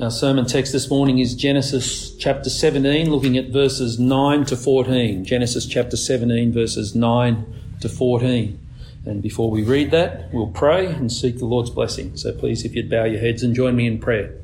Our 0.00 0.10
sermon 0.10 0.46
text 0.46 0.72
this 0.72 0.88
morning 0.88 1.18
is 1.18 1.34
Genesis 1.34 2.14
chapter 2.14 2.48
17, 2.48 3.10
looking 3.10 3.36
at 3.36 3.48
verses 3.48 3.98
9 3.98 4.46
to 4.46 4.56
14. 4.56 5.26
Genesis 5.26 5.66
chapter 5.66 5.94
17, 5.94 6.54
verses 6.54 6.94
9 6.94 7.54
to 7.82 7.88
14. 7.90 8.58
And 9.04 9.20
before 9.20 9.50
we 9.50 9.62
read 9.62 9.90
that, 9.90 10.32
we'll 10.32 10.46
pray 10.46 10.86
and 10.86 11.12
seek 11.12 11.36
the 11.36 11.44
Lord's 11.44 11.68
blessing. 11.68 12.16
So 12.16 12.32
please, 12.32 12.64
if 12.64 12.74
you'd 12.74 12.88
bow 12.88 13.04
your 13.04 13.20
heads 13.20 13.42
and 13.42 13.54
join 13.54 13.76
me 13.76 13.86
in 13.86 13.98
prayer. 13.98 14.36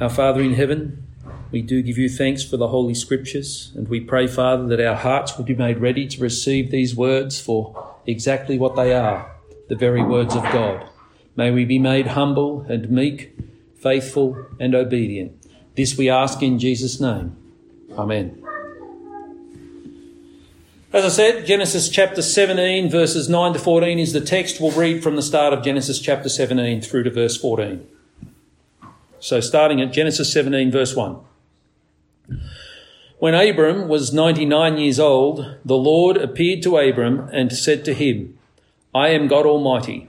Our 0.00 0.10
Father 0.10 0.40
in 0.40 0.54
heaven, 0.54 1.06
we 1.52 1.62
do 1.62 1.80
give 1.80 1.96
you 1.96 2.08
thanks 2.08 2.42
for 2.42 2.56
the 2.56 2.68
Holy 2.68 2.94
Scriptures, 2.94 3.70
and 3.76 3.86
we 3.88 4.00
pray, 4.00 4.26
Father, 4.26 4.66
that 4.66 4.80
our 4.80 4.96
hearts 4.96 5.38
will 5.38 5.44
be 5.44 5.54
made 5.54 5.78
ready 5.78 6.08
to 6.08 6.20
receive 6.20 6.72
these 6.72 6.96
words 6.96 7.40
for 7.40 7.94
exactly 8.04 8.58
what 8.58 8.74
they 8.74 8.92
are 8.92 9.30
the 9.68 9.76
very 9.76 10.02
words 10.02 10.34
of 10.34 10.42
God. 10.42 10.88
May 11.36 11.50
we 11.50 11.64
be 11.64 11.78
made 11.78 12.08
humble 12.08 12.62
and 12.68 12.90
meek, 12.90 13.36
faithful 13.76 14.46
and 14.60 14.74
obedient. 14.74 15.32
This 15.74 15.98
we 15.98 16.08
ask 16.08 16.42
in 16.42 16.58
Jesus' 16.58 17.00
name. 17.00 17.36
Amen. 17.98 18.40
As 20.92 21.04
I 21.04 21.08
said, 21.08 21.44
Genesis 21.44 21.88
chapter 21.88 22.22
17, 22.22 22.88
verses 22.88 23.28
9 23.28 23.54
to 23.54 23.58
14 23.58 23.98
is 23.98 24.12
the 24.12 24.20
text 24.20 24.60
we'll 24.60 24.70
read 24.70 25.02
from 25.02 25.16
the 25.16 25.22
start 25.22 25.52
of 25.52 25.64
Genesis 25.64 25.98
chapter 25.98 26.28
17 26.28 26.80
through 26.82 27.02
to 27.02 27.10
verse 27.10 27.36
14. 27.36 27.84
So, 29.18 29.40
starting 29.40 29.80
at 29.80 29.92
Genesis 29.92 30.32
17, 30.32 30.70
verse 30.70 30.94
1. 30.94 31.16
When 33.18 33.34
Abram 33.34 33.88
was 33.88 34.12
99 34.12 34.76
years 34.76 35.00
old, 35.00 35.56
the 35.64 35.76
Lord 35.76 36.16
appeared 36.16 36.62
to 36.62 36.76
Abram 36.76 37.28
and 37.32 37.52
said 37.52 37.84
to 37.86 37.94
him, 37.94 38.38
I 38.94 39.08
am 39.08 39.26
God 39.26 39.46
Almighty. 39.46 40.08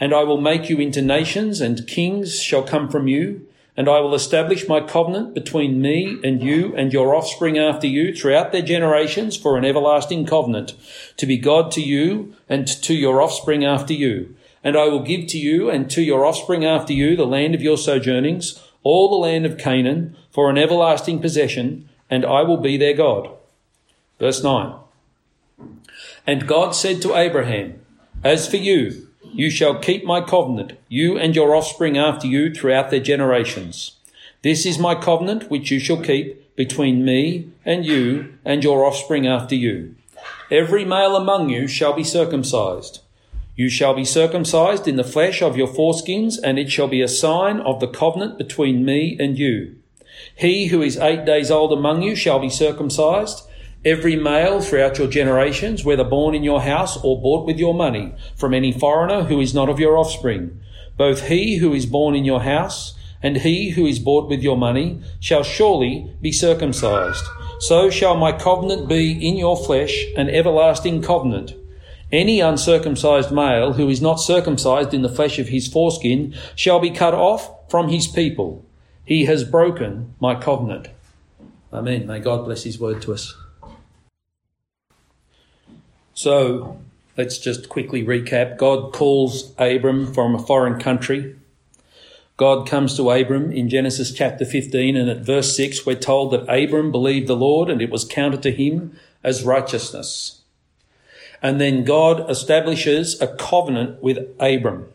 and 0.00 0.14
I 0.14 0.24
will 0.24 0.40
make 0.40 0.70
you 0.70 0.78
into 0.80 1.02
nations, 1.02 1.60
and 1.60 1.86
kings 1.86 2.40
shall 2.40 2.62
come 2.62 2.88
from 2.88 3.06
you. 3.06 3.46
And 3.76 3.88
I 3.88 4.00
will 4.00 4.14
establish 4.14 4.68
my 4.68 4.80
covenant 4.80 5.32
between 5.32 5.80
me 5.80 6.18
and 6.24 6.42
you 6.42 6.74
and 6.74 6.92
your 6.92 7.14
offspring 7.14 7.56
after 7.56 7.86
you 7.86 8.14
throughout 8.14 8.50
their 8.50 8.62
generations 8.62 9.36
for 9.36 9.56
an 9.56 9.64
everlasting 9.64 10.26
covenant, 10.26 10.74
to 11.16 11.24
be 11.24 11.38
God 11.38 11.70
to 11.72 11.80
you 11.80 12.34
and 12.48 12.66
to 12.66 12.94
your 12.94 13.22
offspring 13.22 13.64
after 13.64 13.94
you. 13.94 14.34
And 14.64 14.76
I 14.76 14.88
will 14.88 15.02
give 15.02 15.28
to 15.28 15.38
you 15.38 15.70
and 15.70 15.88
to 15.90 16.02
your 16.02 16.26
offspring 16.26 16.64
after 16.64 16.92
you 16.92 17.14
the 17.16 17.26
land 17.26 17.54
of 17.54 17.62
your 17.62 17.78
sojournings, 17.78 18.62
all 18.82 19.08
the 19.08 19.16
land 19.16 19.46
of 19.46 19.56
Canaan, 19.56 20.16
for 20.30 20.50
an 20.50 20.58
everlasting 20.58 21.20
possession, 21.20 21.88
and 22.10 22.24
I 22.24 22.42
will 22.42 22.58
be 22.58 22.76
their 22.76 22.94
God. 22.94 23.30
Verse 24.18 24.42
9. 24.42 24.74
And 26.26 26.46
God 26.46 26.72
said 26.72 27.00
to 27.02 27.16
Abraham, 27.16 27.80
As 28.22 28.48
for 28.48 28.56
you, 28.56 29.09
you 29.32 29.50
shall 29.50 29.78
keep 29.78 30.04
my 30.04 30.20
covenant, 30.20 30.72
you 30.88 31.18
and 31.18 31.34
your 31.34 31.54
offspring 31.54 31.96
after 31.96 32.26
you 32.26 32.52
throughout 32.52 32.90
their 32.90 33.00
generations. 33.00 33.96
This 34.42 34.64
is 34.64 34.78
my 34.78 34.94
covenant 34.94 35.50
which 35.50 35.70
you 35.70 35.78
shall 35.78 36.02
keep 36.02 36.54
between 36.56 37.04
me 37.04 37.50
and 37.64 37.84
you 37.84 38.34
and 38.44 38.64
your 38.64 38.84
offspring 38.84 39.26
after 39.26 39.54
you. 39.54 39.94
Every 40.50 40.84
male 40.84 41.16
among 41.16 41.48
you 41.48 41.68
shall 41.68 41.92
be 41.92 42.04
circumcised. 42.04 43.00
You 43.54 43.68
shall 43.68 43.94
be 43.94 44.04
circumcised 44.04 44.88
in 44.88 44.96
the 44.96 45.04
flesh 45.04 45.42
of 45.42 45.56
your 45.56 45.68
foreskins, 45.68 46.38
and 46.42 46.58
it 46.58 46.70
shall 46.70 46.88
be 46.88 47.02
a 47.02 47.08
sign 47.08 47.60
of 47.60 47.80
the 47.80 47.88
covenant 47.88 48.38
between 48.38 48.84
me 48.84 49.16
and 49.20 49.38
you. 49.38 49.76
He 50.34 50.66
who 50.66 50.82
is 50.82 50.96
eight 50.96 51.24
days 51.24 51.50
old 51.50 51.72
among 51.72 52.02
you 52.02 52.16
shall 52.16 52.38
be 52.38 52.48
circumcised, 52.48 53.42
Every 53.82 54.14
male 54.14 54.60
throughout 54.60 54.98
your 54.98 55.08
generations, 55.08 55.84
whether 55.84 56.04
born 56.04 56.34
in 56.34 56.44
your 56.44 56.60
house 56.60 57.02
or 57.02 57.20
bought 57.20 57.46
with 57.46 57.58
your 57.58 57.72
money, 57.72 58.14
from 58.36 58.52
any 58.52 58.72
foreigner 58.72 59.22
who 59.22 59.40
is 59.40 59.54
not 59.54 59.70
of 59.70 59.80
your 59.80 59.96
offspring, 59.96 60.60
both 60.98 61.28
he 61.28 61.56
who 61.56 61.72
is 61.72 61.86
born 61.86 62.14
in 62.14 62.26
your 62.26 62.42
house 62.42 62.94
and 63.22 63.38
he 63.38 63.70
who 63.70 63.86
is 63.86 63.98
bought 63.98 64.28
with 64.28 64.42
your 64.42 64.56
money 64.56 65.00
shall 65.18 65.42
surely 65.42 66.14
be 66.20 66.30
circumcised. 66.30 67.24
So 67.60 67.88
shall 67.88 68.16
my 68.16 68.32
covenant 68.32 68.86
be 68.86 69.12
in 69.12 69.36
your 69.36 69.56
flesh, 69.56 70.04
an 70.14 70.28
everlasting 70.28 71.00
covenant. 71.00 71.54
Any 72.12 72.40
uncircumcised 72.40 73.30
male 73.30 73.74
who 73.74 73.88
is 73.88 74.02
not 74.02 74.16
circumcised 74.16 74.92
in 74.92 75.00
the 75.00 75.08
flesh 75.08 75.38
of 75.38 75.48
his 75.48 75.68
foreskin 75.68 76.34
shall 76.54 76.80
be 76.80 76.90
cut 76.90 77.14
off 77.14 77.70
from 77.70 77.88
his 77.88 78.06
people. 78.06 78.62
He 79.06 79.24
has 79.24 79.44
broken 79.44 80.14
my 80.20 80.34
covenant. 80.34 80.88
Amen. 81.72 82.06
May 82.06 82.18
God 82.18 82.44
bless 82.44 82.64
his 82.64 82.78
word 82.78 83.00
to 83.02 83.14
us. 83.14 83.39
So 86.20 86.78
let's 87.16 87.38
just 87.38 87.70
quickly 87.70 88.04
recap. 88.04 88.58
God 88.58 88.92
calls 88.92 89.54
Abram 89.56 90.12
from 90.12 90.34
a 90.34 90.38
foreign 90.38 90.78
country. 90.78 91.34
God 92.36 92.68
comes 92.68 92.94
to 92.98 93.10
Abram 93.10 93.50
in 93.50 93.70
Genesis 93.70 94.12
chapter 94.12 94.44
15, 94.44 94.98
and 94.98 95.08
at 95.08 95.24
verse 95.24 95.56
6, 95.56 95.86
we're 95.86 95.94
told 95.94 96.32
that 96.32 96.42
Abram 96.42 96.92
believed 96.92 97.26
the 97.26 97.34
Lord 97.34 97.70
and 97.70 97.80
it 97.80 97.88
was 97.88 98.04
counted 98.04 98.42
to 98.42 98.52
him 98.52 98.98
as 99.24 99.44
righteousness. 99.44 100.42
And 101.40 101.58
then 101.58 101.84
God 101.84 102.28
establishes 102.28 103.18
a 103.22 103.34
covenant 103.38 104.02
with 104.02 104.18
Abram. 104.38 104.88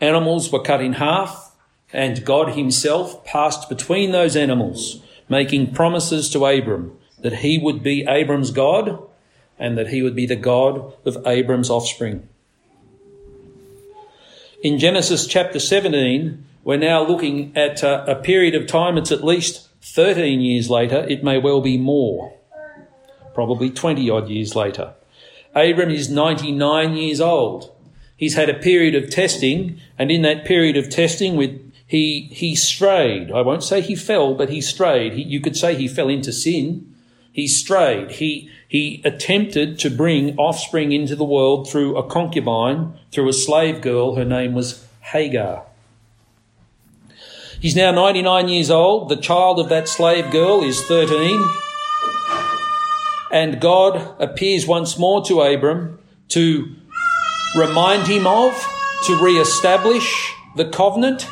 Animals 0.00 0.50
were 0.50 0.64
cut 0.64 0.82
in 0.82 0.94
half, 0.94 1.54
and 1.92 2.24
God 2.24 2.54
himself 2.56 3.24
passed 3.24 3.68
between 3.68 4.10
those 4.10 4.34
animals, 4.34 5.00
making 5.28 5.74
promises 5.74 6.28
to 6.30 6.44
Abram 6.44 6.98
that 7.20 7.34
he 7.34 7.56
would 7.56 7.84
be 7.84 8.04
Abram's 8.08 8.50
God 8.50 8.98
and 9.62 9.78
that 9.78 9.88
he 9.88 10.02
would 10.02 10.16
be 10.16 10.26
the 10.26 10.34
God 10.34 10.92
of 11.06 11.24
Abram's 11.24 11.70
offspring. 11.70 12.28
In 14.60 14.80
Genesis 14.80 15.24
chapter 15.24 15.60
17, 15.60 16.44
we're 16.64 16.76
now 16.76 17.06
looking 17.06 17.56
at 17.56 17.84
a, 17.84 18.10
a 18.10 18.16
period 18.16 18.56
of 18.56 18.66
time, 18.66 18.98
it's 18.98 19.12
at 19.12 19.22
least 19.22 19.68
13 19.82 20.40
years 20.40 20.68
later, 20.68 21.06
it 21.08 21.22
may 21.22 21.38
well 21.38 21.60
be 21.60 21.78
more, 21.78 22.34
probably 23.34 23.70
20 23.70 24.10
odd 24.10 24.28
years 24.28 24.56
later. 24.56 24.94
Abram 25.54 25.90
is 25.90 26.10
99 26.10 26.94
years 26.94 27.20
old. 27.20 27.72
He's 28.16 28.34
had 28.34 28.50
a 28.50 28.54
period 28.54 28.96
of 28.96 29.10
testing, 29.10 29.80
and 29.96 30.10
in 30.10 30.22
that 30.22 30.44
period 30.44 30.76
of 30.76 30.90
testing, 30.90 31.36
with 31.36 31.72
he 31.86 32.30
he 32.32 32.56
strayed. 32.56 33.30
I 33.30 33.42
won't 33.42 33.62
say 33.62 33.80
he 33.80 33.94
fell, 33.94 34.34
but 34.34 34.48
he 34.48 34.60
strayed. 34.60 35.12
He, 35.12 35.22
you 35.22 35.40
could 35.40 35.56
say 35.56 35.74
he 35.74 35.88
fell 35.88 36.08
into 36.08 36.32
sin. 36.32 36.94
He 37.32 37.46
strayed. 37.48 38.12
He 38.12 38.50
he 38.72 39.02
attempted 39.04 39.78
to 39.78 39.90
bring 39.90 40.34
offspring 40.38 40.92
into 40.92 41.14
the 41.14 41.26
world 41.26 41.68
through 41.68 41.94
a 41.94 42.08
concubine, 42.08 42.94
through 43.10 43.28
a 43.28 43.32
slave 43.34 43.82
girl. 43.82 44.14
Her 44.14 44.24
name 44.24 44.54
was 44.54 44.86
Hagar. 45.02 45.64
He's 47.60 47.76
now 47.76 47.90
99 47.90 48.48
years 48.48 48.70
old. 48.70 49.10
The 49.10 49.16
child 49.16 49.58
of 49.58 49.68
that 49.68 49.88
slave 49.88 50.30
girl 50.30 50.64
is 50.64 50.82
13. 50.86 51.46
And 53.30 53.60
God 53.60 54.18
appears 54.18 54.66
once 54.66 54.98
more 54.98 55.22
to 55.26 55.42
Abram 55.42 55.98
to 56.28 56.74
remind 57.54 58.06
him 58.06 58.26
of, 58.26 58.54
to 59.04 59.22
re-establish 59.22 60.34
the 60.56 60.64
covenant, 60.64 61.28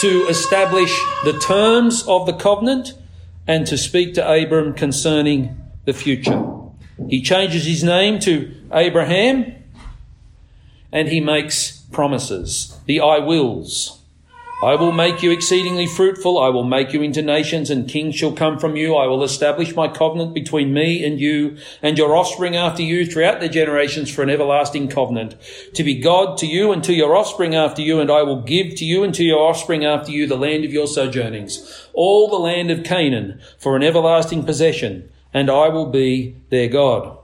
to 0.00 0.26
establish 0.28 0.94
the 1.24 1.38
terms 1.38 2.06
of 2.06 2.26
the 2.26 2.34
covenant, 2.34 2.92
and 3.46 3.66
to 3.66 3.78
speak 3.78 4.12
to 4.12 4.30
Abram 4.30 4.74
concerning 4.74 5.62
the 5.86 5.94
future. 5.94 6.52
He 7.08 7.22
changes 7.22 7.64
his 7.64 7.82
name 7.82 8.18
to 8.20 8.52
Abraham 8.72 9.54
and 10.92 11.08
he 11.08 11.20
makes 11.20 11.78
promises, 11.92 12.78
the 12.86 13.00
I 13.00 13.18
wills. 13.18 14.02
I 14.62 14.74
will 14.74 14.92
make 14.92 15.22
you 15.22 15.32
exceedingly 15.32 15.86
fruitful. 15.86 16.38
I 16.38 16.48
will 16.48 16.64
make 16.64 16.94
you 16.94 17.02
into 17.02 17.20
nations 17.20 17.68
and 17.68 17.86
kings 17.86 18.14
shall 18.14 18.32
come 18.32 18.58
from 18.58 18.74
you. 18.74 18.96
I 18.96 19.06
will 19.06 19.22
establish 19.22 19.76
my 19.76 19.86
covenant 19.86 20.32
between 20.32 20.72
me 20.72 21.04
and 21.04 21.20
you 21.20 21.58
and 21.82 21.98
your 21.98 22.16
offspring 22.16 22.56
after 22.56 22.82
you 22.82 23.04
throughout 23.04 23.40
their 23.40 23.50
generations 23.50 24.10
for 24.10 24.22
an 24.22 24.30
everlasting 24.30 24.88
covenant 24.88 25.36
to 25.74 25.84
be 25.84 26.00
God 26.00 26.38
to 26.38 26.46
you 26.46 26.72
and 26.72 26.82
to 26.84 26.94
your 26.94 27.14
offspring 27.14 27.54
after 27.54 27.82
you. 27.82 28.00
And 28.00 28.10
I 28.10 28.22
will 28.22 28.40
give 28.40 28.74
to 28.76 28.86
you 28.86 29.04
and 29.04 29.14
to 29.14 29.24
your 29.24 29.40
offspring 29.40 29.84
after 29.84 30.10
you 30.10 30.26
the 30.26 30.38
land 30.38 30.64
of 30.64 30.72
your 30.72 30.86
sojournings, 30.86 31.88
all 31.92 32.30
the 32.30 32.36
land 32.36 32.70
of 32.70 32.82
Canaan 32.82 33.38
for 33.58 33.76
an 33.76 33.82
everlasting 33.82 34.44
possession 34.44 35.10
and 35.36 35.50
I 35.50 35.68
will 35.68 35.90
be 35.90 36.34
their 36.48 36.66
God. 36.66 37.18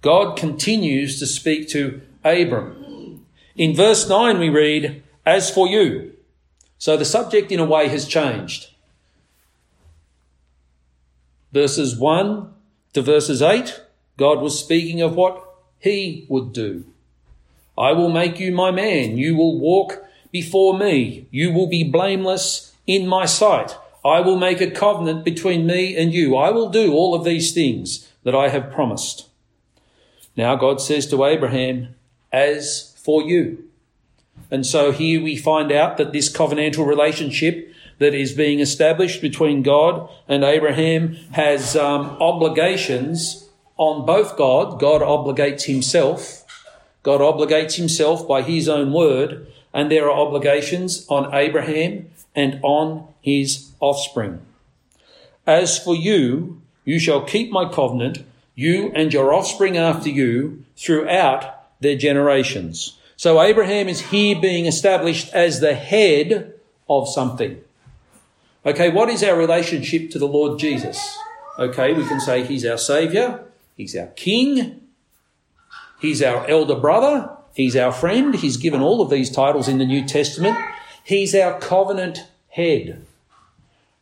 God 0.00 0.36
continues 0.36 1.18
to 1.18 1.26
speak 1.26 1.68
to 1.70 2.00
Abram. 2.22 3.26
In 3.56 3.74
verse 3.74 4.08
9, 4.08 4.38
we 4.38 4.48
read, 4.48 5.02
As 5.26 5.50
for 5.50 5.66
you, 5.66 6.12
So 6.78 6.96
the 6.96 7.04
subject, 7.04 7.50
in 7.50 7.58
a 7.58 7.64
way, 7.64 7.88
has 7.88 8.06
changed. 8.06 8.68
Verses 11.52 11.96
1 11.96 12.54
to 12.92 13.02
verses 13.02 13.42
8, 13.42 13.80
God 14.16 14.40
was 14.40 14.56
speaking 14.56 15.02
of 15.02 15.16
what 15.16 15.42
he 15.80 16.26
would 16.28 16.52
do. 16.52 16.84
I 17.76 17.90
will 17.90 18.10
make 18.10 18.38
you 18.38 18.52
my 18.52 18.70
man. 18.70 19.18
You 19.18 19.34
will 19.34 19.58
walk 19.58 20.04
before 20.30 20.78
me. 20.78 21.26
You 21.32 21.52
will 21.52 21.66
be 21.66 21.82
blameless 21.82 22.72
in 22.86 23.08
my 23.08 23.24
sight. 23.26 23.76
I 24.06 24.20
will 24.20 24.38
make 24.38 24.60
a 24.60 24.70
covenant 24.70 25.24
between 25.24 25.66
me 25.66 25.96
and 25.96 26.12
you. 26.12 26.36
I 26.36 26.50
will 26.50 26.68
do 26.68 26.92
all 26.92 27.14
of 27.14 27.24
these 27.24 27.52
things 27.52 28.10
that 28.22 28.34
I 28.34 28.48
have 28.48 28.70
promised. 28.70 29.28
Now 30.36 30.54
God 30.54 30.80
says 30.80 31.06
to 31.08 31.24
Abraham, 31.24 31.94
as 32.32 32.94
for 32.98 33.22
you. 33.22 33.64
And 34.50 34.64
so 34.64 34.92
here 34.92 35.22
we 35.22 35.36
find 35.36 35.72
out 35.72 35.96
that 35.96 36.12
this 36.12 36.32
covenantal 36.32 36.86
relationship 36.86 37.72
that 37.98 38.14
is 38.14 38.32
being 38.32 38.60
established 38.60 39.20
between 39.20 39.62
God 39.62 40.08
and 40.28 40.44
Abraham 40.44 41.14
has 41.32 41.74
um, 41.74 42.16
obligations 42.20 43.48
on 43.76 44.06
both 44.06 44.36
God. 44.36 44.78
God 44.78 45.00
obligates 45.00 45.64
himself. 45.64 46.44
God 47.02 47.20
obligates 47.20 47.76
himself 47.76 48.26
by 48.26 48.42
his 48.42 48.68
own 48.68 48.92
word, 48.92 49.46
and 49.72 49.90
there 49.90 50.10
are 50.10 50.26
obligations 50.26 51.06
on 51.08 51.32
Abraham 51.34 52.10
and 52.34 52.60
on 52.62 53.08
his 53.20 53.65
offspring. 53.80 54.40
As 55.46 55.78
for 55.78 55.94
you, 55.94 56.60
you 56.84 56.98
shall 56.98 57.24
keep 57.24 57.50
my 57.50 57.68
covenant, 57.68 58.24
you 58.54 58.90
and 58.94 59.12
your 59.12 59.32
offspring 59.32 59.76
after 59.76 60.08
you, 60.08 60.64
throughout 60.76 61.80
their 61.80 61.96
generations. 61.96 62.98
So 63.16 63.40
Abraham 63.40 63.88
is 63.88 64.00
here 64.00 64.38
being 64.40 64.66
established 64.66 65.32
as 65.32 65.60
the 65.60 65.74
head 65.74 66.54
of 66.88 67.08
something. 67.08 67.62
Okay, 68.64 68.90
what 68.90 69.08
is 69.08 69.22
our 69.22 69.36
relationship 69.36 70.10
to 70.10 70.18
the 70.18 70.28
Lord 70.28 70.58
Jesus? 70.58 71.16
Okay, 71.58 71.94
we 71.94 72.06
can 72.06 72.20
say 72.20 72.44
he's 72.44 72.66
our 72.66 72.76
savior, 72.76 73.44
he's 73.76 73.96
our 73.96 74.08
king, 74.08 74.82
he's 76.00 76.22
our 76.22 76.46
elder 76.48 76.74
brother, 76.74 77.30
he's 77.54 77.76
our 77.76 77.92
friend. 77.92 78.34
He's 78.34 78.56
given 78.56 78.82
all 78.82 79.00
of 79.00 79.08
these 79.08 79.30
titles 79.30 79.68
in 79.68 79.78
the 79.78 79.86
New 79.86 80.04
Testament. 80.04 80.58
He's 81.04 81.34
our 81.34 81.58
covenant 81.58 82.26
head. 82.48 83.05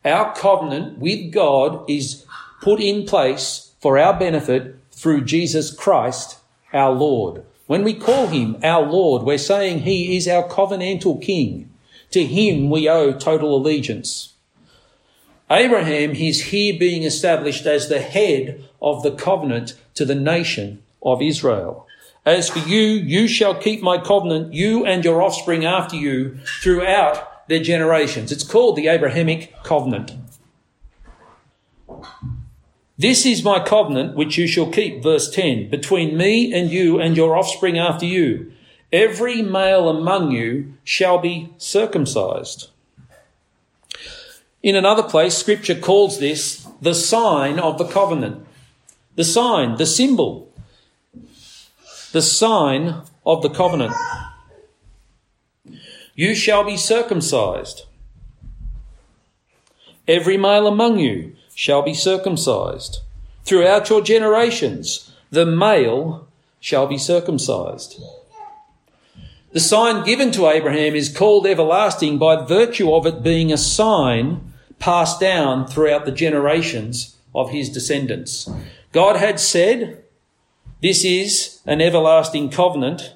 Our 0.05 0.35
covenant 0.35 0.99
with 0.99 1.31
God 1.31 1.89
is 1.89 2.25
put 2.61 2.79
in 2.79 3.05
place 3.05 3.73
for 3.81 3.97
our 3.97 4.17
benefit 4.17 4.75
through 4.91 5.25
Jesus 5.25 5.73
Christ, 5.73 6.37
our 6.71 6.91
Lord. 6.91 7.43
When 7.65 7.83
we 7.83 7.95
call 7.95 8.27
him 8.27 8.57
our 8.63 8.85
Lord, 8.85 9.23
we're 9.23 9.39
saying 9.39 9.79
he 9.79 10.15
is 10.15 10.27
our 10.27 10.47
covenantal 10.47 11.21
king. 11.21 11.71
To 12.11 12.23
him 12.23 12.69
we 12.69 12.87
owe 12.87 13.13
total 13.13 13.55
allegiance. 13.55 14.33
Abraham 15.49 16.11
is 16.11 16.45
here 16.45 16.77
being 16.77 17.03
established 17.03 17.65
as 17.65 17.89
the 17.89 17.99
head 17.99 18.63
of 18.81 19.01
the 19.01 19.11
covenant 19.11 19.73
to 19.95 20.05
the 20.05 20.15
nation 20.15 20.83
of 21.01 21.21
Israel. 21.21 21.87
As 22.25 22.49
for 22.49 22.59
you, 22.67 22.79
you 22.79 23.27
shall 23.27 23.53
keep 23.53 23.81
my 23.81 23.99
covenant, 23.99 24.53
you 24.53 24.85
and 24.85 25.03
your 25.03 25.21
offspring 25.21 25.65
after 25.65 25.95
you, 25.95 26.37
throughout 26.61 27.34
their 27.47 27.61
generations. 27.61 28.31
It's 28.31 28.43
called 28.43 28.75
the 28.75 28.87
Abrahamic 28.87 29.53
covenant. 29.63 30.13
This 32.97 33.25
is 33.25 33.43
my 33.43 33.63
covenant 33.63 34.15
which 34.15 34.37
you 34.37 34.47
shall 34.47 34.71
keep, 34.71 35.03
verse 35.03 35.29
10, 35.29 35.69
between 35.69 36.17
me 36.17 36.53
and 36.53 36.69
you 36.69 36.99
and 36.99 37.17
your 37.17 37.35
offspring 37.35 37.77
after 37.77 38.05
you. 38.05 38.53
Every 38.91 39.41
male 39.41 39.89
among 39.89 40.31
you 40.31 40.73
shall 40.83 41.17
be 41.17 41.49
circumcised. 41.57 42.69
In 44.63 44.75
another 44.75 45.03
place, 45.03 45.37
scripture 45.37 45.75
calls 45.75 46.19
this 46.19 46.65
the 46.81 46.95
sign 46.95 47.59
of 47.59 47.77
the 47.77 47.85
covenant. 47.85 48.45
The 49.15 49.23
sign, 49.23 49.75
the 49.77 49.85
symbol, 49.85 50.51
the 52.13 52.21
sign 52.21 53.01
of 53.25 53.41
the 53.41 53.49
covenant. 53.49 53.93
You 56.15 56.33
shall 56.33 56.63
be 56.63 56.77
circumcised. 56.77 57.83
Every 60.07 60.37
male 60.37 60.65
among 60.65 60.99
you 60.99 61.35
shall 61.53 61.81
be 61.81 61.93
circumcised. 61.93 62.99
Throughout 63.43 63.89
your 63.89 64.01
generations, 64.01 65.11
the 65.29 65.45
male 65.45 66.27
shall 66.59 66.87
be 66.87 66.97
circumcised. 66.97 68.01
The 69.51 69.59
sign 69.59 70.03
given 70.03 70.31
to 70.31 70.47
Abraham 70.47 70.95
is 70.95 71.15
called 71.15 71.47
everlasting 71.47 72.17
by 72.17 72.43
virtue 72.43 72.93
of 72.93 73.05
it 73.05 73.23
being 73.23 73.51
a 73.51 73.57
sign 73.57 74.53
passed 74.79 75.19
down 75.19 75.67
throughout 75.67 76.05
the 76.05 76.11
generations 76.11 77.15
of 77.33 77.51
his 77.51 77.69
descendants. 77.69 78.49
God 78.91 79.15
had 79.17 79.39
said, 79.39 80.03
This 80.81 81.03
is 81.03 81.61
an 81.65 81.81
everlasting 81.81 82.49
covenant. 82.49 83.14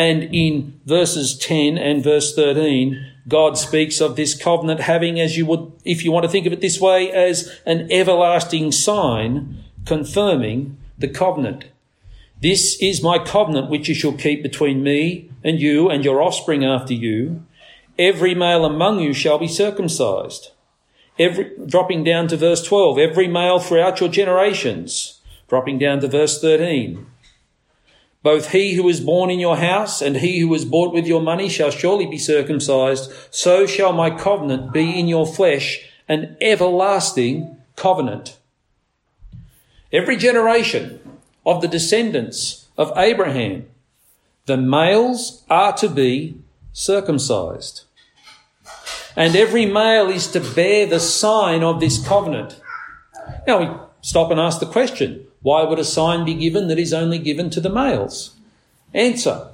And 0.00 0.34
in 0.34 0.80
verses 0.86 1.36
10 1.36 1.76
and 1.76 2.02
verse 2.02 2.34
13, 2.34 3.06
God 3.28 3.58
speaks 3.58 4.00
of 4.00 4.16
this 4.16 4.34
covenant 4.34 4.80
having, 4.80 5.20
as 5.20 5.36
you 5.36 5.44
would, 5.44 5.72
if 5.84 6.02
you 6.02 6.10
want 6.10 6.24
to 6.24 6.30
think 6.30 6.46
of 6.46 6.54
it 6.54 6.62
this 6.62 6.80
way, 6.80 7.12
as 7.12 7.60
an 7.66 7.86
everlasting 7.92 8.72
sign 8.72 9.62
confirming 9.84 10.78
the 10.96 11.06
covenant. 11.06 11.66
This 12.40 12.80
is 12.80 13.02
my 13.02 13.18
covenant 13.18 13.68
which 13.68 13.90
you 13.90 13.94
shall 13.94 14.14
keep 14.14 14.42
between 14.42 14.82
me 14.82 15.30
and 15.44 15.60
you 15.60 15.90
and 15.90 16.02
your 16.02 16.22
offspring 16.22 16.64
after 16.64 16.94
you. 16.94 17.44
Every 17.98 18.34
male 18.34 18.64
among 18.64 19.00
you 19.00 19.12
shall 19.12 19.36
be 19.36 19.48
circumcised. 19.48 20.52
Every, 21.18 21.50
dropping 21.66 22.04
down 22.04 22.28
to 22.28 22.38
verse 22.38 22.62
12, 22.62 22.96
every 22.96 23.28
male 23.28 23.58
throughout 23.58 24.00
your 24.00 24.08
generations. 24.08 25.20
Dropping 25.46 25.78
down 25.78 26.00
to 26.00 26.08
verse 26.08 26.40
13. 26.40 27.06
Both 28.22 28.52
he 28.52 28.74
who 28.74 28.88
is 28.88 29.00
born 29.00 29.30
in 29.30 29.40
your 29.40 29.56
house 29.56 30.02
and 30.02 30.16
he 30.16 30.40
who 30.40 30.54
is 30.54 30.64
bought 30.64 30.92
with 30.92 31.06
your 31.06 31.22
money 31.22 31.48
shall 31.48 31.70
surely 31.70 32.06
be 32.06 32.18
circumcised. 32.18 33.10
So 33.30 33.66
shall 33.66 33.92
my 33.92 34.10
covenant 34.10 34.72
be 34.72 34.98
in 34.98 35.08
your 35.08 35.26
flesh, 35.26 35.88
an 36.06 36.36
everlasting 36.40 37.56
covenant. 37.76 38.36
Every 39.90 40.16
generation 40.16 41.00
of 41.46 41.62
the 41.62 41.68
descendants 41.68 42.68
of 42.76 42.92
Abraham, 42.96 43.66
the 44.44 44.58
males 44.58 45.44
are 45.48 45.72
to 45.78 45.88
be 45.88 46.36
circumcised. 46.72 47.84
And 49.16 49.34
every 49.34 49.66
male 49.66 50.08
is 50.08 50.28
to 50.28 50.40
bear 50.40 50.86
the 50.86 51.00
sign 51.00 51.62
of 51.62 51.80
this 51.80 52.06
covenant. 52.06 52.60
Now 53.46 53.60
we 53.60 53.80
stop 54.02 54.30
and 54.30 54.38
ask 54.38 54.60
the 54.60 54.66
question, 54.66 55.26
why 55.42 55.62
would 55.62 55.78
a 55.78 55.84
sign 55.84 56.24
be 56.24 56.34
given 56.34 56.68
that 56.68 56.78
is 56.78 56.92
only 56.92 57.18
given 57.18 57.50
to 57.50 57.60
the 57.60 57.70
males? 57.70 58.36
Answer. 58.92 59.48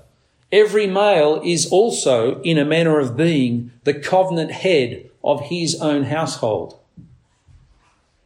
Every 0.52 0.87
male 0.87 1.40
is 1.45 1.66
also, 1.71 2.40
in 2.43 2.59
a 2.59 2.64
manner 2.64 2.99
of 2.99 3.16
being, 3.16 3.73
the 3.85 3.95
covenant 3.95 4.52
head 4.52 5.11
of 5.23 5.43
his 5.43 5.81
own 5.81 6.05
household. 6.05 6.78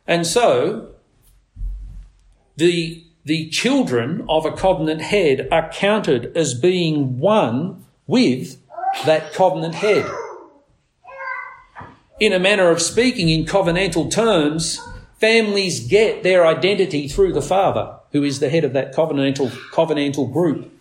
And 0.07 0.27
so, 0.27 0.91
the, 2.57 3.05
the 3.25 3.49
children 3.49 4.25
of 4.29 4.45
a 4.45 4.53
covenant 4.53 5.03
head 5.03 5.49
are 5.51 5.71
counted 5.71 6.37
as 6.37 6.53
being 6.55 7.19
one 7.19 7.85
with 8.07 8.61
that 9.07 9.33
covenant 9.33 9.77
head. 9.77 10.11
In 12.19 12.35
a 12.35 12.39
manner 12.39 12.71
of 12.71 12.83
speaking, 12.83 13.31
in 13.31 13.47
covenantal 13.47 14.11
terms, 14.11 14.79
Families 15.21 15.81
get 15.87 16.23
their 16.23 16.47
identity 16.47 17.07
through 17.07 17.35
the 17.35 17.43
father, 17.43 17.97
who 18.13 18.23
is 18.25 18.41
the 18.41 18.49
head 18.49 18.65
of 18.65 18.73
that 18.73 18.95
covenantal, 18.95 19.51
covenantal 19.71 20.33
group. 20.33 20.73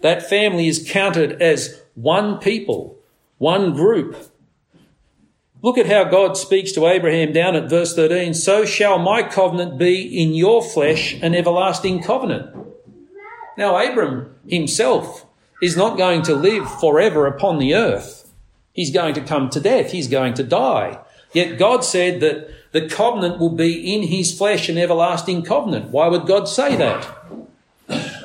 That 0.00 0.28
family 0.28 0.66
is 0.66 0.84
counted 0.90 1.40
as 1.40 1.80
one 1.94 2.38
people, 2.38 2.98
one 3.38 3.72
group. 3.72 4.16
Look 5.62 5.78
at 5.78 5.86
how 5.86 6.02
God 6.02 6.36
speaks 6.36 6.72
to 6.72 6.88
Abraham 6.88 7.32
down 7.32 7.54
at 7.54 7.70
verse 7.70 7.94
13. 7.94 8.34
So 8.34 8.64
shall 8.64 8.98
my 8.98 9.22
covenant 9.22 9.78
be 9.78 10.20
in 10.20 10.34
your 10.34 10.60
flesh 10.60 11.14
an 11.22 11.36
everlasting 11.36 12.02
covenant. 12.02 12.52
Now, 13.56 13.76
Abram 13.76 14.34
himself 14.48 15.24
is 15.62 15.76
not 15.76 15.96
going 15.96 16.22
to 16.22 16.34
live 16.34 16.68
forever 16.80 17.28
upon 17.28 17.58
the 17.58 17.76
earth. 17.76 18.32
He's 18.72 18.90
going 18.90 19.14
to 19.14 19.20
come 19.20 19.50
to 19.50 19.60
death. 19.60 19.92
He's 19.92 20.08
going 20.08 20.34
to 20.34 20.42
die. 20.42 20.98
Yet 21.32 21.58
God 21.58 21.84
said 21.84 22.18
that 22.20 22.50
the 22.72 22.88
covenant 22.88 23.38
will 23.38 23.50
be 23.50 23.94
in 23.94 24.02
his 24.02 24.36
flesh 24.36 24.68
an 24.68 24.78
everlasting 24.78 25.42
covenant. 25.42 25.90
Why 25.90 26.08
would 26.08 26.26
God 26.26 26.48
say 26.48 26.74
that? 26.76 27.06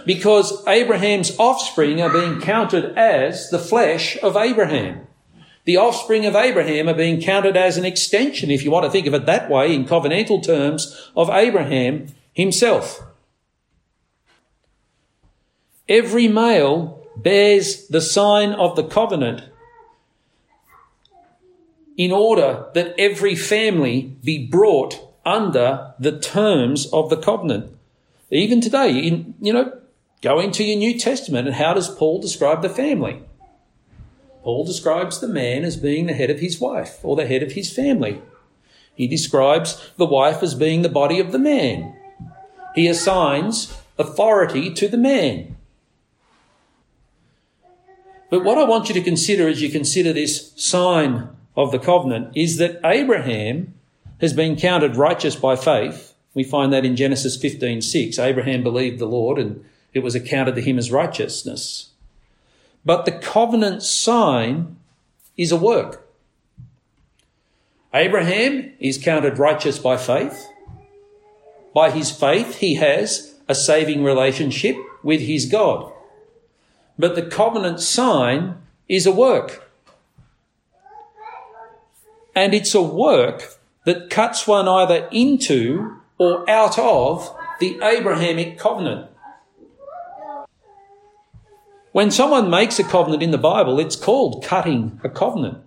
Because 0.05 0.65
Abraham's 0.67 1.37
offspring 1.37 2.01
are 2.01 2.11
being 2.11 2.39
counted 2.39 2.97
as 2.97 3.49
the 3.49 3.59
flesh 3.59 4.17
of 4.23 4.37
Abraham. 4.37 5.05
The 5.65 5.75
offspring 5.75 6.25
of 6.25 6.33
Abraham 6.33 6.87
are 6.87 6.93
being 6.93 7.21
counted 7.21 7.57
as 7.57 7.75
an 7.75 7.83
extension, 7.83 8.49
if 8.49 8.63
you 8.63 8.71
want 8.71 8.85
to 8.85 8.89
think 8.89 9.05
of 9.05 9.13
it 9.13 9.25
that 9.25 9.49
way, 9.49 9.75
in 9.75 9.85
covenantal 9.85 10.41
terms, 10.41 11.11
of 11.13 11.29
Abraham 11.29 12.07
himself. 12.33 13.03
Every 15.89 16.29
male 16.29 17.05
bears 17.17 17.87
the 17.87 17.99
sign 17.99 18.53
of 18.53 18.77
the 18.77 18.83
covenant 18.83 19.43
in 21.97 22.11
order 22.11 22.67
that 22.75 22.93
every 22.97 23.35
family 23.35 24.15
be 24.23 24.45
brought 24.45 25.03
under 25.25 25.93
the 25.99 26.17
terms 26.17 26.85
of 26.93 27.09
the 27.09 27.17
covenant. 27.17 27.75
Even 28.29 28.61
today, 28.61 28.97
in, 28.99 29.33
you 29.41 29.51
know, 29.51 29.81
go 30.21 30.39
into 30.39 30.63
your 30.63 30.77
New 30.77 30.97
Testament 30.97 31.47
and 31.47 31.55
how 31.55 31.73
does 31.73 31.89
Paul 31.89 32.21
describe 32.21 32.61
the 32.61 32.69
family? 32.69 33.23
Paul 34.43 34.63
describes 34.63 35.19
the 35.19 35.27
man 35.27 35.65
as 35.65 35.75
being 35.75 36.05
the 36.05 36.13
head 36.13 36.29
of 36.29 36.39
his 36.39 36.61
wife 36.61 36.99
or 37.03 37.15
the 37.15 37.25
head 37.25 37.43
of 37.43 37.53
his 37.53 37.73
family. 37.73 38.21
He 38.95 39.07
describes 39.07 39.91
the 39.97 40.05
wife 40.05 40.41
as 40.41 40.55
being 40.55 40.83
the 40.83 40.89
body 40.89 41.19
of 41.19 41.31
the 41.31 41.39
man. 41.39 41.95
He 42.75 42.87
assigns 42.87 43.75
authority 43.97 44.73
to 44.73 44.87
the 44.87 44.97
man. 44.97 45.57
But 48.29 48.43
what 48.43 48.57
I 48.57 48.65
want 48.65 48.87
you 48.87 48.93
to 48.93 49.01
consider 49.01 49.47
as 49.47 49.61
you 49.61 49.69
consider 49.69 50.13
this 50.13 50.51
sign 50.55 51.29
of 51.57 51.71
the 51.71 51.79
covenant 51.79 52.37
is 52.37 52.57
that 52.57 52.79
Abraham 52.85 53.73
has 54.21 54.31
been 54.31 54.55
counted 54.55 54.95
righteous 54.95 55.35
by 55.35 55.55
faith. 55.55 56.13
We 56.35 56.43
find 56.43 56.71
that 56.71 56.85
in 56.85 56.95
Genesis 56.95 57.35
15:6. 57.35 58.19
Abraham 58.19 58.61
believed 58.61 58.99
the 58.99 59.07
Lord 59.07 59.39
and 59.39 59.65
it 59.93 60.03
was 60.03 60.13
accounted 60.13 60.55
to 60.55 60.61
him 60.61 60.77
as 60.77 60.91
righteousness. 60.91 61.89
But 62.85 63.05
the 63.05 63.11
covenant 63.11 63.81
sign 63.81 64.77
is 65.35 65.51
a 65.51 65.57
work. 65.57 66.07
Abraham 67.93 68.71
is 68.79 68.97
counted 68.97 69.39
righteous 69.39 69.79
by 69.79 69.97
faith. 69.97 70.47
By 71.73 71.89
his 71.89 72.11
faith, 72.11 72.57
he 72.57 72.75
has 72.75 73.35
a 73.47 73.55
saving 73.55 74.03
relationship 74.03 74.75
with 75.03 75.21
his 75.21 75.45
God. 75.45 75.91
But 76.99 77.15
the 77.15 77.25
covenant 77.25 77.79
sign 77.79 78.57
is 78.87 79.05
a 79.05 79.11
work. 79.11 79.66
And 82.37 82.53
it's 82.53 82.75
a 82.75 82.83
work 82.83 83.57
that 83.85 84.11
cuts 84.11 84.45
one 84.45 84.67
either 84.67 85.09
into 85.11 85.97
or 86.19 86.47
out 86.47 86.77
of 86.77 87.35
the 87.59 87.79
Abrahamic 87.81 88.59
covenant. 88.59 89.09
When 91.93 92.11
someone 92.11 92.51
makes 92.51 92.77
a 92.77 92.83
covenant 92.83 93.23
in 93.23 93.31
the 93.31 93.39
Bible, 93.39 93.79
it's 93.79 93.95
called 93.95 94.43
cutting 94.43 95.01
a 95.03 95.09
covenant 95.09 95.63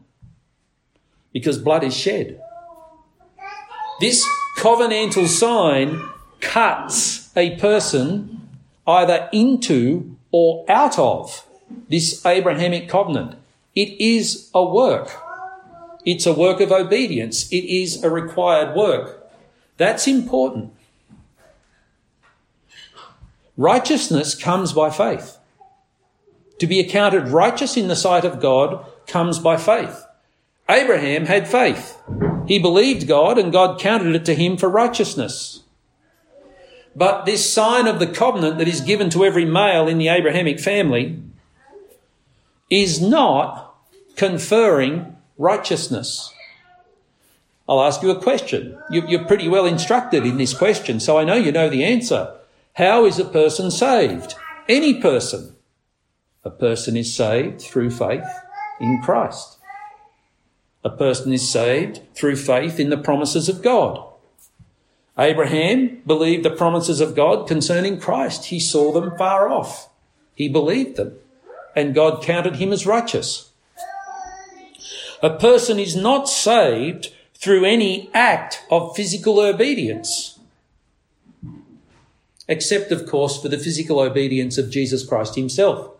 because 1.32 1.58
blood 1.58 1.82
is 1.82 1.96
shed. 1.96 2.40
This 4.00 4.24
covenantal 4.56 5.26
sign 5.26 6.00
cuts 6.38 7.36
a 7.36 7.56
person 7.56 8.48
either 8.86 9.28
into 9.32 10.16
or 10.30 10.64
out 10.68 11.00
of 11.00 11.44
this 11.88 12.24
Abrahamic 12.24 12.88
covenant. 12.88 13.34
It 13.74 14.00
is 14.00 14.48
a 14.54 14.64
work. 14.64 15.20
It's 16.04 16.26
a 16.26 16.32
work 16.32 16.60
of 16.60 16.72
obedience. 16.72 17.50
It 17.50 17.64
is 17.64 18.02
a 18.02 18.10
required 18.10 18.74
work. 18.74 19.30
That's 19.76 20.06
important. 20.06 20.72
Righteousness 23.56 24.34
comes 24.34 24.72
by 24.72 24.90
faith. 24.90 25.38
To 26.58 26.66
be 26.66 26.80
accounted 26.80 27.28
righteous 27.28 27.76
in 27.76 27.88
the 27.88 27.96
sight 27.96 28.24
of 28.24 28.40
God 28.40 28.84
comes 29.06 29.38
by 29.38 29.56
faith. 29.56 30.06
Abraham 30.68 31.26
had 31.26 31.48
faith. 31.48 32.00
He 32.46 32.58
believed 32.58 33.08
God 33.08 33.38
and 33.38 33.52
God 33.52 33.80
counted 33.80 34.14
it 34.14 34.24
to 34.26 34.34
him 34.34 34.56
for 34.56 34.68
righteousness. 34.68 35.62
But 36.94 37.24
this 37.24 37.50
sign 37.50 37.86
of 37.86 37.98
the 37.98 38.06
covenant 38.06 38.58
that 38.58 38.68
is 38.68 38.80
given 38.80 39.10
to 39.10 39.24
every 39.24 39.44
male 39.44 39.88
in 39.88 39.98
the 39.98 40.08
Abrahamic 40.08 40.60
family 40.60 41.22
is 42.68 43.00
not 43.00 43.74
conferring 44.16 45.09
righteousness. 45.40 46.34
I'll 47.66 47.82
ask 47.82 48.02
you 48.02 48.10
a 48.10 48.22
question. 48.22 48.78
You're 48.90 49.24
pretty 49.24 49.48
well 49.48 49.64
instructed 49.64 50.26
in 50.26 50.36
this 50.36 50.52
question, 50.52 51.00
so 51.00 51.16
I 51.16 51.24
know 51.24 51.34
you 51.34 51.50
know 51.50 51.70
the 51.70 51.84
answer. 51.84 52.36
How 52.74 53.06
is 53.06 53.18
a 53.18 53.24
person 53.24 53.70
saved? 53.70 54.34
Any 54.68 55.00
person. 55.00 55.56
A 56.44 56.50
person 56.50 56.96
is 56.96 57.14
saved 57.14 57.62
through 57.62 57.90
faith 57.90 58.26
in 58.80 59.00
Christ. 59.02 59.56
A 60.84 60.90
person 60.90 61.32
is 61.32 61.50
saved 61.50 62.00
through 62.14 62.36
faith 62.36 62.78
in 62.78 62.90
the 62.90 62.96
promises 62.98 63.48
of 63.48 63.62
God. 63.62 64.04
Abraham 65.18 66.02
believed 66.06 66.44
the 66.44 66.50
promises 66.50 67.00
of 67.00 67.14
God 67.14 67.46
concerning 67.46 68.00
Christ. 68.00 68.46
He 68.46 68.60
saw 68.60 68.92
them 68.92 69.16
far 69.16 69.48
off. 69.48 69.88
He 70.34 70.48
believed 70.48 70.96
them, 70.96 71.14
and 71.76 71.94
God 71.94 72.22
counted 72.22 72.56
him 72.56 72.72
as 72.72 72.86
righteous. 72.86 73.49
A 75.22 75.30
person 75.30 75.78
is 75.78 75.94
not 75.94 76.28
saved 76.28 77.12
through 77.34 77.64
any 77.64 78.10
act 78.14 78.64
of 78.70 78.96
physical 78.96 79.40
obedience, 79.40 80.38
except, 82.48 82.90
of 82.90 83.06
course, 83.06 83.40
for 83.40 83.48
the 83.48 83.58
physical 83.58 84.00
obedience 84.00 84.58
of 84.58 84.70
Jesus 84.70 85.06
Christ 85.06 85.34
himself. 85.34 85.90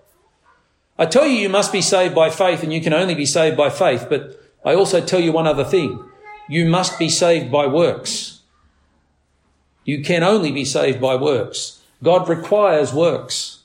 I 0.99 1.07
tell 1.07 1.27
you, 1.27 1.37
you 1.37 1.49
must 1.49 1.73
be 1.73 1.83
saved 1.83 2.15
by 2.15 2.31
faith, 2.31 2.63
and 2.63 2.73
you 2.73 2.81
can 2.81 2.93
only 2.93 3.15
be 3.15 3.27
saved 3.27 3.57
by 3.57 3.71
faith, 3.71 4.07
but 4.09 4.41
I 4.65 4.75
also 4.75 5.01
tell 5.01 5.21
you 5.21 5.33
one 5.33 5.47
other 5.47 5.65
thing. 5.65 6.03
You 6.49 6.67
must 6.67 6.99
be 6.99 7.09
saved 7.09 7.51
by 7.51 7.67
works. 7.67 8.41
You 9.85 10.03
can 10.03 10.23
only 10.23 10.53
be 10.53 10.65
saved 10.65 11.01
by 11.01 11.17
works. 11.17 11.81
God 12.03 12.29
requires 12.29 12.93
works. 12.93 13.61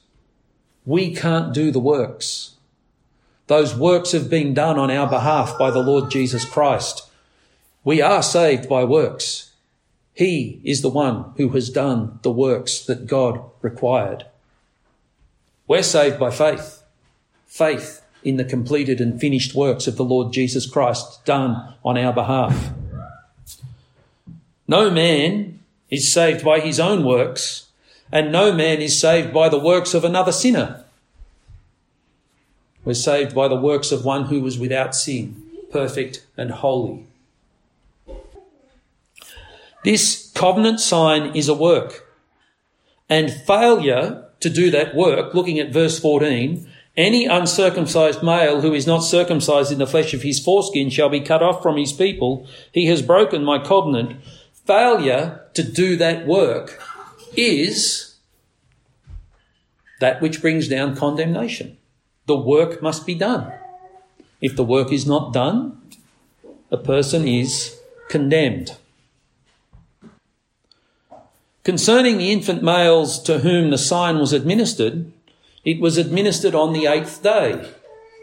We 0.85 1.15
can't 1.15 1.53
do 1.53 1.71
the 1.71 1.79
works. 1.79 2.54
Those 3.47 3.75
works 3.75 4.11
have 4.11 4.29
been 4.29 4.53
done 4.53 4.79
on 4.79 4.89
our 4.89 5.07
behalf 5.07 5.57
by 5.57 5.69
the 5.69 5.83
Lord 5.83 6.09
Jesus 6.09 6.45
Christ. 6.45 7.07
We 7.83 8.01
are 8.01 8.23
saved 8.23 8.67
by 8.67 8.83
works. 8.83 9.51
He 10.13 10.61
is 10.63 10.81
the 10.81 10.89
one 10.89 11.33
who 11.37 11.49
has 11.49 11.69
done 11.69 12.19
the 12.23 12.31
works 12.31 12.83
that 12.85 13.05
God 13.05 13.41
required. 13.61 14.25
We're 15.67 15.83
saved 15.83 16.19
by 16.19 16.31
faith. 16.31 16.83
Faith 17.45 18.01
in 18.23 18.37
the 18.37 18.43
completed 18.43 18.99
and 18.99 19.19
finished 19.19 19.53
works 19.53 19.85
of 19.85 19.97
the 19.97 20.03
Lord 20.03 20.33
Jesus 20.33 20.65
Christ 20.65 21.23
done 21.25 21.75
on 21.83 21.97
our 21.97 22.13
behalf. 22.13 22.71
No 24.67 24.89
man 24.89 25.59
is 25.91 26.11
saved 26.11 26.43
by 26.43 26.59
his 26.59 26.79
own 26.79 27.03
works, 27.03 27.67
and 28.11 28.31
no 28.31 28.51
man 28.51 28.81
is 28.81 28.99
saved 28.99 29.31
by 29.31 29.49
the 29.49 29.59
works 29.59 29.93
of 29.93 30.03
another 30.03 30.31
sinner. 30.31 30.84
We're 32.85 32.93
saved 32.93 33.35
by 33.35 33.47
the 33.47 33.55
works 33.55 33.91
of 33.91 34.05
one 34.05 34.25
who 34.25 34.41
was 34.41 34.59
without 34.59 34.95
sin, 34.95 35.43
perfect 35.71 36.25
and 36.37 36.51
holy. 36.51 37.07
This 39.83 40.31
covenant 40.33 40.79
sign 40.79 41.35
is 41.35 41.49
a 41.49 41.53
work, 41.53 42.07
and 43.09 43.31
failure 43.31 44.25
to 44.39 44.49
do 44.49 44.71
that 44.71 44.95
work, 44.95 45.33
looking 45.33 45.59
at 45.59 45.73
verse 45.73 45.99
14, 45.99 46.69
any 46.97 47.25
uncircumcised 47.25 48.23
male 48.23 48.61
who 48.61 48.73
is 48.73 48.87
not 48.87 48.99
circumcised 48.99 49.71
in 49.71 49.79
the 49.79 49.87
flesh 49.87 50.13
of 50.13 50.21
his 50.21 50.39
foreskin 50.39 50.89
shall 50.89 51.09
be 51.09 51.19
cut 51.19 51.43
off 51.43 51.61
from 51.61 51.77
his 51.77 51.91
people. 51.91 52.47
He 52.71 52.85
has 52.85 53.01
broken 53.01 53.43
my 53.43 53.59
covenant 53.59 54.21
failure 54.65 55.41
to 55.53 55.63
do 55.63 55.95
that 55.97 56.25
work 56.25 56.81
is 57.35 58.15
that 59.99 60.21
which 60.21 60.41
brings 60.41 60.67
down 60.67 60.95
condemnation. 60.95 61.77
The 62.27 62.35
work 62.35 62.81
must 62.81 63.05
be 63.05 63.15
done. 63.15 63.51
If 64.41 64.55
the 64.55 64.63
work 64.63 64.91
is 64.91 65.05
not 65.05 65.33
done, 65.33 65.81
a 66.71 66.77
person 66.77 67.27
is 67.27 67.79
condemned. 68.09 68.77
Concerning 71.63 72.17
the 72.17 72.31
infant 72.31 72.61
males 72.61 73.21
to 73.23 73.39
whom 73.39 73.71
the 73.71 73.77
sign 73.77 74.19
was 74.19 74.33
administered, 74.33 75.11
it 75.63 75.79
was 75.79 75.97
administered 75.97 76.53
on 76.53 76.73
the 76.73 76.85
eighth 76.85 77.23
day. 77.23 77.71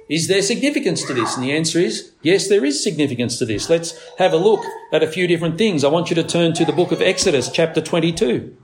Is 0.09 0.29
there 0.29 0.43
significance 0.43 1.05
to 1.05 1.15
this? 1.15 1.35
And 1.35 1.45
the 1.45 1.53
answer 1.53 1.79
is 1.79 2.13
yes, 2.23 2.49
there 2.49 2.65
is 2.65 2.83
significance 2.83 3.39
to 3.39 3.45
this. 3.45 3.71
Let's 3.71 3.99
have 4.19 4.33
a 4.33 4.37
look 4.37 4.61
at 4.93 5.03
a 5.03 5.09
few 5.09 5.27
different 5.27 5.59
things. 5.59 5.85
I 5.85 5.89
want 5.89 6.11
you 6.11 6.17
to 6.17 6.23
turn 6.23 6.53
to 6.55 6.65
the 6.65 6.73
book 6.73 6.93
of 6.93 7.03
Exodus, 7.03 7.51
chapter 7.51 7.81
22. 7.81 8.57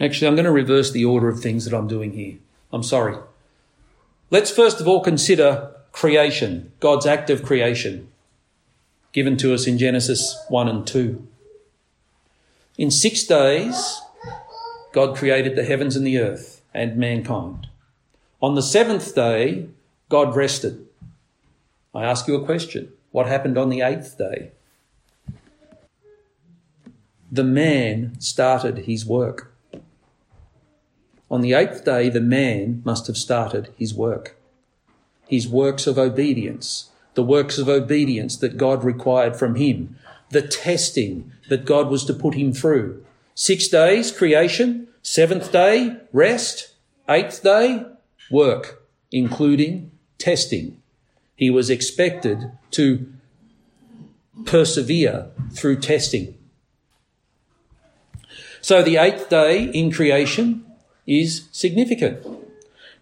Actually, 0.00 0.26
I'm 0.26 0.34
going 0.34 0.44
to 0.44 0.50
reverse 0.50 0.90
the 0.90 1.04
order 1.04 1.28
of 1.28 1.40
things 1.40 1.64
that 1.64 1.76
I'm 1.76 1.86
doing 1.86 2.12
here. 2.12 2.34
I'm 2.74 2.82
sorry. 2.82 3.16
Let's 4.30 4.50
first 4.50 4.80
of 4.80 4.88
all 4.88 5.00
consider 5.00 5.70
creation, 5.92 6.72
God's 6.80 7.06
act 7.06 7.30
of 7.30 7.44
creation, 7.44 8.08
given 9.12 9.36
to 9.36 9.54
us 9.54 9.68
in 9.68 9.78
Genesis 9.78 10.36
1 10.48 10.68
and 10.68 10.84
2. 10.84 11.24
In 12.76 12.90
six 12.90 13.22
days, 13.22 14.00
God 14.92 15.16
created 15.16 15.54
the 15.54 15.62
heavens 15.62 15.94
and 15.94 16.04
the 16.04 16.18
earth 16.18 16.62
and 16.74 16.96
mankind. 16.96 17.68
On 18.42 18.56
the 18.56 18.62
seventh 18.62 19.14
day, 19.14 19.68
God 20.08 20.34
rested. 20.34 20.84
I 21.94 22.04
ask 22.04 22.26
you 22.26 22.34
a 22.34 22.44
question. 22.44 22.92
What 23.12 23.28
happened 23.28 23.56
on 23.56 23.68
the 23.68 23.82
eighth 23.82 24.18
day? 24.18 24.50
The 27.30 27.44
man 27.44 28.20
started 28.20 28.78
his 28.78 29.06
work. 29.06 29.53
On 31.34 31.40
the 31.40 31.52
eighth 31.52 31.84
day, 31.84 32.08
the 32.10 32.20
man 32.20 32.80
must 32.84 33.08
have 33.08 33.16
started 33.16 33.74
his 33.76 33.92
work. 33.92 34.36
His 35.26 35.48
works 35.48 35.88
of 35.88 35.98
obedience, 35.98 36.90
the 37.14 37.24
works 37.24 37.58
of 37.58 37.68
obedience 37.68 38.36
that 38.36 38.56
God 38.56 38.84
required 38.84 39.34
from 39.34 39.56
him, 39.56 39.96
the 40.30 40.42
testing 40.42 41.32
that 41.48 41.64
God 41.64 41.88
was 41.88 42.04
to 42.04 42.14
put 42.14 42.34
him 42.34 42.52
through. 42.52 43.04
Six 43.34 43.66
days, 43.66 44.12
creation. 44.12 44.86
Seventh 45.02 45.50
day, 45.50 45.96
rest. 46.12 46.72
Eighth 47.08 47.42
day, 47.42 47.84
work, 48.30 48.84
including 49.10 49.90
testing. 50.18 50.80
He 51.34 51.50
was 51.50 51.68
expected 51.68 52.52
to 52.70 53.12
persevere 54.44 55.30
through 55.50 55.80
testing. 55.80 56.38
So 58.60 58.84
the 58.84 58.98
eighth 58.98 59.28
day 59.28 59.64
in 59.64 59.90
creation 59.90 60.63
is 61.06 61.48
significant. 61.52 62.26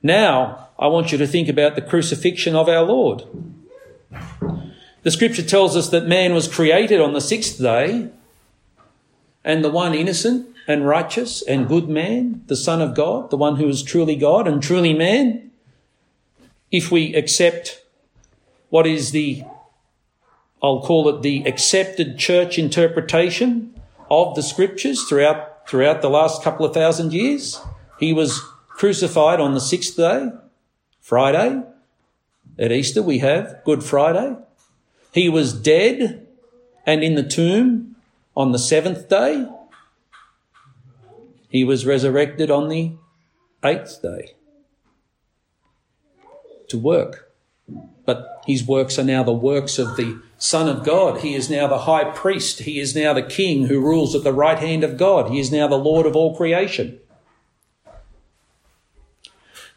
Now, 0.02 0.68
I 0.78 0.88
want 0.88 1.12
you 1.12 1.18
to 1.18 1.26
think 1.26 1.48
about 1.48 1.76
the 1.76 1.82
crucifixion 1.82 2.56
of 2.56 2.68
our 2.68 2.82
Lord. 2.82 3.24
The 5.02 5.10
scripture 5.10 5.42
tells 5.42 5.76
us 5.76 5.88
that 5.90 6.06
man 6.06 6.34
was 6.34 6.48
created 6.48 7.00
on 7.00 7.12
the 7.12 7.20
sixth 7.20 7.58
day, 7.58 8.08
and 9.44 9.64
the 9.64 9.70
one 9.70 9.94
innocent 9.94 10.48
and 10.68 10.86
righteous 10.86 11.42
and 11.42 11.68
good 11.68 11.88
man, 11.88 12.42
the 12.46 12.56
Son 12.56 12.80
of 12.80 12.94
God, 12.94 13.30
the 13.30 13.36
one 13.36 13.56
who 13.56 13.68
is 13.68 13.82
truly 13.82 14.16
God 14.16 14.46
and 14.46 14.62
truly 14.62 14.94
man, 14.94 15.50
if 16.70 16.90
we 16.90 17.14
accept 17.14 17.82
what 18.70 18.86
is 18.86 19.10
the, 19.10 19.44
I'll 20.62 20.80
call 20.80 21.08
it 21.08 21.22
the 21.22 21.44
accepted 21.44 22.18
church 22.18 22.58
interpretation 22.58 23.74
of 24.10 24.34
the 24.34 24.42
scriptures 24.42 25.02
throughout, 25.04 25.68
throughout 25.68 26.00
the 26.00 26.10
last 26.10 26.42
couple 26.42 26.64
of 26.64 26.72
thousand 26.72 27.12
years, 27.12 27.60
he 28.02 28.12
was 28.12 28.40
crucified 28.68 29.38
on 29.38 29.54
the 29.54 29.60
sixth 29.60 29.96
day, 29.96 30.30
Friday. 31.00 31.62
At 32.58 32.72
Easter 32.72 33.00
we 33.00 33.18
have 33.18 33.62
Good 33.64 33.84
Friday. 33.84 34.36
He 35.14 35.28
was 35.28 35.52
dead 35.52 36.26
and 36.84 37.04
in 37.04 37.14
the 37.14 37.22
tomb 37.22 37.94
on 38.36 38.50
the 38.50 38.58
seventh 38.58 39.08
day. 39.08 39.46
He 41.48 41.62
was 41.62 41.86
resurrected 41.86 42.50
on 42.50 42.68
the 42.68 42.92
eighth 43.64 44.02
day 44.02 44.32
to 46.70 46.78
work. 46.78 47.32
But 48.04 48.42
his 48.46 48.66
works 48.66 48.98
are 48.98 49.04
now 49.04 49.22
the 49.22 49.32
works 49.32 49.78
of 49.78 49.96
the 49.96 50.20
Son 50.38 50.68
of 50.68 50.84
God. 50.84 51.20
He 51.20 51.36
is 51.36 51.48
now 51.48 51.68
the 51.68 51.78
high 51.78 52.10
priest. 52.10 52.60
He 52.60 52.80
is 52.80 52.96
now 52.96 53.12
the 53.12 53.22
king 53.22 53.68
who 53.68 53.80
rules 53.80 54.16
at 54.16 54.24
the 54.24 54.32
right 54.32 54.58
hand 54.58 54.82
of 54.82 54.96
God. 54.96 55.30
He 55.30 55.38
is 55.38 55.52
now 55.52 55.68
the 55.68 55.76
Lord 55.76 56.04
of 56.04 56.16
all 56.16 56.34
creation. 56.34 56.98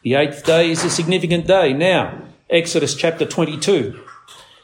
The 0.06 0.14
eighth 0.14 0.46
day 0.46 0.70
is 0.70 0.84
a 0.84 0.90
significant 0.92 1.48
day. 1.48 1.74
Now, 1.74 2.22
Exodus 2.48 2.94
chapter 2.94 3.26
22 3.26 4.00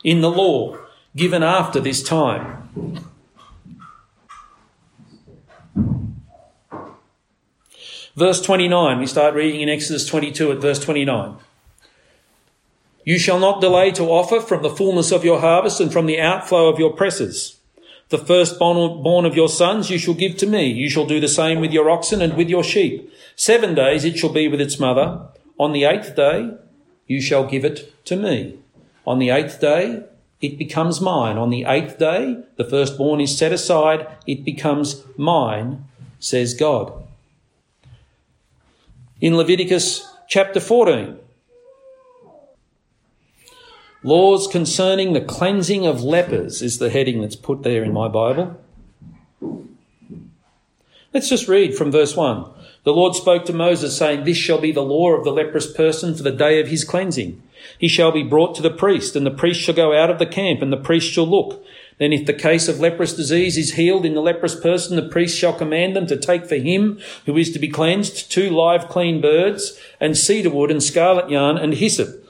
in 0.04 0.22
the 0.22 0.30
law 0.30 0.78
given 1.16 1.42
after 1.42 1.80
this 1.80 2.04
time. 2.04 3.10
Verse 8.16 8.40
29, 8.40 9.00
we 9.00 9.08
start 9.08 9.34
reading 9.34 9.62
in 9.62 9.70
Exodus 9.70 10.06
22 10.06 10.52
at 10.52 10.58
verse 10.60 10.78
29. 10.78 11.38
You 13.04 13.18
shall 13.18 13.40
not 13.40 13.62
delay 13.62 13.90
to 13.94 14.04
offer 14.04 14.40
from 14.42 14.62
the 14.62 14.70
fullness 14.70 15.12
of 15.12 15.26
your 15.26 15.40
harvest 15.40 15.82
and 15.82 15.92
from 15.92 16.06
the 16.06 16.22
outflow 16.22 16.70
of 16.70 16.78
your 16.78 16.94
presses. 16.94 17.58
The 18.10 18.20
firstborn 18.20 19.26
of 19.26 19.36
your 19.36 19.50
sons 19.50 19.90
you 19.90 19.98
shall 19.98 20.14
give 20.14 20.38
to 20.38 20.46
me. 20.46 20.70
You 20.70 20.88
shall 20.88 21.08
do 21.08 21.20
the 21.20 21.28
same 21.28 21.62
with 21.62 21.72
your 21.72 21.90
oxen 21.90 22.22
and 22.22 22.38
with 22.38 22.50
your 22.50 22.64
sheep. 22.64 23.12
Seven 23.36 23.74
days 23.74 24.06
it 24.06 24.20
shall 24.20 24.32
be 24.32 24.48
with 24.48 24.62
its 24.62 24.80
mother. 24.80 25.30
On 25.62 25.74
the 25.74 25.84
eighth 25.84 26.15
day 26.15 26.58
you 27.06 27.22
shall 27.22 27.46
give 27.46 27.63
it 27.63 28.03
to 28.06 28.15
me. 28.15 28.58
On 29.06 29.20
the 29.20 29.30
eighth 29.30 29.62
day, 29.62 30.03
it 30.41 30.58
becomes 30.58 31.00
mine. 31.00 31.38
On 31.38 31.51
the 31.51 31.66
eighth 31.66 32.00
day, 32.00 32.44
the 32.55 32.64
firstborn 32.64 33.22
is 33.22 33.38
set 33.38 33.51
aside. 33.51 34.07
It 34.25 34.44
becomes 34.44 35.03
mine, 35.18 35.86
says 36.20 36.55
God. 36.55 36.92
In 39.20 39.38
Leviticus 39.38 40.12
chapter 40.27 40.59
14, 40.59 41.20
laws 44.01 44.48
concerning 44.48 45.14
the 45.14 45.22
cleansing 45.22 45.86
of 45.86 46.01
lepers 46.01 46.64
is 46.64 46.79
the 46.79 46.90
heading 46.90 47.22
that's 47.22 47.36
put 47.36 47.62
there 47.62 47.83
in 47.83 47.94
my 47.94 48.07
Bible. 48.07 48.59
Let's 51.14 51.29
just 51.29 51.48
read 51.48 51.75
from 51.75 51.92
verse 51.92 52.16
1. 52.16 52.50
The 52.83 52.94
Lord 52.94 53.15
spoke 53.15 53.46
to 53.46 53.53
Moses, 53.53 53.96
saying, 53.96 54.24
This 54.24 54.37
shall 54.37 54.59
be 54.59 54.72
the 54.72 54.81
law 54.81 55.11
of 55.11 55.24
the 55.24 55.31
leprous 55.31 55.72
person 55.72 56.15
for 56.15 56.24
the 56.24 56.31
day 56.31 56.59
of 56.59 56.67
his 56.67 56.83
cleansing. 56.83 57.41
He 57.77 57.87
shall 57.87 58.11
be 58.11 58.24
brought 58.24 58.55
to 58.55 58.61
the 58.63 58.72
priest, 58.72 59.15
and 59.15 59.24
the 59.24 59.31
priest 59.31 59.61
shall 59.61 59.75
go 59.75 59.94
out 59.94 60.09
of 60.09 60.17
the 60.17 60.25
camp, 60.25 60.63
and 60.63 60.74
the 60.74 60.77
priest 60.77 61.11
shall 61.11 61.27
look. 61.27 61.63
Then, 62.00 62.11
if 62.11 62.25
the 62.25 62.33
case 62.33 62.67
of 62.67 62.79
leprous 62.79 63.13
disease 63.13 63.55
is 63.55 63.75
healed 63.75 64.03
in 64.03 64.15
the 64.15 64.22
leprous 64.22 64.59
person, 64.59 64.96
the 64.96 65.07
priest 65.07 65.37
shall 65.37 65.53
command 65.53 65.96
them 65.96 66.07
to 66.07 66.17
take 66.17 66.48
for 66.48 66.55
him 66.55 67.00
who 67.27 67.37
is 67.37 67.51
to 67.51 67.59
be 67.59 67.67
cleansed 67.67 68.31
two 68.31 68.50
live 68.50 68.89
clean 68.89 69.22
birds, 69.22 69.79
and 70.00 70.17
cedar 70.17 70.50
wood, 70.50 70.72
and 70.72 70.81
scarlet 70.81 71.29
yarn, 71.29 71.59
and 71.59 71.75
hyssop. 71.75 72.25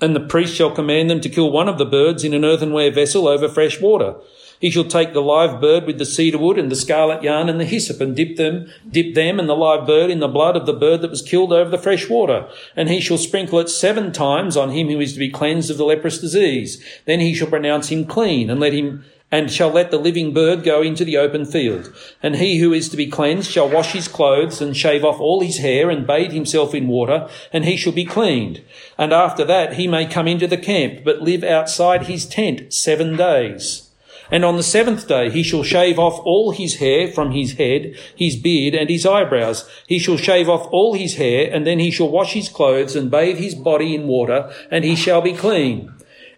And 0.00 0.16
the 0.16 0.20
priest 0.20 0.54
shall 0.54 0.74
command 0.74 1.10
them 1.10 1.20
to 1.20 1.28
kill 1.28 1.52
one 1.52 1.68
of 1.68 1.76
the 1.76 1.84
birds 1.84 2.24
in 2.24 2.32
an 2.32 2.46
earthenware 2.46 2.90
vessel 2.90 3.28
over 3.28 3.48
fresh 3.48 3.82
water. 3.82 4.14
He 4.62 4.70
shall 4.70 4.84
take 4.84 5.12
the 5.12 5.20
live 5.20 5.60
bird 5.60 5.86
with 5.86 5.98
the 5.98 6.06
cedar 6.06 6.38
wood 6.38 6.56
and 6.56 6.70
the 6.70 6.76
scarlet 6.76 7.24
yarn 7.24 7.48
and 7.48 7.58
the 7.58 7.64
hyssop 7.64 8.00
and 8.00 8.14
dip 8.14 8.36
them, 8.36 8.70
dip 8.88 9.12
them 9.12 9.40
and 9.40 9.48
the 9.48 9.56
live 9.56 9.88
bird 9.88 10.08
in 10.08 10.20
the 10.20 10.28
blood 10.28 10.56
of 10.56 10.66
the 10.66 10.72
bird 10.72 11.02
that 11.02 11.10
was 11.10 11.20
killed 11.20 11.52
over 11.52 11.68
the 11.68 11.76
fresh 11.76 12.08
water. 12.08 12.48
And 12.76 12.88
he 12.88 13.00
shall 13.00 13.18
sprinkle 13.18 13.58
it 13.58 13.68
seven 13.68 14.12
times 14.12 14.56
on 14.56 14.70
him 14.70 14.86
who 14.86 15.00
is 15.00 15.14
to 15.14 15.18
be 15.18 15.30
cleansed 15.30 15.68
of 15.68 15.78
the 15.78 15.84
leprous 15.84 16.20
disease. 16.20 16.80
Then 17.06 17.18
he 17.18 17.34
shall 17.34 17.48
pronounce 17.48 17.88
him 17.88 18.04
clean 18.04 18.50
and 18.50 18.60
let 18.60 18.72
him 18.72 19.04
and 19.32 19.50
shall 19.50 19.70
let 19.70 19.90
the 19.90 19.98
living 19.98 20.32
bird 20.32 20.62
go 20.62 20.80
into 20.80 21.04
the 21.04 21.16
open 21.16 21.44
field. 21.44 21.92
And 22.22 22.36
he 22.36 22.58
who 22.58 22.72
is 22.72 22.88
to 22.90 22.96
be 22.96 23.08
cleansed 23.08 23.50
shall 23.50 23.68
wash 23.68 23.90
his 23.94 24.06
clothes 24.06 24.62
and 24.62 24.76
shave 24.76 25.04
off 25.04 25.18
all 25.18 25.40
his 25.40 25.58
hair 25.58 25.90
and 25.90 26.06
bathe 26.06 26.30
himself 26.30 26.72
in 26.72 26.86
water, 26.86 27.28
and 27.52 27.64
he 27.64 27.76
shall 27.76 27.92
be 27.92 28.04
cleaned. 28.04 28.62
And 28.96 29.12
after 29.12 29.44
that 29.44 29.74
he 29.74 29.88
may 29.88 30.06
come 30.06 30.28
into 30.28 30.46
the 30.46 30.56
camp, 30.56 31.02
but 31.04 31.20
live 31.20 31.42
outside 31.42 32.06
his 32.06 32.26
tent 32.26 32.72
seven 32.72 33.16
days. 33.16 33.88
And 34.32 34.46
on 34.46 34.56
the 34.56 34.62
seventh 34.62 35.06
day 35.06 35.28
he 35.30 35.42
shall 35.42 35.62
shave 35.62 35.98
off 35.98 36.18
all 36.24 36.52
his 36.52 36.76
hair 36.76 37.06
from 37.12 37.32
his 37.32 37.52
head, 37.52 37.94
his 38.16 38.34
beard, 38.34 38.74
and 38.74 38.88
his 38.88 39.04
eyebrows. 39.04 39.68
He 39.86 39.98
shall 39.98 40.16
shave 40.16 40.48
off 40.48 40.66
all 40.72 40.94
his 40.94 41.16
hair, 41.16 41.52
and 41.52 41.66
then 41.66 41.78
he 41.78 41.90
shall 41.90 42.08
wash 42.08 42.32
his 42.32 42.48
clothes 42.48 42.96
and 42.96 43.10
bathe 43.10 43.36
his 43.36 43.54
body 43.54 43.94
in 43.94 44.08
water, 44.08 44.50
and 44.70 44.84
he 44.84 44.96
shall 44.96 45.20
be 45.20 45.34
clean. 45.34 45.92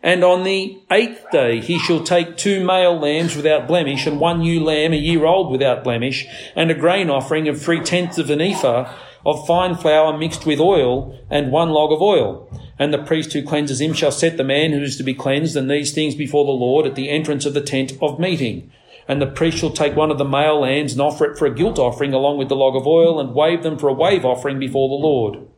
And 0.04 0.22
on 0.22 0.44
the 0.44 0.82
eighth 0.90 1.24
day 1.32 1.60
he 1.60 1.78
shall 1.78 2.04
take 2.04 2.36
two 2.36 2.62
male 2.62 2.96
lambs 3.00 3.34
without 3.34 3.66
blemish, 3.66 4.06
and 4.06 4.20
one 4.20 4.42
ewe 4.42 4.62
lamb 4.62 4.92
a 4.92 4.96
year 4.96 5.24
old 5.24 5.50
without 5.50 5.82
blemish, 5.82 6.26
and 6.54 6.70
a 6.70 6.74
grain 6.74 7.08
offering 7.08 7.48
of 7.48 7.60
three 7.60 7.80
tenths 7.80 8.18
of 8.18 8.28
an 8.28 8.42
ephah 8.42 8.94
of 9.24 9.46
fine 9.46 9.74
flour 9.74 10.16
mixed 10.18 10.44
with 10.44 10.60
oil, 10.60 11.18
and 11.30 11.50
one 11.50 11.70
log 11.70 11.90
of 11.90 12.02
oil. 12.02 12.46
And 12.78 12.92
the 12.92 13.02
priest 13.02 13.32
who 13.32 13.42
cleanses 13.42 13.80
him 13.80 13.94
shall 13.94 14.12
set 14.12 14.36
the 14.36 14.44
man 14.44 14.72
who 14.72 14.82
is 14.82 14.98
to 14.98 15.02
be 15.02 15.14
cleansed 15.14 15.56
and 15.56 15.70
these 15.70 15.94
things 15.94 16.14
before 16.14 16.44
the 16.44 16.50
Lord 16.50 16.84
at 16.84 16.96
the 16.96 17.08
entrance 17.08 17.46
of 17.46 17.54
the 17.54 17.62
tent 17.62 17.94
of 18.02 18.20
meeting. 18.20 18.70
And 19.08 19.22
the 19.22 19.26
priest 19.26 19.56
shall 19.56 19.70
take 19.70 19.96
one 19.96 20.10
of 20.10 20.18
the 20.18 20.24
male 20.26 20.60
lambs 20.60 20.92
and 20.92 21.00
offer 21.00 21.24
it 21.24 21.38
for 21.38 21.46
a 21.46 21.54
guilt 21.54 21.78
offering 21.78 22.12
along 22.12 22.36
with 22.36 22.50
the 22.50 22.56
log 22.56 22.76
of 22.76 22.86
oil 22.86 23.18
and 23.18 23.34
wave 23.34 23.62
them 23.62 23.78
for 23.78 23.88
a 23.88 23.94
wave 23.94 24.26
offering 24.26 24.58
before 24.58 24.88
the 24.90 24.94
Lord. 24.94 25.48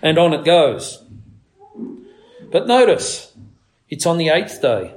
And 0.00 0.18
on 0.18 0.32
it 0.32 0.44
goes. 0.44 1.04
But 2.52 2.66
notice, 2.66 3.32
it's 3.88 4.04
on 4.04 4.18
the 4.18 4.28
eighth 4.28 4.60
day 4.60 4.94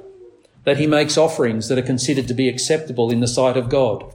that 0.65 0.77
he 0.77 0.87
makes 0.87 1.17
offerings 1.17 1.69
that 1.69 1.77
are 1.77 1.83
considered 1.83 2.27
to 2.27 2.33
be 2.33 2.49
acceptable 2.49 3.09
in 3.11 3.21
the 3.21 3.27
sight 3.27 3.55
of 3.55 3.69
God. 3.69 4.13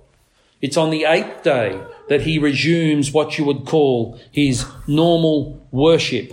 It's 0.61 0.77
on 0.77 0.91
the 0.91 1.05
eighth 1.05 1.43
day 1.43 1.81
that 2.09 2.23
he 2.23 2.39
resumes 2.39 3.13
what 3.13 3.39
you 3.39 3.45
would 3.47 3.65
call 3.65 4.21
his 4.31 4.67
normal 4.87 5.67
worship. 5.71 6.33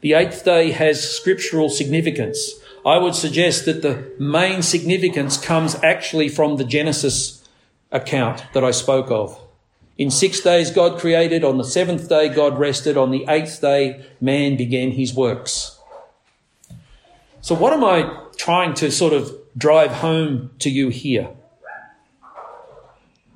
The 0.00 0.14
eighth 0.14 0.44
day 0.44 0.70
has 0.70 1.06
scriptural 1.06 1.68
significance. 1.68 2.52
I 2.84 2.98
would 2.98 3.14
suggest 3.14 3.66
that 3.66 3.82
the 3.82 4.10
main 4.18 4.62
significance 4.62 5.36
comes 5.36 5.74
actually 5.82 6.28
from 6.28 6.56
the 6.56 6.64
Genesis 6.64 7.46
account 7.90 8.44
that 8.54 8.64
I 8.64 8.70
spoke 8.70 9.10
of. 9.10 9.38
In 9.96 10.10
six 10.10 10.40
days, 10.40 10.70
God 10.70 10.98
created. 10.98 11.44
On 11.44 11.58
the 11.58 11.64
seventh 11.64 12.08
day, 12.08 12.28
God 12.28 12.58
rested. 12.58 12.96
On 12.96 13.10
the 13.10 13.24
eighth 13.28 13.60
day, 13.60 14.04
man 14.20 14.56
began 14.56 14.92
his 14.92 15.14
works. 15.14 15.78
So, 17.40 17.54
what 17.54 17.72
am 17.72 17.84
I 17.84 18.22
trying 18.36 18.74
to 18.74 18.90
sort 18.90 19.12
of 19.12 19.32
drive 19.56 19.92
home 19.92 20.50
to 20.58 20.70
you 20.70 20.88
here? 20.88 21.28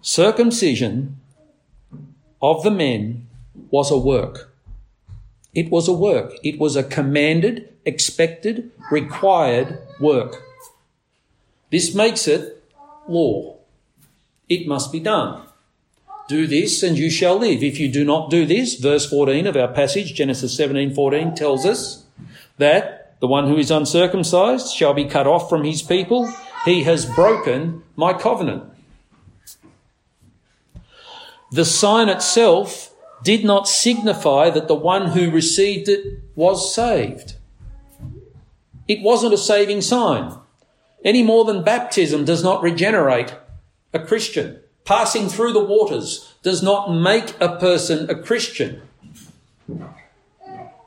Circumcision 0.01 1.17
of 2.41 2.63
the 2.63 2.71
men 2.71 3.27
was 3.71 3.91
a 3.91 3.99
work. 3.99 4.53
It 5.55 5.71
was 5.71 5.89
a 5.89 5.93
work. 5.93 6.33
It 6.43 6.59
was 6.59 6.77
a 6.77 6.83
commanded, 6.83 7.73
expected, 7.85 8.71
required 8.91 9.79
work. 10.01 10.43
This 11.71 11.95
makes 11.95 12.27
it 12.27 12.63
law. 13.07 13.57
It 14.49 14.67
must 14.67 14.91
be 14.91 15.01
done. 15.01 15.48
Do 16.29 16.47
this 16.47 16.83
and 16.83 16.97
you 16.97 17.11
shall 17.11 17.39
live. 17.39 17.63
If 17.63 17.81
you 17.81 17.91
do 17.91 18.05
not 18.05 18.31
do 18.31 18.47
this, 18.47 18.75
verse 18.75 19.09
14 19.09 19.47
of 19.47 19.57
our 19.57 19.69
passage, 19.69 20.15
Genesis 20.15 20.57
17 20.57 20.95
14, 20.95 21.35
tells 21.35 21.67
us 21.67 22.05
that 22.59 23.17
the 23.21 23.27
one 23.27 23.49
who 23.49 23.57
is 23.57 23.71
uncircumcised 23.71 24.75
shall 24.75 24.95
be 24.95 25.07
cut 25.07 25.27
off 25.27 25.49
from 25.49 25.65
his 25.65 25.83
people. 25.83 26.33
He 26.65 26.85
has 26.85 27.07
broken 27.07 27.83
my 27.97 28.13
covenant. 28.13 28.65
The 31.51 31.65
sign 31.65 32.09
itself 32.09 32.95
did 33.23 33.45
not 33.45 33.67
signify 33.67 34.51
that 34.51 34.69
the 34.69 34.75
one 34.75 35.09
who 35.13 35.31
received 35.31 35.89
it 35.89 36.23
was 36.37 36.75
saved. 36.75 37.35
It 38.87 39.03
wasn't 39.03 39.35
a 39.35 39.39
saving 39.39 39.81
sign, 39.81 40.39
any 41.05 41.23
more 41.23 41.45
than 41.45 41.65
baptism 41.65 42.25
does 42.25 42.43
not 42.43 42.63
regenerate 42.63 43.35
a 43.93 43.99
Christian. 43.99 44.61
Passing 44.89 45.29
through 45.29 45.53
the 45.53 45.63
waters 45.63 46.33
does 46.43 46.63
not 46.63 46.91
make 46.91 47.39
a 47.43 47.57
person 47.59 48.09
a 48.09 48.15
Christian. 48.15 48.81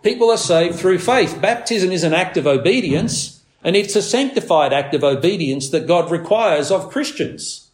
People 0.02 0.32
are 0.32 0.38
saved 0.38 0.80
through 0.80 0.98
faith. 0.98 1.40
Baptism 1.40 1.92
is 1.92 2.04
an 2.04 2.12
act 2.12 2.36
of 2.36 2.48
obedience, 2.48 3.44
and 3.64 3.76
it's 3.76 3.96
a 3.96 4.02
sanctified 4.02 4.74
act 4.74 4.96
of 4.96 5.04
obedience 5.04 5.70
that 5.70 5.86
God 5.86 6.10
requires 6.10 6.72
of 6.72 6.90
Christians. 6.90 7.70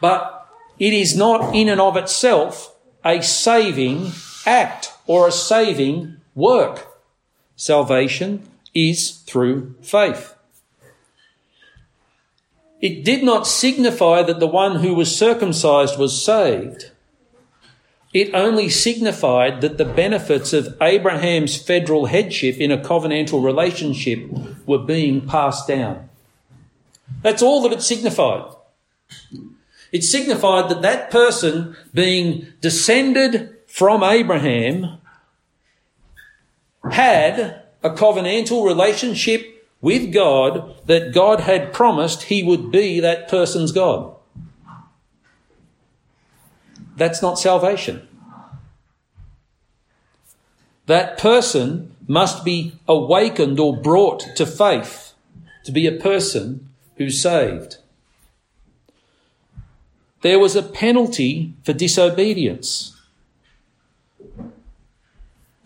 But 0.00 0.46
it 0.78 0.92
is 0.92 1.16
not 1.16 1.52
in 1.56 1.68
and 1.68 1.80
of 1.80 1.96
itself 1.96 2.76
a 3.04 3.20
saving 3.20 4.12
act 4.46 4.92
or 5.08 5.26
a 5.26 5.32
saving 5.32 6.18
work. 6.36 6.86
Salvation 7.56 8.48
is 8.76 9.10
through 9.26 9.74
faith. 9.82 10.37
It 12.80 13.04
did 13.04 13.24
not 13.24 13.46
signify 13.46 14.22
that 14.22 14.38
the 14.38 14.46
one 14.46 14.76
who 14.76 14.94
was 14.94 15.16
circumcised 15.16 15.98
was 15.98 16.24
saved. 16.24 16.90
It 18.14 18.34
only 18.34 18.68
signified 18.68 19.60
that 19.60 19.78
the 19.78 19.84
benefits 19.84 20.52
of 20.52 20.76
Abraham's 20.80 21.60
federal 21.60 22.06
headship 22.06 22.56
in 22.56 22.70
a 22.70 22.78
covenantal 22.78 23.44
relationship 23.44 24.30
were 24.66 24.78
being 24.78 25.26
passed 25.26 25.68
down. 25.68 26.08
That's 27.22 27.42
all 27.42 27.62
that 27.62 27.72
it 27.72 27.82
signified. 27.82 28.54
It 29.92 30.04
signified 30.04 30.70
that 30.70 30.82
that 30.82 31.10
person 31.10 31.76
being 31.92 32.46
descended 32.60 33.56
from 33.66 34.02
Abraham 34.02 34.98
had 36.90 37.62
a 37.82 37.90
covenantal 37.90 38.66
relationship 38.66 39.57
with 39.80 40.12
God 40.12 40.74
that 40.86 41.14
God 41.14 41.40
had 41.40 41.72
promised 41.72 42.24
he 42.24 42.42
would 42.42 42.70
be 42.70 43.00
that 43.00 43.28
person's 43.28 43.72
God. 43.72 44.14
That's 46.96 47.22
not 47.22 47.38
salvation. 47.38 48.06
That 50.86 51.18
person 51.18 51.94
must 52.08 52.44
be 52.44 52.72
awakened 52.88 53.60
or 53.60 53.76
brought 53.76 54.24
to 54.36 54.46
faith 54.46 55.12
to 55.64 55.70
be 55.70 55.86
a 55.86 55.92
person 55.92 56.68
who's 56.96 57.20
saved. 57.20 57.76
There 60.22 60.38
was 60.38 60.56
a 60.56 60.62
penalty 60.62 61.52
for 61.62 61.72
disobedience. 61.72 62.96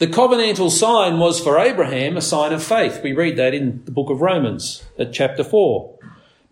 The 0.03 0.09
covenantal 0.09 0.69
sign 0.69 1.21
was 1.21 1.39
for 1.39 1.61
Abraham 1.61 2.17
a 2.17 2.21
sign 2.21 2.53
of 2.53 2.61
faith. 2.61 3.05
We 3.05 3.13
read 3.13 3.37
that 3.37 3.55
in 3.55 3.85
the 3.85 3.93
book 3.93 4.11
of 4.11 4.21
Romans 4.21 4.83
at 4.99 5.13
chapter 5.13 5.45
4. 5.45 5.97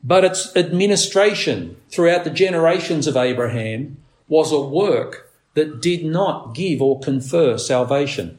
But 0.05 0.25
its 0.25 0.55
administration 0.55 1.77
throughout 1.91 2.23
the 2.23 2.31
generations 2.31 3.09
of 3.09 3.17
Abraham 3.17 3.97
was 4.29 4.53
a 4.53 4.61
work 4.61 5.33
that 5.55 5.83
did 5.83 6.05
not 6.05 6.55
give 6.55 6.81
or 6.81 7.01
confer 7.01 7.59
salvation. 7.59 8.39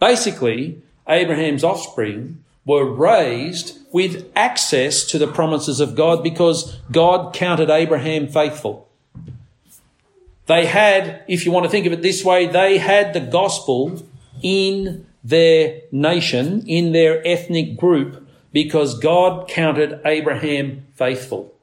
Basically, 0.00 0.82
Abraham's 1.08 1.62
offspring 1.62 2.42
were 2.66 2.92
raised 2.92 3.78
with 3.92 4.32
access 4.34 5.04
to 5.04 5.16
the 5.16 5.28
promises 5.28 5.78
of 5.78 5.94
God 5.94 6.24
because 6.24 6.76
God 6.90 7.32
counted 7.32 7.70
Abraham 7.70 8.26
faithful. 8.26 8.89
They 10.50 10.66
had, 10.66 11.22
if 11.28 11.46
you 11.46 11.52
want 11.52 11.66
to 11.66 11.70
think 11.70 11.86
of 11.86 11.92
it 11.92 12.02
this 12.02 12.24
way, 12.24 12.48
they 12.48 12.78
had 12.78 13.12
the 13.12 13.20
gospel 13.20 14.02
in 14.42 15.06
their 15.22 15.82
nation, 15.92 16.66
in 16.66 16.90
their 16.90 17.24
ethnic 17.24 17.76
group, 17.76 18.28
because 18.50 18.98
God 18.98 19.46
counted 19.46 20.00
Abraham 20.04 20.88
faithful. 20.96 21.54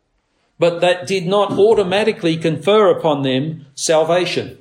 But 0.57 0.79
that 0.79 1.05
did 1.05 1.27
not 1.27 1.51
automatically 1.51 2.37
confer 2.37 2.89
upon 2.89 3.23
them 3.23 3.65
salvation. 3.75 4.57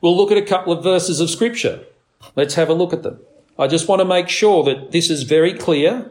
We'll 0.00 0.16
look 0.16 0.30
at 0.30 0.38
a 0.38 0.46
couple 0.46 0.72
of 0.72 0.84
verses 0.84 1.18
of 1.18 1.28
scripture. 1.28 1.80
Let's 2.36 2.54
have 2.54 2.68
a 2.68 2.72
look 2.72 2.92
at 2.92 3.02
them. 3.02 3.18
I 3.58 3.66
just 3.66 3.88
want 3.88 3.98
to 3.98 4.04
make 4.04 4.28
sure 4.28 4.62
that 4.62 4.92
this 4.92 5.10
is 5.10 5.24
very 5.24 5.54
clear 5.54 6.08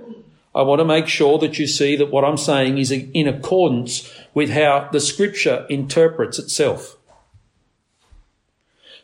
I 0.54 0.63
want 0.63 0.80
to 0.80 0.86
make 0.86 1.08
sure 1.08 1.39
that 1.39 1.58
you 1.58 1.65
see 1.67 1.95
that 1.95 2.12
what 2.12 2.26
I'm 2.26 2.38
saying 2.38 2.78
is 2.78 2.91
in 2.91 3.28
accordance 3.28 4.12
with 4.34 4.50
how 4.50 4.89
the 4.91 5.00
scripture 5.00 5.65
interprets 5.70 6.39
itself. 6.39 6.98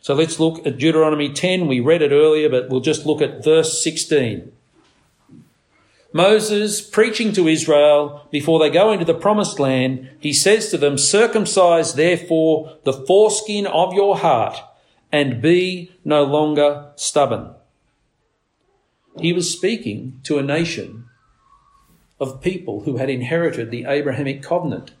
So 0.00 0.14
let's 0.14 0.40
look 0.40 0.66
at 0.66 0.78
Deuteronomy 0.78 1.32
10. 1.32 1.66
We 1.66 1.80
read 1.80 2.02
it 2.02 2.12
earlier, 2.12 2.48
but 2.48 2.70
we'll 2.70 2.80
just 2.80 3.04
look 3.04 3.20
at 3.20 3.44
verse 3.44 3.82
16. 3.82 4.52
Moses 6.12 6.80
preaching 6.80 7.32
to 7.34 7.46
Israel 7.48 8.26
before 8.30 8.58
they 8.58 8.70
go 8.70 8.90
into 8.92 9.04
the 9.04 9.12
promised 9.12 9.60
land, 9.60 10.08
he 10.18 10.32
says 10.32 10.70
to 10.70 10.78
them, 10.78 10.96
circumcise 10.96 11.94
therefore 11.94 12.78
the 12.84 12.94
foreskin 12.94 13.66
of 13.66 13.92
your 13.92 14.16
heart 14.16 14.58
and 15.12 15.42
be 15.42 15.92
no 16.04 16.24
longer 16.24 16.90
stubborn. 16.96 17.54
He 19.18 19.32
was 19.32 19.52
speaking 19.52 20.20
to 20.24 20.38
a 20.38 20.42
nation 20.42 21.04
of 22.20 22.40
people 22.40 22.82
who 22.82 22.96
had 22.96 23.10
inherited 23.10 23.70
the 23.70 23.84
Abrahamic 23.84 24.42
covenant. 24.42 24.92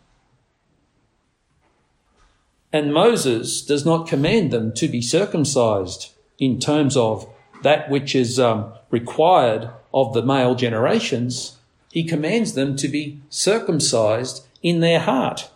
And 2.72 2.92
Moses 2.92 3.62
does 3.62 3.84
not 3.84 4.08
command 4.08 4.50
them 4.50 4.72
to 4.74 4.88
be 4.88 5.00
circumcised 5.00 6.12
in 6.38 6.60
terms 6.60 6.96
of 6.96 7.28
that 7.62 7.90
which 7.90 8.14
is 8.14 8.38
um, 8.38 8.72
required 8.90 9.70
of 9.92 10.12
the 10.12 10.22
male 10.22 10.54
generations. 10.54 11.56
He 11.90 12.04
commands 12.04 12.52
them 12.52 12.76
to 12.76 12.88
be 12.88 13.20
circumcised 13.30 14.46
in 14.62 14.80
their 14.80 15.00
heart. 15.00 15.50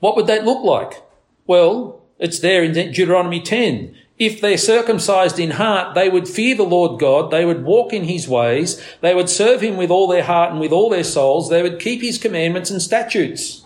What 0.00 0.16
would 0.16 0.26
that 0.26 0.44
look 0.44 0.64
like? 0.64 1.02
Well, 1.46 2.00
it's 2.18 2.38
there 2.38 2.64
in 2.64 2.72
Deuteronomy 2.72 3.40
10 3.40 3.94
if 4.18 4.40
they're 4.40 4.58
circumcised 4.58 5.40
in 5.40 5.52
heart, 5.52 5.94
they 5.94 6.08
would 6.08 6.28
fear 6.28 6.54
the 6.54 6.62
Lord 6.62 7.00
God, 7.00 7.32
they 7.32 7.44
would 7.44 7.64
walk 7.64 7.92
in 7.92 8.04
his 8.04 8.28
ways, 8.28 8.80
they 9.00 9.16
would 9.16 9.28
serve 9.28 9.60
him 9.60 9.76
with 9.76 9.90
all 9.90 10.06
their 10.06 10.22
heart 10.22 10.52
and 10.52 10.60
with 10.60 10.70
all 10.70 10.90
their 10.90 11.02
souls, 11.02 11.50
they 11.50 11.60
would 11.62 11.80
keep 11.80 12.00
his 12.02 12.18
commandments 12.18 12.70
and 12.70 12.80
statutes. 12.80 13.64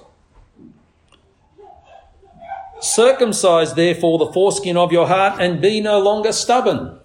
Circumcise 2.81 3.75
therefore 3.75 4.19
the 4.19 4.33
foreskin 4.33 4.77
of 4.77 4.93
your 4.93 5.07
heart 5.07 5.41
and 5.41 5.61
be 5.61 5.81
no 5.81 5.99
longer 5.99 6.33
stubborn. 6.33 6.99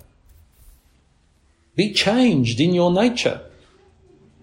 Be 1.76 1.94
changed 1.94 2.60
in 2.60 2.74
your 2.74 2.92
nature. 2.92 3.42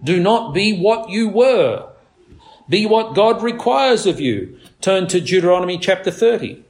Do 0.03 0.21
not 0.21 0.55
be 0.55 0.79
what 0.79 1.11
you 1.11 1.29
were. 1.29 1.91
Be 2.69 2.87
what 2.87 3.15
God 3.15 3.43
requires 3.43 4.07
of 4.07 4.21
you. 4.21 4.59
Turn 4.81 5.07
to 5.09 5.21
Deuteronomy 5.21 5.79
chapter 5.79 6.11
30. 6.11 6.65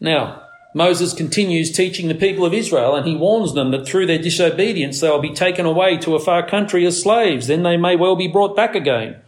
Now, 0.00 0.42
Moses 0.74 1.12
continues 1.12 1.70
teaching 1.70 2.08
the 2.08 2.14
people 2.14 2.44
of 2.44 2.52
Israel 2.52 2.96
and 2.96 3.06
he 3.06 3.16
warns 3.16 3.54
them 3.54 3.70
that 3.70 3.86
through 3.86 4.06
their 4.06 4.18
disobedience 4.18 5.00
they 5.00 5.08
will 5.08 5.20
be 5.20 5.32
taken 5.32 5.66
away 5.66 5.96
to 5.98 6.16
a 6.16 6.20
far 6.20 6.46
country 6.46 6.84
as 6.84 7.00
slaves. 7.00 7.46
Then 7.46 7.62
they 7.62 7.76
may 7.76 7.96
well 7.96 8.16
be 8.16 8.28
brought 8.28 8.56
back 8.56 8.74
again. 8.74 9.20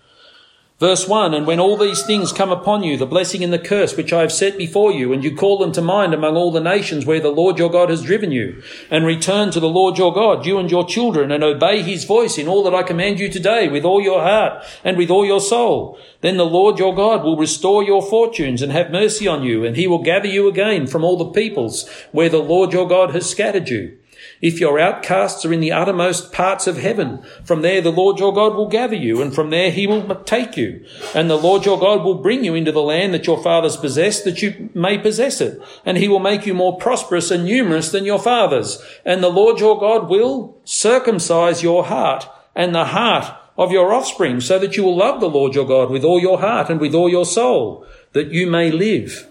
Verse 0.79 1.09
1 1.09 1.33
And 1.33 1.47
when 1.47 1.59
all 1.59 1.79
these 1.79 2.05
things 2.05 2.35
come 2.35 2.51
upon 2.51 2.83
you, 2.83 2.99
the 2.99 3.07
blessing 3.07 3.43
and 3.43 3.51
the 3.51 3.59
curse 3.59 3.97
which 3.97 4.13
I 4.13 4.21
have 4.21 4.33
set 4.33 4.59
before 4.59 4.93
you, 4.93 5.15
and 5.15 5.25
you 5.25 5.35
call 5.35 5.57
them 5.57 5.73
to 5.73 5.81
mind 5.81 6.13
among 6.13 6.37
all 6.37 6.53
the 6.53 6.61
nations 6.61 7.07
where 7.07 7.21
the 7.21 7.31
Lord 7.31 7.59
your 7.59 7.71
God 7.71 7.89
has 7.89 8.03
driven 8.03 8.31
you, 8.31 8.63
and 8.91 9.07
return 9.07 9.51
to 9.53 9.61
the 9.61 9.71
Lord 9.71 9.97
your 9.97 10.13
God, 10.13 10.45
you 10.45 10.59
and 10.59 10.71
your 10.71 10.87
children, 10.87 11.33
and 11.33 11.43
obey 11.43 11.81
his 11.81 12.05
voice 12.05 12.37
in 12.37 12.47
all 12.47 12.63
that 12.65 12.75
I 12.75 12.83
command 12.83 13.19
you 13.19 13.31
today 13.31 13.69
with 13.69 13.87
all 13.87 14.03
your 14.03 14.21
heart 14.21 14.65
and 14.85 14.99
with 14.99 15.09
all 15.09 15.25
your 15.25 15.41
soul, 15.41 15.99
then 16.21 16.37
the 16.37 16.45
Lord 16.45 16.79
your 16.79 16.95
God 16.95 17.25
will 17.25 17.39
restore 17.39 17.83
your 17.83 18.03
fortunes 18.03 18.61
and 18.61 18.71
have 18.71 18.91
mercy 18.91 19.27
on 19.27 19.43
you, 19.43 19.65
and 19.65 19.77
he 19.77 19.87
will 19.87 20.03
gather 20.03 20.29
you 20.29 20.47
again 20.47 20.87
from 20.87 21.05
all 21.05 21.17
the 21.17 21.31
peoples 21.31 21.89
where 22.13 22.29
the 22.29 22.39
Lord 22.39 22.75
your 22.75 22.87
God 22.87 23.15
has 23.15 23.31
scattered 23.31 23.71
you. 23.71 23.97
If 24.41 24.61
your 24.61 24.79
outcasts 24.79 25.45
are 25.45 25.53
in 25.53 25.61
the 25.61 25.73
uttermost 25.73 26.33
parts 26.33 26.67
of 26.67 26.77
heaven, 26.77 27.23
from 27.45 27.63
there 27.63 27.81
the 27.81 27.91
Lord 27.91 28.19
your 28.19 28.35
God 28.35 28.55
will 28.55 28.69
gather 28.69 28.95
you, 28.95 29.23
and 29.23 29.35
from 29.35 29.51
there 29.51 29.71
he 29.71 29.87
will 29.87 30.15
take 30.25 30.57
you. 30.57 30.85
And 31.15 31.31
the 31.31 31.39
Lord 31.39 31.65
your 31.65 31.79
God 31.79 32.05
will 32.05 32.17
bring 32.17 32.45
you 32.45 32.55
into 32.55 32.73
the 32.73 32.83
land 32.83 33.15
that 33.15 33.27
your 33.27 33.43
fathers 33.43 33.77
possessed, 33.77 34.25
that 34.25 34.43
you 34.43 34.71
may 34.75 34.99
possess 34.99 35.41
it. 35.41 35.61
And 35.85 35.97
he 35.97 36.09
will 36.09 36.21
make 36.21 36.47
you 36.47 36.55
more 36.55 36.77
prosperous 36.77 37.31
and 37.31 37.45
numerous 37.45 37.91
than 37.91 38.05
your 38.05 38.19
fathers. 38.19 38.83
And 39.05 39.23
the 39.23 39.29
Lord 39.29 39.61
your 39.61 39.79
God 39.79 40.09
will 40.09 40.61
circumcise 40.65 41.63
your 41.63 41.85
heart 41.85 42.29
and 42.55 42.75
the 42.75 42.87
heart 42.87 43.35
of 43.59 43.73
your 43.73 43.95
offspring, 43.95 44.41
so 44.41 44.59
that 44.59 44.77
you 44.77 44.85
will 44.85 44.97
love 44.97 45.19
the 45.19 45.31
Lord 45.31 45.55
your 45.55 45.67
God 45.67 45.91
with 45.91 46.05
all 46.05 46.21
your 46.21 46.41
heart 46.41 46.69
and 46.69 46.79
with 46.79 46.95
all 46.95 47.09
your 47.09 47.25
soul, 47.25 47.87
that 48.13 48.31
you 48.31 48.47
may 48.47 48.71
live. 48.71 49.27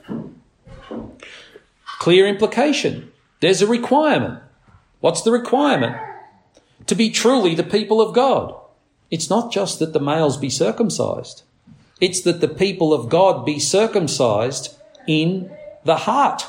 Clear 2.00 2.28
implication. 2.28 3.12
There's 3.40 3.62
a 3.62 3.68
requirement. 3.68 4.40
What's 5.06 5.22
the 5.22 5.32
requirement? 5.32 5.98
To 6.88 6.96
be 6.96 7.12
truly 7.12 7.54
the 7.54 7.62
people 7.62 8.02
of 8.02 8.16
God. 8.16 8.56
It's 9.12 9.30
not 9.30 9.52
just 9.52 9.78
that 9.78 9.94
the 9.94 10.00
males 10.00 10.36
be 10.36 10.50
circumcised. 10.50 11.44
It's 12.02 12.22
that 12.22 12.42
the 12.42 12.48
people 12.48 12.92
of 12.92 13.08
God 13.08 13.46
be 13.46 13.60
circumcised 13.60 14.76
in 15.06 15.52
the 15.84 15.96
heart. 15.96 16.48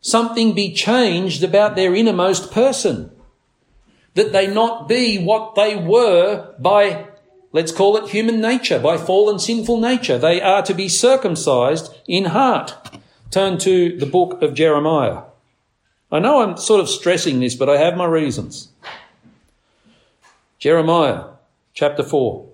Something 0.00 0.52
be 0.52 0.74
changed 0.74 1.44
about 1.44 1.76
their 1.76 1.94
innermost 1.94 2.50
person. 2.50 3.12
That 4.14 4.32
they 4.32 4.48
not 4.48 4.88
be 4.88 5.16
what 5.16 5.54
they 5.54 5.76
were 5.76 6.56
by, 6.58 7.06
let's 7.52 7.70
call 7.70 7.96
it 7.98 8.10
human 8.10 8.40
nature, 8.40 8.80
by 8.80 8.96
fallen 8.96 9.38
sinful 9.38 9.80
nature. 9.80 10.18
They 10.18 10.40
are 10.40 10.62
to 10.62 10.74
be 10.74 10.88
circumcised 10.88 11.94
in 12.08 12.24
heart. 12.24 12.98
Turn 13.30 13.58
to 13.58 13.96
the 13.96 14.06
book 14.06 14.42
of 14.42 14.54
Jeremiah. 14.54 15.25
I 16.16 16.18
know 16.18 16.40
I'm 16.40 16.56
sort 16.56 16.80
of 16.80 16.88
stressing 16.88 17.40
this, 17.40 17.54
but 17.54 17.68
I 17.68 17.76
have 17.76 17.94
my 17.94 18.06
reasons. 18.06 18.70
Jeremiah 20.58 21.24
chapter 21.74 22.02
4. 22.02 22.48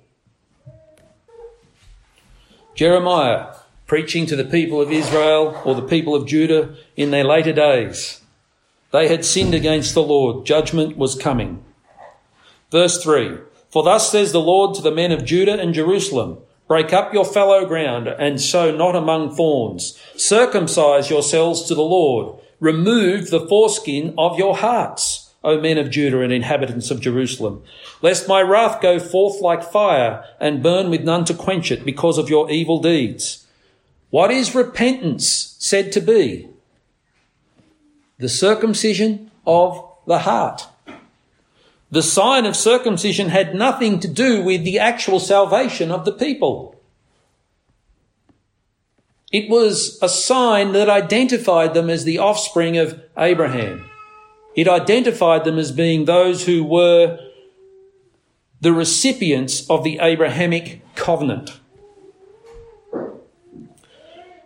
Jeremiah 2.74 3.54
preaching 3.86 4.26
to 4.26 4.34
the 4.34 4.44
people 4.44 4.80
of 4.80 4.90
Israel 4.90 5.62
or 5.64 5.76
the 5.76 5.86
people 5.86 6.16
of 6.16 6.26
Judah 6.26 6.74
in 6.96 7.12
their 7.12 7.22
later 7.22 7.52
days. 7.52 8.20
They 8.90 9.06
had 9.06 9.24
sinned 9.24 9.54
against 9.54 9.94
the 9.94 10.02
Lord. 10.02 10.44
Judgment 10.44 10.96
was 10.96 11.14
coming. 11.14 11.62
Verse 12.72 13.00
3 13.00 13.38
For 13.70 13.84
thus 13.84 14.10
says 14.10 14.32
the 14.32 14.40
Lord 14.40 14.74
to 14.74 14.82
the 14.82 14.90
men 14.90 15.12
of 15.12 15.24
Judah 15.24 15.56
and 15.56 15.72
Jerusalem 15.72 16.38
Break 16.66 16.92
up 16.92 17.14
your 17.14 17.24
fallow 17.24 17.64
ground 17.64 18.08
and 18.08 18.40
sow 18.40 18.74
not 18.74 18.96
among 18.96 19.36
thorns. 19.36 19.96
Circumcise 20.16 21.10
yourselves 21.10 21.62
to 21.68 21.76
the 21.76 21.82
Lord. 21.82 22.41
Remove 22.62 23.30
the 23.30 23.44
foreskin 23.48 24.14
of 24.16 24.38
your 24.38 24.56
hearts, 24.56 25.34
O 25.42 25.60
men 25.60 25.78
of 25.78 25.90
Judah 25.90 26.20
and 26.20 26.32
inhabitants 26.32 26.92
of 26.92 27.00
Jerusalem, 27.00 27.64
lest 28.02 28.28
my 28.28 28.40
wrath 28.40 28.80
go 28.80 29.00
forth 29.00 29.40
like 29.40 29.64
fire 29.64 30.24
and 30.38 30.62
burn 30.62 30.88
with 30.88 31.02
none 31.02 31.24
to 31.24 31.34
quench 31.34 31.72
it 31.72 31.84
because 31.84 32.18
of 32.18 32.30
your 32.30 32.48
evil 32.52 32.80
deeds. 32.80 33.48
What 34.10 34.30
is 34.30 34.54
repentance 34.54 35.56
said 35.58 35.90
to 35.90 36.00
be? 36.00 36.50
The 38.18 38.28
circumcision 38.28 39.32
of 39.44 39.84
the 40.06 40.20
heart. 40.20 40.68
The 41.90 42.00
sign 42.00 42.46
of 42.46 42.54
circumcision 42.54 43.30
had 43.30 43.56
nothing 43.56 43.98
to 43.98 44.06
do 44.06 44.40
with 44.40 44.62
the 44.62 44.78
actual 44.78 45.18
salvation 45.18 45.90
of 45.90 46.04
the 46.04 46.12
people. 46.12 46.71
It 49.32 49.48
was 49.48 49.98
a 50.02 50.08
sign 50.08 50.72
that 50.72 50.90
identified 50.90 51.72
them 51.72 51.88
as 51.88 52.04
the 52.04 52.18
offspring 52.18 52.76
of 52.76 53.02
Abraham. 53.16 53.86
It 54.54 54.68
identified 54.68 55.44
them 55.44 55.58
as 55.58 55.72
being 55.72 56.04
those 56.04 56.44
who 56.44 56.62
were 56.62 57.18
the 58.60 58.72
recipients 58.72 59.68
of 59.70 59.82
the 59.82 59.98
Abrahamic 60.00 60.82
covenant. 60.94 61.58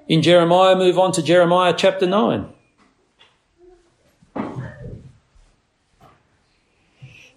In 0.08 0.22
Jeremiah, 0.22 0.76
move 0.76 0.98
on 0.98 1.10
to 1.12 1.22
Jeremiah 1.22 1.74
chapter 1.76 2.06
9. 2.06 2.48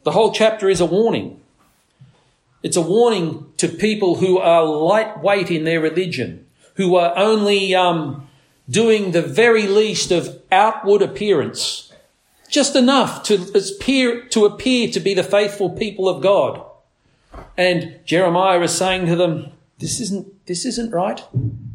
The 0.03 0.12
whole 0.12 0.31
chapter 0.31 0.69
is 0.69 0.79
a 0.79 0.85
warning. 0.85 1.41
It's 2.62 2.77
a 2.77 2.81
warning 2.81 3.51
to 3.57 3.67
people 3.67 4.15
who 4.15 4.38
are 4.38 4.63
lightweight 4.63 5.49
in 5.49 5.63
their 5.63 5.81
religion, 5.81 6.45
who 6.80 6.96
are 6.96 7.12
only 7.18 7.76
um, 7.76 8.26
doing 8.70 9.12
the 9.12 9.22
very 9.22 9.68
least 9.68 10.12
of 10.12 10.42
outward 10.50 11.02
appearance, 11.02 11.92
just 12.50 12.74
enough 12.74 13.22
to 13.24 13.36
appear, 13.54 14.26
to 14.28 14.46
appear 14.46 14.89
to 14.89 15.02
be 15.02 15.13
the 15.13 15.22
faithful 15.22 15.72
people 15.72 16.08
of 16.08 16.24
God. 16.24 16.63
And 17.58 18.00
Jeremiah 18.06 18.62
is 18.62 18.74
saying 18.74 19.08
to 19.08 19.18
them, 19.18 19.52
this 19.80 20.00
isn't, 20.00 20.46
this 20.46 20.65
isn't 20.65 20.92
right. 20.92 21.22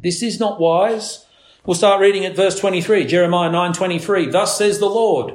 This 0.00 0.22
is 0.22 0.40
not 0.40 0.58
wise. 0.58 1.26
We'll 1.66 1.74
start 1.74 2.00
reading 2.00 2.24
at 2.24 2.34
verse 2.34 2.58
23, 2.58 3.04
Jeremiah 3.04 3.50
9:23. 3.50 4.32
Thus 4.32 4.56
says 4.56 4.78
the 4.78 4.86
Lord, 4.86 5.34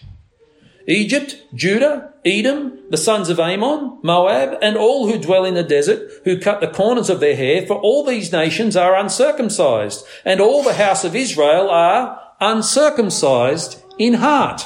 Egypt, 0.87 1.43
Judah, 1.53 2.13
Edom, 2.25 2.79
the 2.89 2.97
sons 2.97 3.29
of 3.29 3.39
Ammon, 3.39 3.99
Moab, 4.01 4.57
and 4.61 4.77
all 4.77 5.07
who 5.07 5.17
dwell 5.17 5.45
in 5.45 5.53
the 5.53 5.63
desert, 5.63 6.09
who 6.23 6.39
cut 6.39 6.61
the 6.61 6.67
corners 6.67 7.09
of 7.09 7.19
their 7.19 7.35
hair, 7.35 7.65
for 7.65 7.79
all 7.79 8.03
these 8.03 8.31
nations 8.31 8.75
are 8.75 8.95
uncircumcised, 8.95 10.05
and 10.25 10.39
all 10.39 10.63
the 10.63 10.73
house 10.73 11.03
of 11.03 11.15
Israel 11.15 11.69
are 11.69 12.19
uncircumcised 12.39 13.81
in 13.97 14.15
heart. 14.15 14.63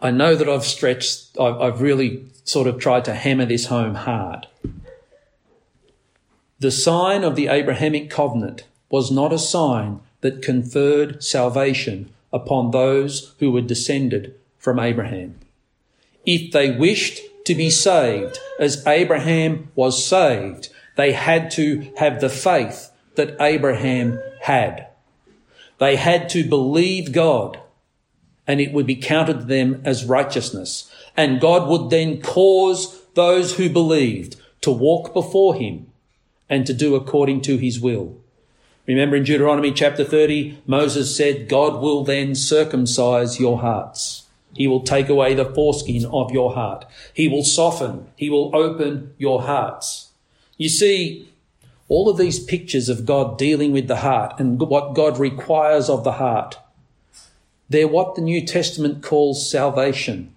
I 0.00 0.10
know 0.10 0.34
that 0.34 0.48
I've 0.48 0.64
stretched, 0.64 1.38
I've 1.38 1.80
really 1.80 2.26
sort 2.44 2.66
of 2.66 2.78
tried 2.78 3.04
to 3.06 3.14
hammer 3.14 3.46
this 3.46 3.66
home 3.66 3.94
hard. 3.94 4.46
The 6.58 6.70
sign 6.70 7.24
of 7.24 7.36
the 7.36 7.48
Abrahamic 7.48 8.08
covenant 8.08 8.64
was 8.90 9.10
not 9.10 9.32
a 9.32 9.38
sign 9.38 10.00
that 10.20 10.42
conferred 10.42 11.22
salvation 11.22 12.10
upon 12.36 12.70
those 12.70 13.34
who 13.38 13.50
were 13.50 13.62
descended 13.62 14.34
from 14.58 14.78
Abraham. 14.78 15.38
If 16.26 16.52
they 16.52 16.70
wished 16.70 17.20
to 17.46 17.54
be 17.54 17.70
saved 17.70 18.38
as 18.60 18.86
Abraham 18.86 19.70
was 19.74 20.04
saved, 20.04 20.68
they 20.96 21.12
had 21.12 21.50
to 21.52 21.90
have 21.96 22.20
the 22.20 22.28
faith 22.28 22.90
that 23.14 23.40
Abraham 23.40 24.20
had. 24.42 24.88
They 25.78 25.96
had 25.96 26.28
to 26.30 26.44
believe 26.44 27.12
God 27.12 27.58
and 28.46 28.60
it 28.60 28.72
would 28.72 28.86
be 28.86 28.96
counted 28.96 29.40
to 29.40 29.44
them 29.44 29.82
as 29.84 30.04
righteousness. 30.04 30.90
And 31.16 31.40
God 31.40 31.68
would 31.68 31.90
then 31.90 32.20
cause 32.20 33.02
those 33.14 33.56
who 33.56 33.68
believed 33.68 34.36
to 34.60 34.70
walk 34.70 35.12
before 35.12 35.54
him 35.54 35.86
and 36.48 36.66
to 36.66 36.74
do 36.74 36.94
according 36.94 37.40
to 37.42 37.56
his 37.56 37.80
will. 37.80 38.18
Remember 38.86 39.16
in 39.16 39.24
Deuteronomy 39.24 39.72
chapter 39.72 40.04
30, 40.04 40.62
Moses 40.66 41.16
said, 41.16 41.48
God 41.48 41.80
will 41.80 42.04
then 42.04 42.34
circumcise 42.34 43.40
your 43.40 43.58
hearts. 43.58 44.26
He 44.54 44.66
will 44.66 44.82
take 44.82 45.08
away 45.08 45.34
the 45.34 45.44
foreskin 45.44 46.06
of 46.06 46.30
your 46.30 46.54
heart. 46.54 46.84
He 47.12 47.28
will 47.28 47.44
soften. 47.44 48.06
He 48.16 48.30
will 48.30 48.54
open 48.54 49.14
your 49.18 49.42
hearts. 49.42 50.12
You 50.56 50.68
see, 50.68 51.28
all 51.88 52.08
of 52.08 52.16
these 52.16 52.42
pictures 52.42 52.88
of 52.88 53.04
God 53.04 53.38
dealing 53.38 53.72
with 53.72 53.88
the 53.88 53.96
heart 53.96 54.38
and 54.38 54.60
what 54.60 54.94
God 54.94 55.18
requires 55.18 55.90
of 55.90 56.04
the 56.04 56.12
heart, 56.12 56.58
they're 57.68 57.88
what 57.88 58.14
the 58.14 58.22
New 58.22 58.46
Testament 58.46 59.02
calls 59.02 59.50
salvation. 59.50 60.32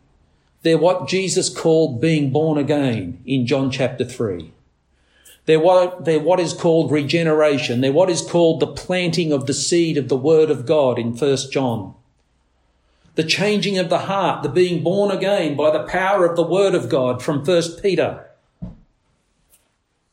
They're 0.64 0.78
what 0.78 1.08
Jesus 1.08 1.50
called 1.50 2.02
being 2.02 2.32
born 2.32 2.58
again 2.58 3.22
in 3.26 3.46
John 3.46 3.72
chapter 3.72 4.04
3. 4.04 4.52
They're 5.50 5.60
what, 5.60 6.06
they're 6.06 6.20
what 6.20 6.40
is 6.40 6.54
called 6.54 6.92
regeneration. 6.92 7.82
They're 7.82 7.92
what 7.92 8.12
is 8.12 8.22
called 8.22 8.60
the 8.60 8.68
planting 8.68 9.34
of 9.34 9.48
the 9.48 9.54
seed 9.56 9.98
of 9.98 10.08
the 10.08 10.16
Word 10.16 10.52
of 10.52 10.68
God 10.68 11.00
in 11.00 11.18
1 11.18 11.38
John. 11.52 11.96
The 13.16 13.24
changing 13.24 13.80
of 13.80 13.90
the 13.90 13.98
heart, 13.98 14.44
the 14.44 14.50
being 14.50 14.84
born 14.84 15.10
again 15.10 15.58
by 15.58 15.72
the 15.72 15.88
power 15.88 16.24
of 16.24 16.36
the 16.36 16.44
Word 16.44 16.76
of 16.76 16.88
God 16.88 17.24
from 17.24 17.44
1 17.44 17.82
Peter. 17.82 18.30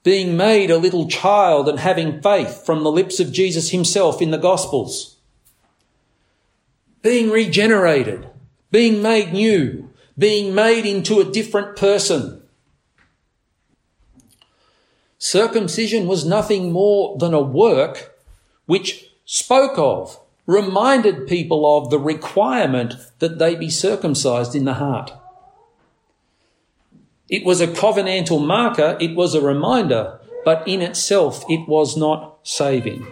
Being 0.03 0.39
made 0.39 0.71
a 0.71 0.79
little 0.79 1.07
child 1.07 1.69
and 1.69 1.81
having 1.81 2.23
faith 2.23 2.65
from 2.65 2.83
the 2.83 2.91
lips 2.91 3.21
of 3.21 3.31
Jesus 3.31 3.73
himself 3.73 4.23
in 4.23 4.31
the 4.31 4.39
Gospels. 4.39 5.17
Being 7.03 7.31
regenerated, 7.31 8.27
being 8.71 9.03
made 9.03 9.35
new, 9.35 9.91
being 10.17 10.55
made 10.55 10.87
into 10.87 11.21
a 11.21 11.31
different 11.31 11.77
person. 11.77 12.41
Circumcision 15.19 16.07
was 16.07 16.25
nothing 16.25 16.73
more 16.73 17.17
than 17.19 17.33
a 17.33 17.41
work 17.41 18.19
which 18.67 19.11
spoke 19.25 19.79
of, 19.79 20.21
reminded 20.47 21.27
people 21.27 21.79
of 21.79 21.91
the 21.91 21.99
requirement 21.99 22.95
that 23.19 23.39
they 23.39 23.55
be 23.55 23.71
circumcised 23.71 24.55
in 24.55 24.65
the 24.65 24.75
heart. 24.75 25.13
It 27.29 27.45
was 27.45 27.61
a 27.61 27.67
covenantal 27.67 28.45
marker, 28.45 28.97
it 29.01 29.17
was 29.17 29.35
a 29.35 29.41
reminder, 29.41 30.21
but 30.45 30.67
in 30.69 30.81
itself 30.81 31.45
it 31.49 31.69
was 31.69 31.97
not 31.97 32.39
saving. 32.45 33.07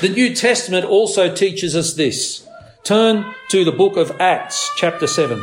The 0.00 0.08
New 0.08 0.34
Testament 0.34 0.84
also 0.84 1.32
teaches 1.34 1.76
us 1.76 1.94
this. 1.94 2.46
Turn 2.84 3.34
to 3.48 3.64
the 3.64 3.72
book 3.72 3.96
of 3.96 4.20
Acts, 4.20 4.70
chapter 4.76 5.06
7. 5.06 5.42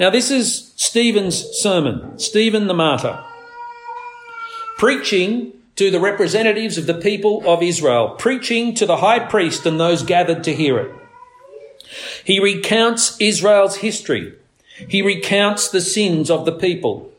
Now, 0.00 0.10
this 0.10 0.30
is 0.30 0.72
Stephen's 0.76 1.36
sermon, 1.58 2.18
Stephen 2.18 2.66
the 2.66 2.74
martyr, 2.74 3.22
preaching 4.78 5.52
to 5.76 5.90
the 5.90 6.00
representatives 6.00 6.78
of 6.78 6.86
the 6.86 6.94
people 6.94 7.42
of 7.46 7.62
Israel, 7.62 8.10
preaching 8.18 8.74
to 8.74 8.86
the 8.86 8.98
high 8.98 9.18
priest 9.18 9.66
and 9.66 9.78
those 9.78 10.02
gathered 10.02 10.44
to 10.44 10.54
hear 10.54 10.78
it. 10.78 10.94
He 12.24 12.40
recounts 12.40 13.16
Israel's 13.20 13.76
history. 13.76 14.34
He 14.88 15.02
recounts 15.02 15.68
the 15.68 15.80
sins 15.80 16.30
of 16.30 16.44
the 16.44 16.52
people. 16.52 17.12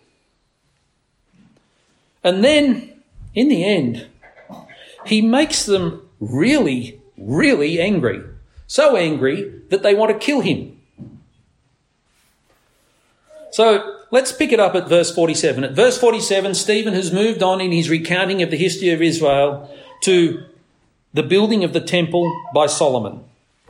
And 2.24 2.44
then, 2.44 3.02
in 3.36 3.50
the 3.50 3.64
end, 3.64 4.08
he 5.06 5.22
makes 5.22 5.66
them 5.66 6.10
really, 6.20 7.02
really 7.18 7.80
angry. 7.80 8.22
So 8.66 8.96
angry 8.96 9.62
that 9.70 9.84
they 9.84 9.94
want 9.94 10.12
to 10.12 10.26
kill 10.26 10.42
him. 10.42 10.80
So 13.54 14.00
let's 14.10 14.32
pick 14.32 14.52
it 14.52 14.60
up 14.60 14.74
at 14.74 14.90
verse 14.90 15.14
47. 15.14 15.64
At 15.64 15.74
verse 15.74 15.96
47, 16.00 16.56
Stephen 16.56 16.96
has 16.96 17.12
moved 17.12 17.44
on 17.44 17.62
in 17.62 17.72
his 17.72 17.88
recounting 17.88 18.42
of 18.42 18.50
the 18.50 18.58
history 18.58 18.90
of 18.90 19.00
Israel 19.00 19.70
to 20.02 20.44
the 21.14 21.22
building 21.22 21.64
of 21.64 21.72
the 21.72 21.80
temple 21.80 22.34
by 22.52 22.66
Solomon. 22.66 23.24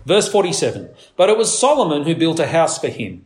Verse 0.05 0.29
47. 0.29 0.89
But 1.17 1.29
it 1.29 1.37
was 1.37 1.59
Solomon 1.59 2.03
who 2.03 2.15
built 2.15 2.39
a 2.39 2.47
house 2.47 2.79
for 2.79 2.87
him. 2.87 3.25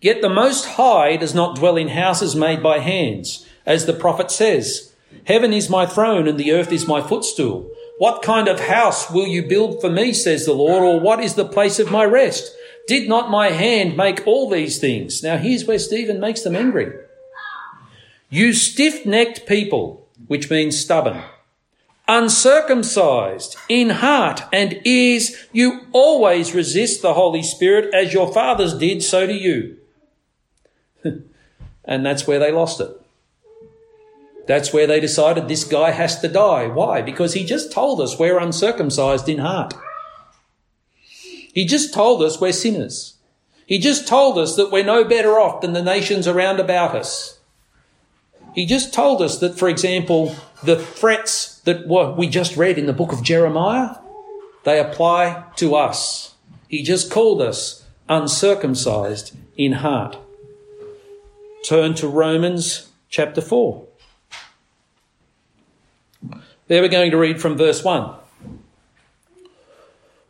Yet 0.00 0.22
the 0.22 0.28
Most 0.28 0.66
High 0.70 1.16
does 1.16 1.36
not 1.36 1.54
dwell 1.54 1.76
in 1.76 1.86
houses 1.86 2.34
made 2.34 2.64
by 2.64 2.80
hands, 2.80 3.46
as 3.64 3.86
the 3.86 3.92
prophet 3.92 4.32
says, 4.32 4.92
Heaven 5.26 5.52
is 5.52 5.70
my 5.70 5.86
throne 5.86 6.26
and 6.26 6.36
the 6.36 6.50
earth 6.50 6.72
is 6.72 6.88
my 6.88 7.00
footstool. 7.00 7.70
What 7.98 8.22
kind 8.22 8.48
of 8.48 8.58
house 8.58 9.08
will 9.08 9.28
you 9.28 9.46
build 9.46 9.80
for 9.80 9.88
me, 9.88 10.12
says 10.12 10.46
the 10.46 10.52
Lord, 10.52 10.82
or 10.82 10.98
what 10.98 11.22
is 11.22 11.36
the 11.36 11.44
place 11.44 11.78
of 11.78 11.92
my 11.92 12.04
rest? 12.04 12.52
Did 12.86 13.08
not 13.08 13.30
my 13.30 13.50
hand 13.50 13.96
make 13.96 14.26
all 14.26 14.50
these 14.50 14.78
things? 14.78 15.22
Now 15.22 15.36
here's 15.36 15.64
where 15.64 15.78
Stephen 15.78 16.20
makes 16.20 16.42
them 16.42 16.56
angry. 16.56 16.92
You 18.28 18.52
stiff 18.52 19.04
necked 19.04 19.46
people, 19.46 20.08
which 20.26 20.50
means 20.50 20.78
stubborn, 20.78 21.22
uncircumcised 22.08 23.56
in 23.68 23.90
heart 23.90 24.42
and 24.52 24.80
ears, 24.86 25.36
you 25.52 25.86
always 25.92 26.54
resist 26.54 27.02
the 27.02 27.14
Holy 27.14 27.42
Spirit 27.42 27.92
as 27.94 28.12
your 28.12 28.32
fathers 28.32 28.74
did, 28.74 29.02
so 29.02 29.26
do 29.26 29.34
you. 29.34 29.76
and 31.84 32.04
that's 32.06 32.26
where 32.26 32.38
they 32.38 32.50
lost 32.50 32.80
it. 32.80 32.90
That's 34.46 34.72
where 34.72 34.86
they 34.86 34.98
decided 34.98 35.46
this 35.46 35.64
guy 35.64 35.92
has 35.92 36.20
to 36.20 36.28
die. 36.28 36.66
Why? 36.66 37.00
Because 37.00 37.34
he 37.34 37.44
just 37.44 37.70
told 37.72 38.00
us 38.00 38.18
we're 38.18 38.38
uncircumcised 38.38 39.28
in 39.28 39.38
heart. 39.38 39.74
He 41.52 41.64
just 41.66 41.92
told 41.92 42.22
us 42.22 42.40
we're 42.40 42.52
sinners. 42.52 43.16
He 43.66 43.78
just 43.78 44.08
told 44.08 44.38
us 44.38 44.56
that 44.56 44.70
we're 44.72 44.84
no 44.84 45.04
better 45.04 45.38
off 45.38 45.60
than 45.60 45.72
the 45.72 45.82
nations 45.82 46.26
around 46.26 46.60
about 46.60 46.94
us. 46.96 47.38
He 48.54 48.66
just 48.66 48.92
told 48.92 49.22
us 49.22 49.38
that, 49.38 49.58
for 49.58 49.68
example, 49.68 50.34
the 50.62 50.76
threats 50.76 51.60
that 51.60 51.86
we 52.18 52.28
just 52.28 52.56
read 52.56 52.78
in 52.78 52.86
the 52.86 52.92
book 52.92 53.12
of 53.12 53.22
Jeremiah, 53.22 53.96
they 54.64 54.78
apply 54.78 55.44
to 55.56 55.74
us. 55.74 56.34
He 56.68 56.82
just 56.82 57.10
called 57.10 57.40
us 57.40 57.84
uncircumcised 58.08 59.34
in 59.56 59.72
heart. 59.72 60.18
Turn 61.64 61.94
to 61.94 62.08
Romans 62.08 62.90
chapter 63.08 63.40
4. 63.40 63.86
There 66.68 66.82
we're 66.82 66.88
going 66.88 67.10
to 67.10 67.18
read 67.18 67.40
from 67.40 67.56
verse 67.56 67.84
1. 67.84 68.14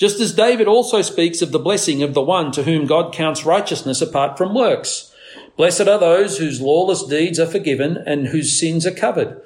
Just 0.00 0.18
as 0.18 0.32
David 0.32 0.66
also 0.66 1.02
speaks 1.02 1.42
of 1.42 1.52
the 1.52 1.58
blessing 1.58 2.02
of 2.02 2.14
the 2.14 2.22
one 2.22 2.52
to 2.52 2.62
whom 2.62 2.86
God 2.86 3.12
counts 3.12 3.44
righteousness 3.44 4.00
apart 4.00 4.38
from 4.38 4.54
works. 4.54 5.14
Blessed 5.58 5.88
are 5.88 5.98
those 5.98 6.38
whose 6.38 6.58
lawless 6.58 7.04
deeds 7.04 7.38
are 7.38 7.44
forgiven 7.46 7.98
and 8.06 8.28
whose 8.28 8.58
sins 8.58 8.86
are 8.86 8.94
covered. 8.94 9.42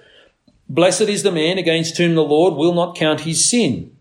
Blessed 0.69 1.03
is 1.03 1.25
the 1.25 1.33
man 1.33 1.59
against 1.59 1.99
whom 1.99 2.14
the 2.14 2.23
Lord 2.23 2.55
will 2.55 2.73
not 2.73 2.95
count 2.95 3.23
his 3.23 3.45
sin. 3.45 3.97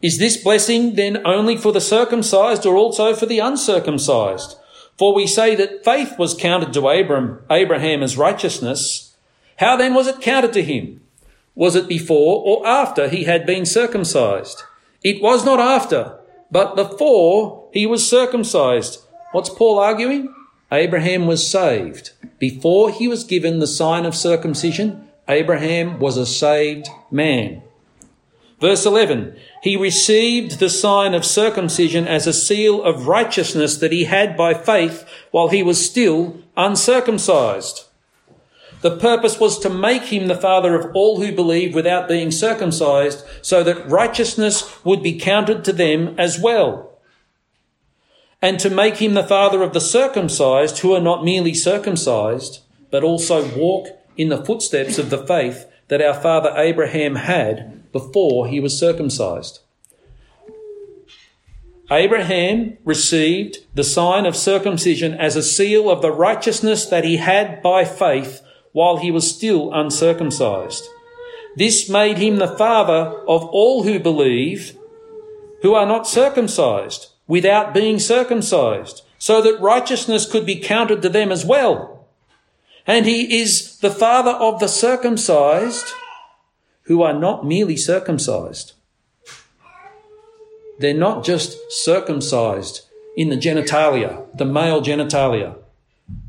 Is 0.00 0.18
this 0.18 0.36
blessing 0.36 0.94
then 0.94 1.26
only 1.26 1.56
for 1.56 1.72
the 1.72 1.80
circumcised 1.80 2.64
or 2.64 2.76
also 2.76 3.12
for 3.12 3.26
the 3.26 3.40
uncircumcised? 3.40 4.56
For 4.96 5.12
we 5.12 5.26
say 5.26 5.56
that 5.56 5.84
faith 5.84 6.16
was 6.20 6.34
counted 6.34 6.72
to 6.74 6.88
Abram, 6.88 7.42
Abraham 7.50 8.04
as 8.04 8.16
righteousness. 8.16 9.16
How 9.56 9.76
then 9.76 9.92
was 9.92 10.06
it 10.06 10.20
counted 10.20 10.52
to 10.52 10.62
him? 10.62 11.00
Was 11.56 11.74
it 11.74 11.88
before 11.88 12.44
or 12.46 12.64
after 12.64 13.08
he 13.08 13.24
had 13.24 13.44
been 13.44 13.66
circumcised? 13.66 14.62
It 15.04 15.22
was 15.22 15.44
not 15.44 15.60
after, 15.60 16.18
but 16.50 16.76
before 16.76 17.68
he 17.74 17.84
was 17.84 18.08
circumcised. 18.08 19.00
What's 19.32 19.50
Paul 19.50 19.78
arguing? 19.78 20.34
Abraham 20.72 21.26
was 21.26 21.48
saved. 21.48 22.12
Before 22.38 22.90
he 22.90 23.06
was 23.06 23.22
given 23.22 23.58
the 23.58 23.66
sign 23.66 24.06
of 24.06 24.14
circumcision, 24.14 25.08
Abraham 25.28 25.98
was 25.98 26.16
a 26.16 26.24
saved 26.24 26.88
man. 27.10 27.62
Verse 28.60 28.86
11, 28.86 29.36
he 29.62 29.76
received 29.76 30.58
the 30.58 30.70
sign 30.70 31.12
of 31.12 31.24
circumcision 31.24 32.08
as 32.08 32.26
a 32.26 32.32
seal 32.32 32.82
of 32.82 33.06
righteousness 33.06 33.76
that 33.76 33.92
he 33.92 34.04
had 34.04 34.38
by 34.38 34.54
faith 34.54 35.06
while 35.32 35.48
he 35.48 35.62
was 35.62 35.84
still 35.84 36.38
uncircumcised. 36.56 37.83
The 38.84 38.98
purpose 38.98 39.40
was 39.40 39.58
to 39.60 39.70
make 39.70 40.12
him 40.12 40.26
the 40.26 40.36
father 40.36 40.74
of 40.78 40.94
all 40.94 41.18
who 41.18 41.32
believe 41.32 41.74
without 41.74 42.06
being 42.06 42.30
circumcised, 42.30 43.24
so 43.40 43.64
that 43.64 43.88
righteousness 43.88 44.84
would 44.84 45.02
be 45.02 45.18
counted 45.18 45.64
to 45.64 45.72
them 45.72 46.14
as 46.18 46.38
well. 46.38 46.98
And 48.42 48.60
to 48.60 48.68
make 48.68 48.96
him 48.96 49.14
the 49.14 49.26
father 49.26 49.62
of 49.62 49.72
the 49.72 49.80
circumcised 49.80 50.80
who 50.80 50.92
are 50.92 51.00
not 51.00 51.24
merely 51.24 51.54
circumcised, 51.54 52.60
but 52.90 53.02
also 53.02 53.56
walk 53.56 53.88
in 54.18 54.28
the 54.28 54.44
footsteps 54.44 54.98
of 54.98 55.08
the 55.08 55.26
faith 55.26 55.64
that 55.88 56.02
our 56.02 56.12
father 56.12 56.52
Abraham 56.54 57.14
had 57.14 57.90
before 57.90 58.48
he 58.48 58.60
was 58.60 58.78
circumcised. 58.78 59.60
Abraham 61.90 62.76
received 62.84 63.60
the 63.74 63.82
sign 63.82 64.26
of 64.26 64.36
circumcision 64.36 65.14
as 65.14 65.36
a 65.36 65.42
seal 65.42 65.88
of 65.88 66.02
the 66.02 66.12
righteousness 66.12 66.84
that 66.84 67.04
he 67.04 67.16
had 67.16 67.62
by 67.62 67.86
faith 67.86 68.42
while 68.74 68.96
he 68.96 69.10
was 69.12 69.32
still 69.32 69.72
uncircumcised. 69.72 70.84
This 71.56 71.88
made 71.88 72.18
him 72.18 72.36
the 72.36 72.56
father 72.58 73.20
of 73.28 73.44
all 73.44 73.84
who 73.84 74.00
believe 74.00 74.76
who 75.62 75.74
are 75.74 75.86
not 75.86 76.08
circumcised 76.08 77.12
without 77.28 77.72
being 77.72 77.98
circumcised, 78.00 79.02
so 79.16 79.40
that 79.40 79.60
righteousness 79.60 80.30
could 80.30 80.44
be 80.44 80.56
counted 80.56 81.00
to 81.00 81.08
them 81.08 81.30
as 81.30 81.46
well. 81.46 82.06
And 82.84 83.06
he 83.06 83.40
is 83.40 83.78
the 83.78 83.92
father 83.92 84.32
of 84.32 84.58
the 84.58 84.68
circumcised 84.68 85.86
who 86.82 87.00
are 87.00 87.18
not 87.18 87.46
merely 87.46 87.76
circumcised. 87.76 88.72
They're 90.80 90.92
not 90.92 91.24
just 91.24 91.56
circumcised 91.70 92.82
in 93.16 93.30
the 93.30 93.36
genitalia, 93.36 94.26
the 94.36 94.44
male 94.44 94.82
genitalia. 94.82 95.56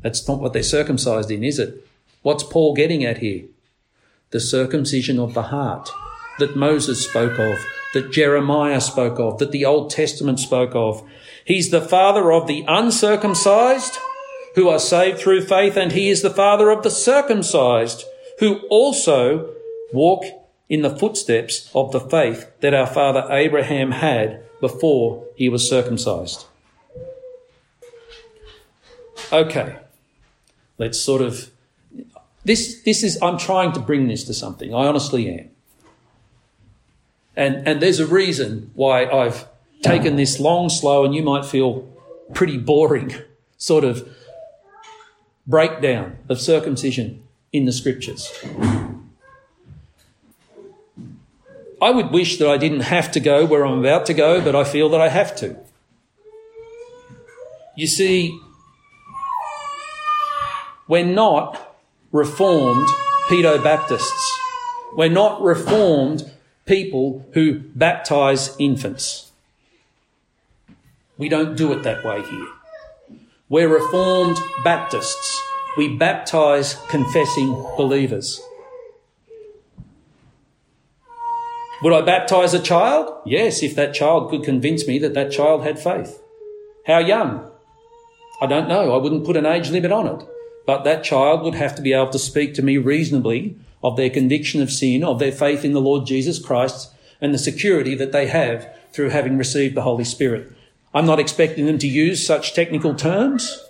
That's 0.02 0.26
not 0.28 0.40
what 0.40 0.52
they're 0.52 0.62
circumcised 0.62 1.30
in, 1.32 1.42
is 1.42 1.58
it? 1.58 1.85
What's 2.26 2.42
Paul 2.42 2.74
getting 2.74 3.04
at 3.04 3.18
here? 3.18 3.44
The 4.30 4.40
circumcision 4.40 5.20
of 5.20 5.32
the 5.32 5.44
heart 5.44 5.88
that 6.40 6.56
Moses 6.56 7.08
spoke 7.08 7.38
of, 7.38 7.64
that 7.94 8.10
Jeremiah 8.10 8.80
spoke 8.80 9.20
of, 9.20 9.38
that 9.38 9.52
the 9.52 9.64
Old 9.64 9.90
Testament 9.90 10.40
spoke 10.40 10.74
of. 10.74 11.08
He's 11.44 11.70
the 11.70 11.80
father 11.80 12.32
of 12.32 12.48
the 12.48 12.64
uncircumcised 12.66 13.96
who 14.56 14.68
are 14.68 14.80
saved 14.80 15.20
through 15.20 15.46
faith, 15.46 15.76
and 15.76 15.92
he 15.92 16.08
is 16.08 16.22
the 16.22 16.34
father 16.34 16.70
of 16.70 16.82
the 16.82 16.90
circumcised 16.90 18.02
who 18.40 18.58
also 18.70 19.54
walk 19.92 20.24
in 20.68 20.82
the 20.82 20.96
footsteps 20.96 21.70
of 21.76 21.92
the 21.92 22.00
faith 22.00 22.50
that 22.58 22.74
our 22.74 22.88
father 22.88 23.24
Abraham 23.30 23.92
had 23.92 24.42
before 24.60 25.24
he 25.36 25.48
was 25.48 25.70
circumcised. 25.70 26.44
Okay, 29.32 29.76
let's 30.76 31.00
sort 31.00 31.22
of. 31.22 31.52
This, 32.46 32.80
this 32.82 33.02
is, 33.02 33.20
I'm 33.20 33.38
trying 33.38 33.72
to 33.72 33.80
bring 33.80 34.06
this 34.06 34.22
to 34.24 34.34
something. 34.34 34.72
I 34.72 34.86
honestly 34.86 35.28
am. 35.28 35.50
And, 37.34 37.66
and 37.66 37.82
there's 37.82 37.98
a 37.98 38.06
reason 38.06 38.70
why 38.74 39.04
I've 39.04 39.48
taken 39.82 40.14
this 40.14 40.38
long, 40.38 40.68
slow, 40.68 41.04
and 41.04 41.12
you 41.12 41.24
might 41.24 41.44
feel 41.44 41.92
pretty 42.34 42.56
boring 42.56 43.12
sort 43.58 43.82
of 43.82 44.08
breakdown 45.44 46.18
of 46.28 46.40
circumcision 46.40 47.24
in 47.52 47.64
the 47.64 47.72
scriptures. 47.72 48.32
I 51.82 51.90
would 51.90 52.12
wish 52.12 52.38
that 52.38 52.48
I 52.48 52.58
didn't 52.58 52.82
have 52.82 53.10
to 53.12 53.20
go 53.20 53.44
where 53.44 53.66
I'm 53.66 53.80
about 53.80 54.06
to 54.06 54.14
go, 54.14 54.40
but 54.40 54.54
I 54.54 54.62
feel 54.62 54.88
that 54.90 55.00
I 55.00 55.08
have 55.08 55.34
to. 55.36 55.56
You 57.74 57.88
see, 57.88 58.38
we're 60.86 61.04
not 61.04 61.65
reformed 62.16 62.88
pedo 63.28 63.62
Baptists. 63.62 64.38
We're 64.94 65.10
not 65.10 65.42
reformed 65.42 66.30
people 66.64 67.26
who 67.34 67.60
baptize 67.74 68.56
infants. 68.58 69.32
We 71.18 71.28
don't 71.28 71.56
do 71.58 71.72
it 71.74 71.82
that 71.82 72.02
way 72.06 72.22
here. 72.22 72.48
We're 73.50 73.68
reformed 73.68 74.38
Baptists. 74.64 75.42
We 75.76 75.94
baptize 75.94 76.76
confessing 76.88 77.52
believers. 77.76 78.40
Would 81.82 81.92
I 81.92 82.00
baptize 82.00 82.54
a 82.54 82.62
child? 82.62 83.14
Yes, 83.26 83.62
if 83.62 83.74
that 83.76 83.92
child 83.92 84.30
could 84.30 84.42
convince 84.42 84.86
me 84.86 84.98
that 85.00 85.12
that 85.12 85.30
child 85.30 85.64
had 85.64 85.78
faith. 85.78 86.18
How 86.86 86.98
young? 86.98 87.50
I 88.40 88.46
don't 88.46 88.68
know. 88.68 88.94
I 88.94 88.96
wouldn't 88.96 89.26
put 89.26 89.36
an 89.36 89.44
age 89.44 89.68
limit 89.68 89.92
on 89.92 90.06
it. 90.06 90.26
But 90.66 90.82
that 90.82 91.04
child 91.04 91.42
would 91.42 91.54
have 91.54 91.76
to 91.76 91.82
be 91.82 91.92
able 91.92 92.10
to 92.10 92.18
speak 92.18 92.54
to 92.54 92.62
me 92.62 92.76
reasonably 92.76 93.56
of 93.82 93.96
their 93.96 94.10
conviction 94.10 94.60
of 94.60 94.72
sin, 94.72 95.04
of 95.04 95.20
their 95.20 95.32
faith 95.32 95.64
in 95.64 95.72
the 95.72 95.80
Lord 95.80 96.06
Jesus 96.06 96.44
Christ, 96.44 96.92
and 97.20 97.32
the 97.32 97.38
security 97.38 97.94
that 97.94 98.12
they 98.12 98.26
have 98.26 98.68
through 98.92 99.10
having 99.10 99.38
received 99.38 99.74
the 99.74 99.82
Holy 99.82 100.04
Spirit. 100.04 100.52
I'm 100.92 101.06
not 101.06 101.20
expecting 101.20 101.66
them 101.66 101.78
to 101.78 101.86
use 101.86 102.26
such 102.26 102.54
technical 102.54 102.94
terms, 102.94 103.62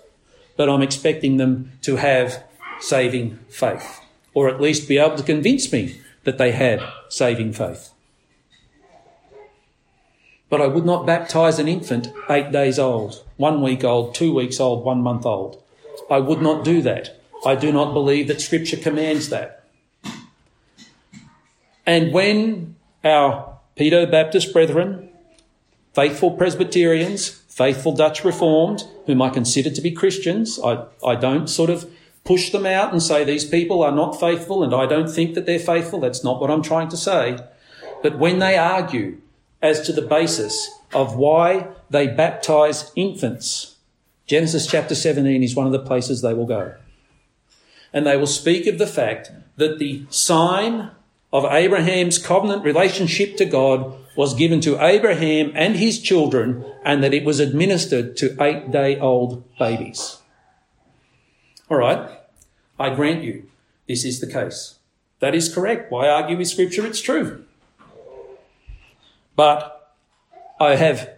but 0.57 0.70
I'm 0.70 0.82
expecting 0.82 1.36
them 1.36 1.72
to 1.82 1.97
have 1.97 2.42
saving 2.80 3.38
faith, 3.49 4.01
or 4.32 4.49
at 4.49 4.61
least 4.61 4.88
be 4.88 4.99
able 4.99 5.16
to 5.16 5.22
convince 5.22 5.70
me 5.72 6.01
that 6.24 6.38
they 6.38 6.53
had 6.53 6.82
saving 7.09 7.53
faith. 7.53 7.92
But 10.49 10.61
I 10.61 10.66
would 10.66 10.86
not 10.86 11.07
baptize 11.07 11.59
an 11.59 11.68
infant 11.68 12.12
eight 12.30 12.53
days 12.53 12.78
old, 12.78 13.24
one 13.36 13.61
week 13.61 13.84
old, 13.84 14.14
two 14.14 14.32
weeks 14.32 14.61
old, 14.61 14.84
one 14.84 15.03
month 15.03 15.26
old. 15.26 15.62
I 16.11 16.19
would 16.21 16.41
not 16.41 16.65
do 16.65 16.83
that. 16.83 17.21
I 17.45 17.55
do 17.55 17.73
not 17.73 17.93
believe 17.93 18.29
that 18.29 18.41
Scripture 18.41 18.77
commands 18.77 19.29
that. 19.29 19.65
And 21.85 22.13
when 22.13 22.77
our 23.05 23.59
Pedo 23.77 24.11
Baptist 24.11 24.53
brethren, 24.53 25.11
faithful 25.95 26.33
Presbyterians, 26.33 27.29
faithful 27.29 27.93
Dutch 27.93 28.25
Reformed, 28.25 28.85
whom 29.07 29.23
I 29.23 29.31
consider 29.31 29.71
to 29.71 29.81
be 29.81 29.91
Christians, 29.91 30.59
I, 30.63 30.85
I 31.05 31.15
don't 31.15 31.49
sort 31.49 31.71
of 31.71 31.91
push 32.25 32.51
them 32.51 32.67
out 32.67 32.93
and 32.93 33.03
say 33.03 33.23
these 33.23 33.45
people 33.45 33.83
are 33.83 33.93
not 33.93 34.19
faithful 34.19 34.65
and 34.65 34.75
I 34.75 34.87
don't 34.87 35.09
think 35.09 35.35
that 35.35 35.47
they're 35.47 35.59
faithful. 35.59 36.01
That's 36.01 36.25
not 36.25 36.41
what 36.41 36.51
I'm 36.51 36.63
trying 36.63 36.89
to 36.89 36.97
say. 36.97 37.39
But 38.03 38.19
when 38.19 38.41
they 38.41 38.59
argue 38.59 39.19
as 39.63 39.81
to 39.83 39.93
the 39.93 40.03
basis 40.03 40.71
of 40.93 41.17
why 41.17 41.69
they 41.91 42.07
baptize 42.07 42.93
infants. 42.95 43.76
Genesis 44.27 44.66
chapter 44.66 44.95
17 44.95 45.43
is 45.43 45.55
one 45.55 45.66
of 45.66 45.72
the 45.72 45.79
places 45.79 46.20
they 46.20 46.35
will 46.35 46.47
go. 46.47 46.74
And 47.93 48.05
they 48.05 48.16
will 48.16 48.27
speak 48.27 48.66
of 48.66 48.79
the 48.79 48.87
fact 48.87 49.31
that 49.57 49.79
the 49.79 50.05
sign 50.11 50.91
of 51.33 51.45
Abraham's 51.45 52.18
covenant 52.18 52.64
relationship 52.64 53.37
to 53.37 53.45
God 53.45 53.95
was 54.16 54.35
given 54.35 54.61
to 54.62 54.83
Abraham 54.85 55.53
and 55.55 55.77
his 55.77 56.01
children, 56.01 56.64
and 56.85 57.05
that 57.05 57.14
it 57.14 57.24
was 57.24 57.39
administered 57.39 58.16
to 58.16 58.37
eight 58.43 58.70
day 58.70 58.99
old 58.99 59.45
babies. 59.59 60.18
All 61.70 61.77
right, 61.77 62.18
I 62.79 62.95
grant 62.95 63.22
you, 63.22 63.49
this 63.87 64.05
is 64.05 64.20
the 64.20 64.27
case. 64.27 64.77
That 65.20 65.35
is 65.35 65.53
correct. 65.53 65.91
Why 65.91 66.09
argue 66.09 66.37
with 66.37 66.49
Scripture? 66.49 66.87
It's 66.87 67.01
true. 67.01 67.45
But 69.35 69.95
I 70.59 70.77
have 70.77 71.11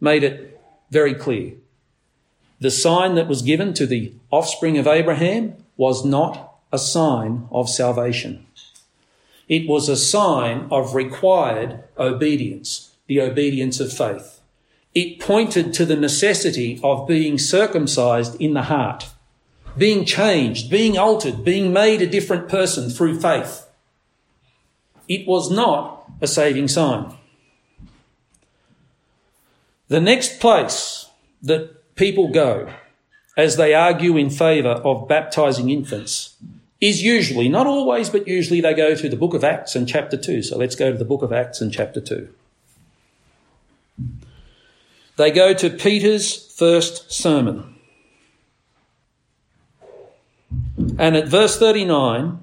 made 0.00 0.24
it 0.24 0.60
very 0.90 1.14
clear. 1.14 1.54
The 2.62 2.70
sign 2.70 3.16
that 3.16 3.26
was 3.26 3.42
given 3.42 3.74
to 3.74 3.86
the 3.86 4.12
offspring 4.30 4.78
of 4.78 4.86
Abraham 4.86 5.56
was 5.76 6.04
not 6.04 6.60
a 6.70 6.78
sign 6.78 7.48
of 7.50 7.68
salvation. 7.68 8.46
It 9.48 9.68
was 9.68 9.88
a 9.88 9.96
sign 9.96 10.68
of 10.70 10.94
required 10.94 11.82
obedience, 11.98 12.94
the 13.08 13.20
obedience 13.20 13.80
of 13.80 13.92
faith. 13.92 14.40
It 14.94 15.18
pointed 15.18 15.74
to 15.74 15.84
the 15.84 15.96
necessity 15.96 16.78
of 16.84 17.08
being 17.08 17.36
circumcised 17.36 18.40
in 18.40 18.54
the 18.54 18.62
heart, 18.62 19.10
being 19.76 20.04
changed, 20.04 20.70
being 20.70 20.96
altered, 20.96 21.44
being 21.44 21.72
made 21.72 22.00
a 22.00 22.06
different 22.06 22.48
person 22.48 22.90
through 22.90 23.20
faith. 23.20 23.66
It 25.08 25.26
was 25.26 25.50
not 25.50 26.04
a 26.20 26.28
saving 26.28 26.68
sign. 26.68 27.12
The 29.88 30.00
next 30.00 30.38
place 30.38 31.10
that 31.42 31.81
people 31.94 32.28
go 32.28 32.72
as 33.36 33.56
they 33.56 33.74
argue 33.74 34.16
in 34.16 34.30
favour 34.30 34.80
of 34.84 35.08
baptising 35.08 35.70
infants 35.70 36.36
is 36.80 37.02
usually, 37.02 37.48
not 37.48 37.66
always, 37.66 38.10
but 38.10 38.26
usually 38.26 38.60
they 38.60 38.74
go 38.74 38.94
to 38.94 39.08
the 39.08 39.16
book 39.16 39.34
of 39.34 39.44
Acts 39.44 39.76
and 39.76 39.88
chapter 39.88 40.16
2. 40.16 40.42
So 40.42 40.58
let's 40.58 40.74
go 40.74 40.90
to 40.90 40.98
the 40.98 41.04
book 41.04 41.22
of 41.22 41.32
Acts 41.32 41.60
and 41.60 41.72
chapter 41.72 42.00
2. 42.00 42.28
They 45.16 45.30
go 45.30 45.54
to 45.54 45.70
Peter's 45.70 46.52
first 46.52 47.12
sermon. 47.12 47.76
And 50.98 51.16
at 51.16 51.28
verse 51.28 51.56
39, 51.58 52.40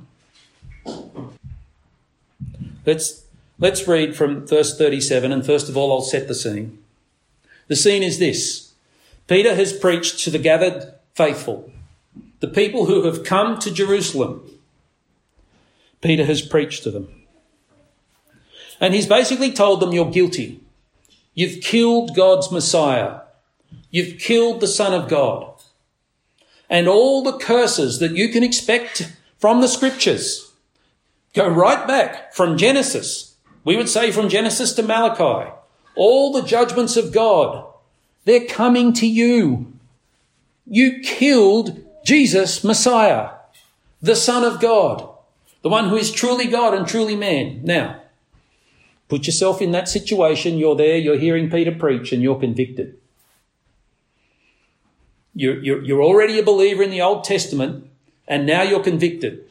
let's, 2.86 3.26
let's 3.60 3.88
read 3.88 4.16
from 4.16 4.48
verse 4.48 4.78
37, 4.78 5.32
and 5.32 5.46
first 5.46 5.68
of 5.68 5.76
all, 5.76 5.92
I'll 5.92 6.02
set 6.02 6.28
the 6.28 6.36
scene. 6.36 6.80
The 7.68 7.76
scene 7.76 8.04
is 8.04 8.20
this 8.20 8.69
Peter 9.30 9.54
has 9.54 9.72
preached 9.72 10.20
to 10.24 10.32
the 10.32 10.40
gathered 10.40 10.92
faithful, 11.14 11.72
the 12.40 12.48
people 12.48 12.88
who 12.88 13.04
have 13.04 13.24
come 13.24 13.60
to 13.60 13.72
Jerusalem. 13.72 14.60
Peter 16.02 16.26
has 16.26 16.42
preached 16.42 16.82
to 16.84 16.92
them. 16.92 17.14
And 18.82 18.96
he's 18.96 19.06
basically 19.06 19.52
told 19.52 19.82
them, 19.82 19.94
You're 19.94 20.10
guilty. 20.10 20.62
You've 21.36 21.62
killed 21.62 22.16
God's 22.16 22.52
Messiah. 22.52 23.20
You've 23.92 24.18
killed 24.18 24.62
the 24.62 24.68
Son 24.68 25.00
of 25.00 25.08
God. 25.08 25.54
And 26.68 26.88
all 26.88 27.22
the 27.22 27.38
curses 27.38 28.00
that 28.00 28.16
you 28.16 28.30
can 28.30 28.44
expect 28.44 29.14
from 29.38 29.62
the 29.62 29.68
scriptures 29.68 30.52
go 31.36 31.48
right 31.48 31.88
back 31.88 32.34
from 32.34 32.58
Genesis. 32.58 33.36
We 33.64 33.76
would 33.76 33.90
say 33.90 34.12
from 34.12 34.28
Genesis 34.28 34.74
to 34.74 34.82
Malachi 34.82 35.52
all 35.96 36.32
the 36.32 36.48
judgments 36.48 36.98
of 36.98 37.14
God, 37.14 37.69
they're 38.30 38.46
coming 38.46 38.94
to 38.94 39.08
you. 39.08 39.74
You 40.68 41.00
killed 41.00 41.84
Jesus, 42.06 42.64
Messiah, 42.64 43.32
the 44.04 44.16
Son 44.16 44.44
of 44.44 44.62
God, 44.62 45.10
the 45.64 45.70
one 45.70 45.90
who 45.90 45.96
is 45.96 46.12
truly 46.12 46.46
God 46.46 46.76
and 46.76 46.88
truly 46.88 47.16
man. 47.16 47.62
Now, 47.64 48.02
put 49.08 49.26
yourself 49.26 49.64
in 49.64 49.72
that 49.72 49.90
situation. 49.90 50.60
You're 50.60 50.76
there, 50.76 50.96
you're 50.96 51.18
hearing 51.18 51.50
Peter 51.50 51.72
preach, 51.72 52.12
and 52.12 52.22
you're 52.22 52.40
convicted. 52.40 53.00
You're, 55.34 55.64
you're, 55.64 55.84
you're 55.84 56.04
already 56.04 56.38
a 56.38 56.44
believer 56.44 56.84
in 56.84 56.92
the 56.92 57.02
Old 57.02 57.24
Testament, 57.24 57.90
and 58.28 58.46
now 58.46 58.62
you're 58.62 58.84
convicted. 58.84 59.50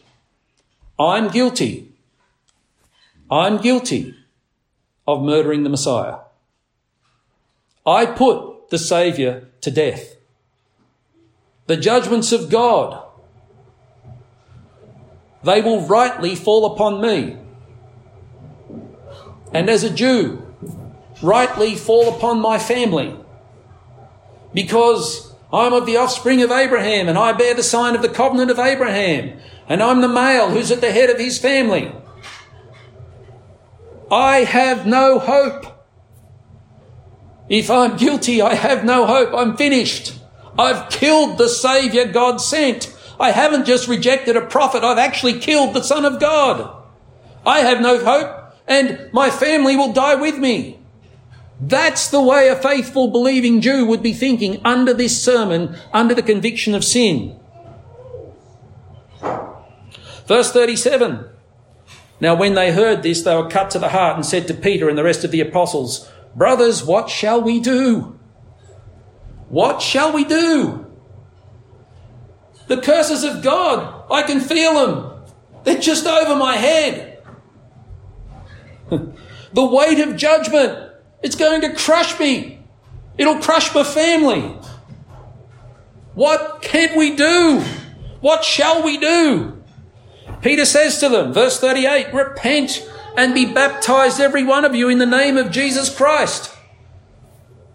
I'm 1.00 1.28
guilty. 1.30 1.88
I'm 3.28 3.58
guilty 3.58 4.14
of 5.04 5.22
murdering 5.22 5.64
the 5.64 5.70
Messiah. 5.70 6.18
I 7.84 8.06
put 8.06 8.47
the 8.70 8.78
Saviour 8.78 9.42
to 9.60 9.70
death. 9.70 10.16
The 11.66 11.76
judgments 11.76 12.32
of 12.32 12.50
God, 12.50 13.04
they 15.42 15.60
will 15.60 15.82
rightly 15.82 16.34
fall 16.34 16.72
upon 16.72 17.00
me. 17.00 17.36
And 19.52 19.68
as 19.68 19.82
a 19.82 19.90
Jew, 19.90 20.46
rightly 21.22 21.74
fall 21.74 22.14
upon 22.14 22.40
my 22.40 22.58
family. 22.58 23.14
Because 24.52 25.32
I'm 25.52 25.72
of 25.72 25.86
the 25.86 25.96
offspring 25.96 26.42
of 26.42 26.50
Abraham 26.50 27.08
and 27.08 27.18
I 27.18 27.32
bear 27.32 27.54
the 27.54 27.62
sign 27.62 27.94
of 27.94 28.02
the 28.02 28.08
covenant 28.08 28.50
of 28.50 28.58
Abraham. 28.58 29.38
And 29.68 29.82
I'm 29.82 30.00
the 30.00 30.08
male 30.08 30.50
who's 30.50 30.70
at 30.70 30.80
the 30.80 30.92
head 30.92 31.10
of 31.10 31.18
his 31.18 31.38
family. 31.38 31.92
I 34.10 34.38
have 34.38 34.86
no 34.86 35.18
hope. 35.18 35.77
If 37.49 37.70
I'm 37.70 37.96
guilty, 37.96 38.42
I 38.42 38.55
have 38.55 38.84
no 38.84 39.07
hope. 39.07 39.32
I'm 39.34 39.57
finished. 39.57 40.18
I've 40.59 40.90
killed 40.90 41.38
the 41.38 41.49
Saviour 41.49 42.07
God 42.07 42.38
sent. 42.38 42.94
I 43.20 43.30
haven't 43.30 43.66
just 43.66 43.88
rejected 43.88 44.36
a 44.36 44.46
prophet, 44.46 44.84
I've 44.84 44.99
actually 44.99 45.40
killed 45.40 45.74
the 45.74 45.82
Son 45.82 46.05
of 46.05 46.20
God. 46.20 46.74
I 47.44 47.61
have 47.61 47.80
no 47.80 48.05
hope, 48.05 48.55
and 48.66 49.09
my 49.12 49.30
family 49.30 49.76
will 49.76 49.92
die 49.92 50.14
with 50.14 50.38
me. 50.38 50.78
That's 51.61 52.09
the 52.11 52.22
way 52.22 52.49
a 52.49 52.55
faithful 52.55 53.09
believing 53.09 53.61
Jew 53.61 53.86
would 53.86 54.03
be 54.03 54.12
thinking 54.12 54.61
under 54.64 54.94
this 54.94 55.20
sermon, 55.20 55.76
under 55.92 56.14
the 56.14 56.22
conviction 56.22 56.74
of 56.74 56.84
sin. 56.84 57.38
Verse 60.26 60.53
37. 60.53 61.24
Now, 62.20 62.34
when 62.34 62.55
they 62.55 62.72
heard 62.72 63.03
this, 63.03 63.22
they 63.22 63.34
were 63.34 63.49
cut 63.49 63.70
to 63.70 63.78
the 63.78 63.88
heart 63.88 64.16
and 64.16 64.26
said 64.26 64.46
to 64.49 64.55
Peter 64.55 64.88
and 64.88 64.99
the 64.99 65.05
rest 65.05 65.24
of 65.24 65.30
the 65.30 65.40
apostles, 65.40 66.09
Brothers, 66.34 66.84
what 66.84 67.10
shall 67.10 67.42
we 67.42 67.60
do? 67.60 68.18
What 69.48 69.80
shall 69.80 70.12
we 70.12 70.24
do? 70.24 70.86
The 72.66 72.80
curses 72.80 73.24
of 73.24 73.42
God, 73.42 74.04
I 74.10 74.22
can 74.22 74.40
feel 74.40 74.74
them. 74.74 75.22
They're 75.64 75.80
just 75.80 76.06
over 76.06 76.36
my 76.36 76.56
head. 76.56 77.22
the 78.90 79.64
weight 79.64 80.00
of 80.00 80.16
judgment, 80.16 80.92
it's 81.22 81.34
going 81.34 81.62
to 81.62 81.74
crush 81.74 82.18
me. 82.20 82.60
It'll 83.16 83.38
crush 83.38 83.74
my 83.74 83.84
family. 83.84 84.56
What 86.14 86.62
can 86.62 86.98
we 86.98 87.16
do? 87.16 87.62
What 88.20 88.44
shall 88.44 88.82
we 88.82 88.98
do? 88.98 89.62
Peter 90.42 90.64
says 90.64 90.98
to 91.00 91.08
them, 91.08 91.32
verse 91.32 91.58
38, 91.58 92.12
repent 92.12 92.88
and 93.18 93.34
be 93.34 93.52
baptized, 93.52 94.20
every 94.20 94.44
one 94.44 94.64
of 94.64 94.76
you, 94.76 94.88
in 94.88 94.98
the 94.98 95.04
name 95.04 95.36
of 95.36 95.50
Jesus 95.50 95.92
Christ. 95.94 96.54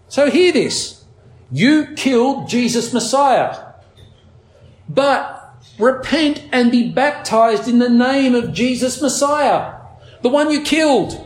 So 0.08 0.30
hear 0.30 0.50
this. 0.52 1.04
You 1.52 1.88
killed 1.96 2.48
Jesus 2.48 2.94
Messiah. 2.94 3.74
But 4.88 5.54
repent 5.78 6.42
and 6.50 6.72
be 6.72 6.90
baptized 6.90 7.68
in 7.68 7.78
the 7.78 7.90
name 7.90 8.34
of 8.34 8.54
Jesus 8.54 9.02
Messiah, 9.02 9.74
the 10.22 10.30
one 10.30 10.50
you 10.50 10.62
killed. 10.62 11.20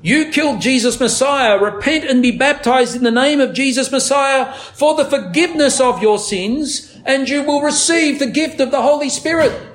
You 0.00 0.30
killed 0.30 0.62
Jesus 0.62 0.98
Messiah. 0.98 1.58
Repent 1.58 2.04
and 2.04 2.22
be 2.22 2.30
baptized 2.30 2.96
in 2.96 3.04
the 3.04 3.10
name 3.10 3.40
of 3.40 3.52
Jesus 3.52 3.92
Messiah 3.92 4.54
for 4.54 4.94
the 4.94 5.04
forgiveness 5.04 5.82
of 5.82 6.00
your 6.00 6.18
sins, 6.18 6.98
and 7.04 7.28
you 7.28 7.42
will 7.42 7.60
receive 7.60 8.18
the 8.18 8.26
gift 8.30 8.58
of 8.58 8.70
the 8.70 8.80
Holy 8.80 9.10
Spirit. 9.10 9.71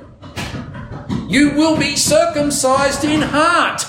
You 1.27 1.51
will 1.51 1.77
be 1.77 1.95
circumcised 1.95 3.03
in 3.03 3.21
heart. 3.21 3.85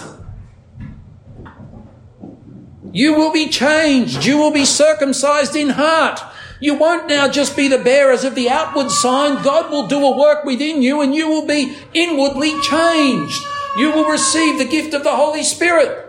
You 2.93 3.15
will 3.15 3.33
be 3.33 3.49
changed. 3.49 4.25
You 4.25 4.39
will 4.39 4.51
be 4.51 4.65
circumcised 4.65 5.55
in 5.55 5.71
heart. 5.71 6.21
You 6.61 6.75
won't 6.75 7.09
now 7.09 7.29
just 7.29 7.57
be 7.57 7.69
the 7.69 7.79
bearers 7.79 8.25
of 8.25 8.35
the 8.35 8.51
outward 8.51 8.91
sign. 8.91 9.43
God 9.45 9.71
will 9.71 9.87
do 9.87 10.05
a 10.05 10.19
work 10.19 10.45
within 10.45 10.83
you 10.83 11.01
and 11.01 11.15
you 11.15 11.29
will 11.29 11.47
be 11.47 11.77
inwardly 11.95 12.61
changed. 12.63 13.41
You 13.77 13.93
will 13.93 14.09
receive 14.09 14.59
the 14.59 14.65
gift 14.65 14.93
of 14.95 15.05
the 15.05 15.15
Holy 15.15 15.45
Spirit. 15.45 16.07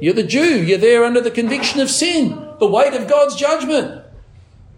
You're 0.00 0.14
the 0.14 0.22
Jew. 0.22 0.62
You're 0.62 0.78
there 0.78 1.04
under 1.04 1.22
the 1.22 1.30
conviction 1.30 1.80
of 1.80 1.90
sin, 1.90 2.30
the 2.60 2.66
weight 2.66 2.92
of 2.92 3.08
God's 3.08 3.34
judgment. 3.36 4.04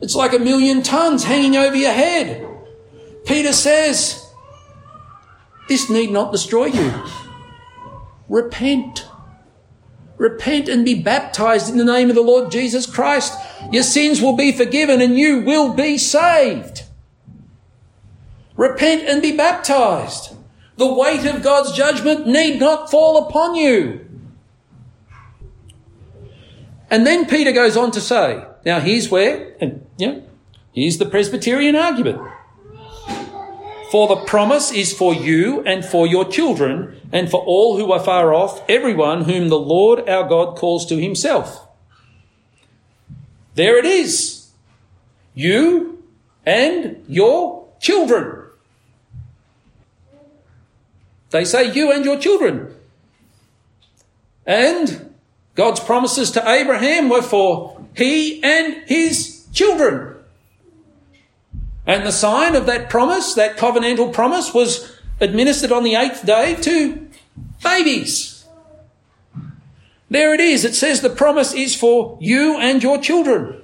It's 0.00 0.14
like 0.14 0.32
a 0.32 0.38
million 0.38 0.82
tons 0.82 1.24
hanging 1.24 1.56
over 1.56 1.74
your 1.74 1.92
head. 1.92 2.46
Peter 3.26 3.52
says, 3.52 4.19
this 5.70 5.88
need 5.88 6.10
not 6.10 6.32
destroy 6.32 6.66
you. 6.66 6.92
Repent. 8.28 9.06
Repent 10.16 10.68
and 10.68 10.84
be 10.84 11.00
baptized 11.00 11.70
in 11.70 11.78
the 11.78 11.84
name 11.84 12.10
of 12.10 12.16
the 12.16 12.22
Lord 12.22 12.50
Jesus 12.50 12.86
Christ. 12.86 13.32
Your 13.70 13.84
sins 13.84 14.20
will 14.20 14.36
be 14.36 14.50
forgiven 14.50 15.00
and 15.00 15.16
you 15.16 15.42
will 15.42 15.72
be 15.72 15.96
saved. 15.96 16.82
Repent 18.56 19.08
and 19.08 19.22
be 19.22 19.36
baptized. 19.36 20.34
The 20.76 20.92
weight 20.92 21.24
of 21.24 21.40
God's 21.40 21.70
judgment 21.70 22.26
need 22.26 22.58
not 22.58 22.90
fall 22.90 23.28
upon 23.28 23.54
you. 23.54 24.08
And 26.90 27.06
then 27.06 27.26
Peter 27.26 27.52
goes 27.52 27.76
on 27.76 27.92
to 27.92 28.00
say, 28.00 28.44
now 28.66 28.80
here's 28.80 29.08
where, 29.08 29.54
and 29.60 29.86
here's 30.72 30.98
the 30.98 31.06
Presbyterian 31.06 31.76
argument. 31.76 32.20
For 33.90 34.06
the 34.06 34.24
promise 34.24 34.70
is 34.70 34.92
for 34.92 35.12
you 35.12 35.62
and 35.62 35.84
for 35.84 36.06
your 36.06 36.24
children 36.24 37.00
and 37.12 37.28
for 37.28 37.42
all 37.44 37.76
who 37.76 37.90
are 37.90 37.98
far 37.98 38.32
off, 38.32 38.62
everyone 38.68 39.24
whom 39.24 39.48
the 39.48 39.58
Lord 39.58 40.08
our 40.08 40.28
God 40.28 40.56
calls 40.56 40.86
to 40.86 40.96
himself. 40.96 41.66
There 43.56 43.76
it 43.76 43.84
is. 43.84 44.50
You 45.34 46.04
and 46.46 47.04
your 47.08 47.68
children. 47.80 48.44
They 51.30 51.44
say 51.44 51.72
you 51.72 51.90
and 51.90 52.04
your 52.04 52.18
children. 52.18 52.72
And 54.46 55.14
God's 55.56 55.80
promises 55.80 56.30
to 56.32 56.48
Abraham 56.48 57.08
were 57.08 57.22
for 57.22 57.84
he 57.96 58.42
and 58.44 58.84
his 58.86 59.46
children. 59.52 60.09
And 61.90 62.06
the 62.06 62.12
sign 62.12 62.54
of 62.54 62.66
that 62.66 62.88
promise, 62.88 63.34
that 63.34 63.56
covenantal 63.56 64.12
promise, 64.12 64.54
was 64.54 64.96
administered 65.18 65.72
on 65.72 65.82
the 65.82 65.96
eighth 65.96 66.24
day 66.24 66.54
to 66.54 67.08
babies. 67.64 68.46
There 70.08 70.32
it 70.32 70.38
is. 70.38 70.64
It 70.64 70.76
says 70.76 71.00
the 71.00 71.10
promise 71.10 71.52
is 71.52 71.74
for 71.74 72.16
you 72.20 72.56
and 72.58 72.80
your 72.80 72.98
children. 72.98 73.60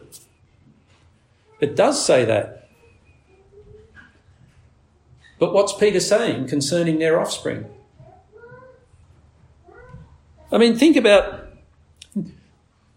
It 1.61 1.77
does 1.77 2.05
say 2.05 2.25
that. 2.25 2.69
But 5.39 5.55
what's 5.55 5.73
Peter 5.73 6.01
saying 6.01 6.49
concerning 6.49 6.99
their 6.99 7.21
offspring? 7.21 7.67
I 10.51 10.59
mean, 10.59 10.77
think 10.77 10.97
about, 10.97 11.47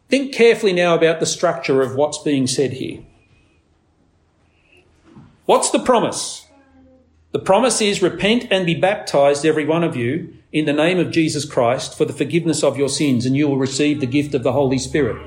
think 0.08 0.34
carefully 0.34 0.74
now 0.74 0.96
about 0.96 1.20
the 1.20 1.28
structure 1.28 1.84
of 1.84 1.94
what's 1.94 2.18
being 2.18 2.48
said 2.48 2.74
here. 2.74 3.04
What's 5.50 5.72
the 5.72 5.80
promise? 5.80 6.46
The 7.32 7.40
promise 7.40 7.82
is 7.82 8.04
repent 8.04 8.46
and 8.52 8.68
be 8.68 8.76
baptized, 8.76 9.44
every 9.44 9.66
one 9.66 9.84
of 9.84 9.96
you, 9.96 10.32
in 10.52 10.66
the 10.66 10.74
name 10.74 11.00
of 11.00 11.10
Jesus 11.10 11.44
Christ 11.44 11.98
for 11.98 12.06
the 12.06 12.14
forgiveness 12.14 12.64
of 12.64 12.78
your 12.78 12.88
sins, 12.88 13.26
and 13.26 13.36
you 13.36 13.48
will 13.48 13.58
receive 13.58 14.00
the 14.00 14.06
gift 14.06 14.36
of 14.36 14.44
the 14.44 14.52
Holy 14.52 14.78
Spirit. 14.78 15.20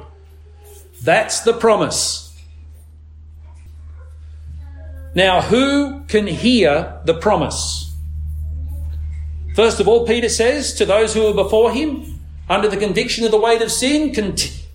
That's 1.03 1.41
the 1.41 1.53
promise. 1.53 2.41
Now, 5.13 5.41
who 5.41 6.05
can 6.05 6.29
hear 6.29 7.01
the 7.05 7.15
promise? 7.15 7.93
First 9.57 9.81
of 9.81 9.89
all, 9.89 10.07
Peter 10.07 10.29
says 10.29 10.73
to 10.75 10.85
those 10.87 11.15
who 11.15 11.27
are 11.27 11.35
before 11.35 11.73
him, 11.73 12.21
under 12.49 12.69
the 12.69 12.77
conviction 12.77 13.25
of 13.25 13.33
the 13.33 13.41
weight 13.41 13.61
of 13.61 13.73
sin, 13.73 14.15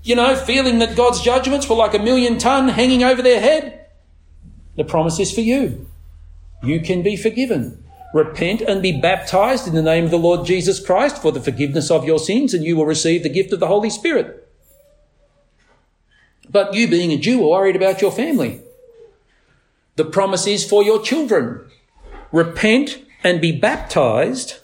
you 0.03 0.15
know, 0.17 0.35
feeling 0.35 0.79
that 0.79 0.97
God's 0.97 1.21
judgments 1.21 1.69
were 1.69 1.77
like 1.77 1.93
a 1.93 1.99
million 1.99 2.37
ton 2.37 2.67
hanging 2.67 3.05
over 3.05 3.21
their 3.21 3.39
head, 3.39 3.76
the 4.77 4.85
promise 4.85 5.19
is 5.19 5.33
for 5.33 5.41
you. 5.41 5.87
You 6.63 6.79
can 6.79 7.01
be 7.01 7.17
forgiven. 7.17 7.83
Repent 8.13 8.61
and 8.61 8.81
be 8.81 9.01
baptized 9.01 9.67
in 9.67 9.75
the 9.75 9.81
name 9.81 10.05
of 10.05 10.11
the 10.11 10.17
Lord 10.17 10.45
Jesus 10.45 10.79
Christ 10.79 11.21
for 11.21 11.31
the 11.31 11.41
forgiveness 11.41 11.91
of 11.91 12.05
your 12.05 12.19
sins, 12.19 12.53
and 12.53 12.63
you 12.63 12.77
will 12.77 12.85
receive 12.85 13.23
the 13.23 13.29
gift 13.29 13.51
of 13.51 13.59
the 13.59 13.67
Holy 13.67 13.89
Spirit. 13.89 14.47
But 16.49 16.73
you, 16.73 16.87
being 16.87 17.11
a 17.11 17.17
Jew, 17.17 17.43
are 17.43 17.59
worried 17.59 17.75
about 17.75 18.01
your 18.01 18.11
family. 18.11 18.61
The 19.97 20.05
promise 20.05 20.47
is 20.47 20.67
for 20.67 20.83
your 20.83 21.01
children. 21.01 21.69
Repent 22.31 23.03
and 23.23 23.41
be 23.41 23.51
baptized, 23.51 24.59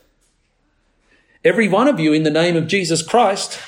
every 1.44 1.68
one 1.68 1.88
of 1.88 2.00
you, 2.00 2.14
in 2.14 2.24
the 2.24 2.30
name 2.30 2.56
of 2.56 2.68
Jesus 2.68 3.02
Christ, 3.02 3.60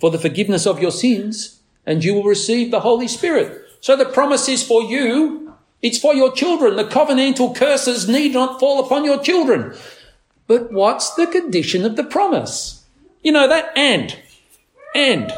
for 0.00 0.10
the 0.10 0.18
forgiveness 0.18 0.66
of 0.66 0.80
your 0.80 0.92
sins, 0.92 1.60
and 1.84 2.02
you 2.02 2.14
will 2.14 2.24
receive 2.24 2.70
the 2.70 2.80
Holy 2.80 3.08
Spirit. 3.08 3.60
So 3.80 3.96
the 3.96 4.06
promise 4.06 4.48
is 4.48 4.66
for 4.66 4.82
you 4.82 5.47
it's 5.80 5.98
for 5.98 6.14
your 6.14 6.32
children. 6.32 6.76
The 6.76 6.84
covenantal 6.84 7.54
curses 7.54 8.08
need 8.08 8.32
not 8.32 8.58
fall 8.58 8.84
upon 8.84 9.04
your 9.04 9.22
children. 9.22 9.74
But 10.46 10.72
what's 10.72 11.14
the 11.14 11.26
condition 11.26 11.84
of 11.84 11.96
the 11.96 12.04
promise? 12.04 12.84
You 13.22 13.32
know 13.32 13.48
that 13.48 13.76
and. 13.76 14.18
And. 14.94 15.32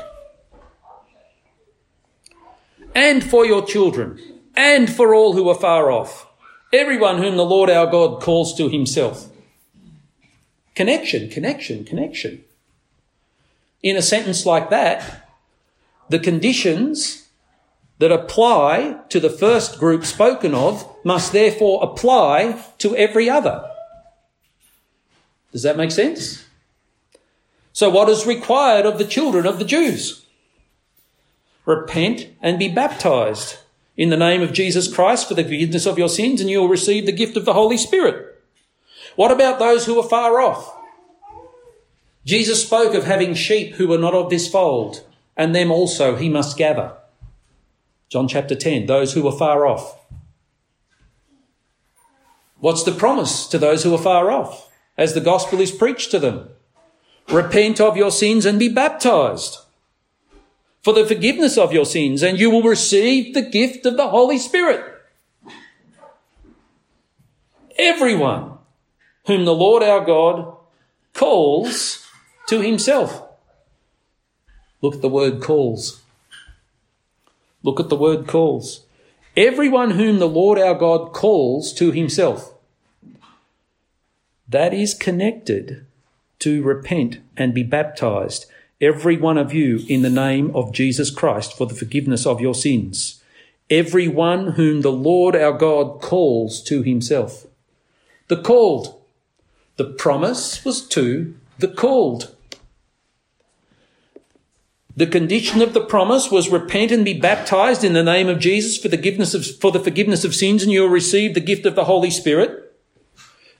And 2.94 3.22
for 3.22 3.44
your 3.44 3.66
children. 3.66 4.18
And 4.56 4.90
for 4.90 5.14
all 5.14 5.34
who 5.34 5.48
are 5.48 5.54
far 5.54 5.90
off. 5.90 6.26
Everyone 6.72 7.18
whom 7.18 7.36
the 7.36 7.44
Lord 7.44 7.68
our 7.68 7.86
God 7.86 8.22
calls 8.22 8.56
to 8.56 8.68
himself. 8.68 9.28
Connection, 10.74 11.28
connection, 11.28 11.84
connection. 11.84 12.44
In 13.82 13.96
a 13.96 14.02
sentence 14.02 14.46
like 14.46 14.70
that, 14.70 15.28
the 16.08 16.18
conditions 16.18 17.28
that 18.00 18.10
apply 18.10 18.98
to 19.10 19.20
the 19.20 19.28
first 19.28 19.78
group 19.78 20.06
spoken 20.06 20.54
of 20.54 20.90
must 21.04 21.32
therefore 21.32 21.84
apply 21.84 22.64
to 22.78 22.96
every 22.96 23.28
other. 23.28 23.70
Does 25.52 25.62
that 25.64 25.76
make 25.76 25.90
sense? 25.90 26.46
So, 27.74 27.90
what 27.90 28.08
is 28.08 28.26
required 28.26 28.86
of 28.86 28.96
the 28.96 29.04
children 29.04 29.46
of 29.46 29.58
the 29.58 29.66
Jews? 29.66 30.24
Repent 31.66 32.28
and 32.40 32.58
be 32.58 32.68
baptized 32.68 33.58
in 33.98 34.08
the 34.08 34.16
name 34.16 34.40
of 34.40 34.54
Jesus 34.54 34.92
Christ 34.92 35.28
for 35.28 35.34
the 35.34 35.44
forgiveness 35.44 35.84
of 35.84 35.98
your 35.98 36.08
sins, 36.08 36.40
and 36.40 36.48
you 36.48 36.60
will 36.60 36.68
receive 36.68 37.04
the 37.04 37.12
gift 37.12 37.36
of 37.36 37.44
the 37.44 37.52
Holy 37.52 37.76
Spirit. 37.76 38.42
What 39.14 39.30
about 39.30 39.58
those 39.58 39.84
who 39.84 40.00
are 40.00 40.08
far 40.08 40.40
off? 40.40 40.74
Jesus 42.24 42.62
spoke 42.64 42.94
of 42.94 43.04
having 43.04 43.34
sheep 43.34 43.74
who 43.74 43.88
were 43.88 43.98
not 43.98 44.14
of 44.14 44.30
this 44.30 44.48
fold, 44.48 45.04
and 45.36 45.54
them 45.54 45.70
also 45.70 46.16
he 46.16 46.30
must 46.30 46.56
gather. 46.56 46.96
John 48.10 48.26
chapter 48.26 48.56
10, 48.56 48.86
those 48.86 49.12
who 49.12 49.26
are 49.28 49.38
far 49.38 49.66
off. 49.66 49.96
What's 52.58 52.82
the 52.82 52.92
promise 52.92 53.46
to 53.46 53.56
those 53.56 53.84
who 53.84 53.94
are 53.94 54.02
far 54.02 54.32
off 54.32 54.68
as 54.98 55.14
the 55.14 55.20
gospel 55.20 55.60
is 55.60 55.70
preached 55.70 56.10
to 56.10 56.18
them? 56.18 56.48
Repent 57.30 57.80
of 57.80 57.96
your 57.96 58.10
sins 58.10 58.44
and 58.44 58.58
be 58.58 58.68
baptized 58.68 59.58
for 60.82 60.92
the 60.92 61.06
forgiveness 61.06 61.56
of 61.56 61.72
your 61.72 61.84
sins, 61.84 62.22
and 62.22 62.38
you 62.38 62.50
will 62.50 62.62
receive 62.62 63.32
the 63.32 63.42
gift 63.42 63.86
of 63.86 63.96
the 63.96 64.08
Holy 64.08 64.38
Spirit. 64.38 64.84
Everyone 67.78 68.58
whom 69.26 69.44
the 69.44 69.54
Lord 69.54 69.84
our 69.84 70.04
God 70.04 70.56
calls 71.14 72.06
to 72.48 72.60
himself. 72.60 73.22
Look 74.82 74.96
at 74.96 75.02
the 75.02 75.08
word 75.08 75.40
calls. 75.40 75.99
Look 77.62 77.80
at 77.80 77.88
the 77.88 77.96
word 77.96 78.26
calls. 78.26 78.86
Everyone 79.36 79.92
whom 79.92 80.18
the 80.18 80.28
Lord 80.28 80.58
our 80.58 80.74
God 80.74 81.12
calls 81.12 81.72
to 81.74 81.92
himself. 81.92 82.54
That 84.48 84.74
is 84.74 84.94
connected 84.94 85.86
to 86.40 86.62
repent 86.62 87.18
and 87.36 87.54
be 87.54 87.62
baptized, 87.62 88.46
every 88.80 89.16
one 89.16 89.38
of 89.38 89.52
you, 89.52 89.84
in 89.88 90.02
the 90.02 90.10
name 90.10 90.54
of 90.56 90.72
Jesus 90.72 91.10
Christ 91.10 91.56
for 91.56 91.66
the 91.66 91.74
forgiveness 91.74 92.26
of 92.26 92.40
your 92.40 92.54
sins. 92.54 93.22
Every 93.68 94.08
one 94.08 94.52
whom 94.52 94.80
the 94.80 94.90
Lord 94.90 95.36
our 95.36 95.52
God 95.52 96.00
calls 96.00 96.60
to 96.64 96.82
himself. 96.82 97.46
The 98.26 98.40
called. 98.40 99.00
The 99.76 99.84
promise 99.84 100.64
was 100.64 100.86
to 100.88 101.36
the 101.58 101.68
called. 101.68 102.34
The 104.96 105.06
condition 105.06 105.62
of 105.62 105.72
the 105.72 105.84
promise 105.84 106.30
was 106.30 106.48
repent 106.48 106.90
and 106.90 107.04
be 107.04 107.18
baptized 107.18 107.84
in 107.84 107.92
the 107.92 108.02
name 108.02 108.28
of 108.28 108.40
Jesus 108.40 108.76
for 108.76 108.88
the 108.88 108.96
forgiveness 108.96 109.34
of, 109.34 109.46
for 109.46 109.70
the 109.70 109.80
forgiveness 109.80 110.24
of 110.24 110.34
sins 110.34 110.62
and 110.62 110.72
you 110.72 110.82
will 110.82 110.88
receive 110.88 111.34
the 111.34 111.40
gift 111.40 111.64
of 111.64 111.74
the 111.74 111.84
Holy 111.84 112.10
Spirit. 112.10 112.76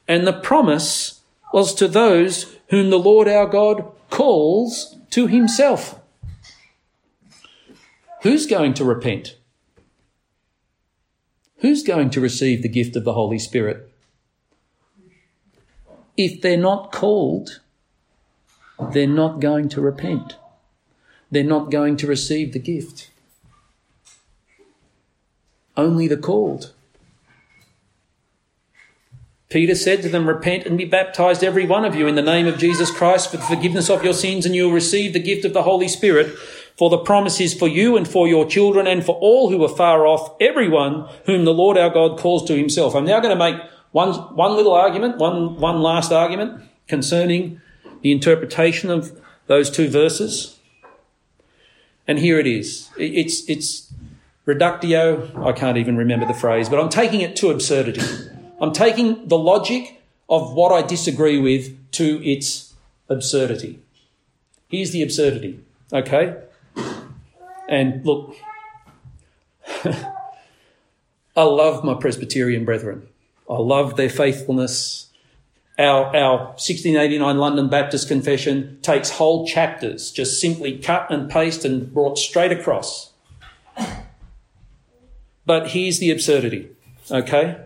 And 0.09 0.26
the 0.26 0.33
promise 0.33 1.20
was 1.53 1.72
to 1.74 1.87
those 1.87 2.57
whom 2.68 2.91
the 2.91 2.99
Lord 2.99 3.28
our 3.28 3.47
God 3.47 3.91
calls 4.11 4.97
to 5.11 5.28
himself. 5.28 6.01
Who's 8.22 8.47
going 8.47 8.74
to 8.74 8.85
repent? 8.85 9.37
Who's 11.59 11.83
going 11.83 12.11
to 12.11 12.20
receive 12.20 12.62
the 12.62 12.68
gift 12.68 12.97
of 12.97 13.05
the 13.05 13.12
Holy 13.12 13.39
Spirit? 13.39 13.91
If 16.16 16.41
they're 16.41 16.57
not 16.57 16.91
called, 16.91 17.61
they're 18.93 19.07
not 19.07 19.41
going 19.41 19.68
to 19.70 19.81
repent 19.81 20.37
they're 21.31 21.45
not 21.45 21.70
going 21.70 21.97
to 21.99 22.07
receive 22.07 22.53
the 22.53 22.59
gift. 22.59 23.11
Only 25.76 26.09
the 26.09 26.16
called. 26.16 26.72
Peter 29.49 29.74
said 29.74 30.01
to 30.03 30.09
them, 30.09 30.28
Repent 30.28 30.64
and 30.64 30.78
be 30.78 30.85
baptized, 30.85 31.43
every 31.43 31.66
one 31.66 31.85
of 31.85 31.97
you, 31.97 32.07
in 32.07 32.14
the 32.14 32.22
name 32.22 32.47
of 32.47 32.57
Jesus 32.59 32.91
Christ 32.91 33.31
for 33.31 33.37
the 33.37 33.43
forgiveness 33.43 33.91
of 33.91 34.05
your 34.05 34.12
sins, 34.12 34.47
and 34.47 34.55
you 34.55 34.66
will 34.66 34.72
receive 34.72 35.12
the 35.12 35.18
gift 35.18 35.45
of 35.45 35.53
the 35.53 35.64
Holy 35.64 35.89
Spirit. 35.89 36.37
For 36.76 36.89
the 36.89 36.99
promise 36.99 37.41
is 37.41 37.53
for 37.53 37.66
you 37.66 37.97
and 37.97 38.07
for 38.07 38.28
your 38.28 38.47
children 38.47 38.87
and 38.87 39.05
for 39.05 39.16
all 39.16 39.51
who 39.51 39.62
are 39.64 39.76
far 39.76 40.07
off, 40.07 40.37
everyone 40.41 41.09
whom 41.26 41.45
the 41.45 41.53
Lord 41.53 41.76
our 41.76 41.91
God 41.91 42.18
calls 42.18 42.45
to 42.47 42.57
himself. 42.57 42.95
I'm 42.95 43.05
now 43.05 43.20
going 43.20 43.37
to 43.37 43.45
make 43.45 43.61
one, 43.91 44.12
one 44.37 44.55
little 44.55 44.72
argument, 44.72 45.18
one, 45.18 45.57
one 45.57 45.83
last 45.83 46.12
argument 46.12 46.62
concerning 46.87 47.61
the 48.03 48.12
interpretation 48.12 48.89
of 48.89 49.20
those 49.47 49.68
two 49.68 49.91
verses. 49.91 50.59
And 52.11 52.18
here 52.18 52.40
it 52.40 52.46
is. 52.48 52.90
It's, 52.96 53.48
it's 53.48 53.94
reductio. 54.44 55.30
I 55.46 55.52
can't 55.52 55.78
even 55.78 55.96
remember 55.96 56.26
the 56.26 56.34
phrase, 56.34 56.68
but 56.68 56.80
I'm 56.80 56.88
taking 56.88 57.20
it 57.20 57.36
to 57.36 57.50
absurdity. 57.50 58.02
I'm 58.61 58.72
taking 58.72 59.28
the 59.28 59.38
logic 59.38 60.02
of 60.28 60.52
what 60.52 60.72
I 60.72 60.84
disagree 60.84 61.38
with 61.38 61.92
to 61.92 62.20
its 62.28 62.74
absurdity. 63.08 63.78
Here's 64.66 64.90
the 64.90 65.04
absurdity, 65.04 65.61
okay? 65.92 66.34
And 67.68 68.04
look, 68.04 68.34
I 69.84 71.44
love 71.44 71.84
my 71.84 71.94
Presbyterian 71.94 72.64
brethren. 72.64 73.06
I 73.48 73.58
love 73.58 73.94
their 73.94 74.11
faithfulness 74.11 75.09
our, 75.81 76.14
our 76.14 76.39
1689 76.59 77.39
London 77.39 77.68
Baptist 77.68 78.07
Confession 78.07 78.78
takes 78.83 79.11
whole 79.11 79.47
chapters, 79.47 80.12
just 80.12 80.39
simply 80.39 80.78
cut 80.78 81.11
and 81.11 81.31
paste 81.31 81.64
and 81.64 81.93
brought 81.93 82.18
straight 82.18 82.53
across. 82.53 83.12
But 85.47 85.68
here's 85.70 85.99
the 85.99 86.11
absurdity, 86.11 86.68
okay? 87.11 87.64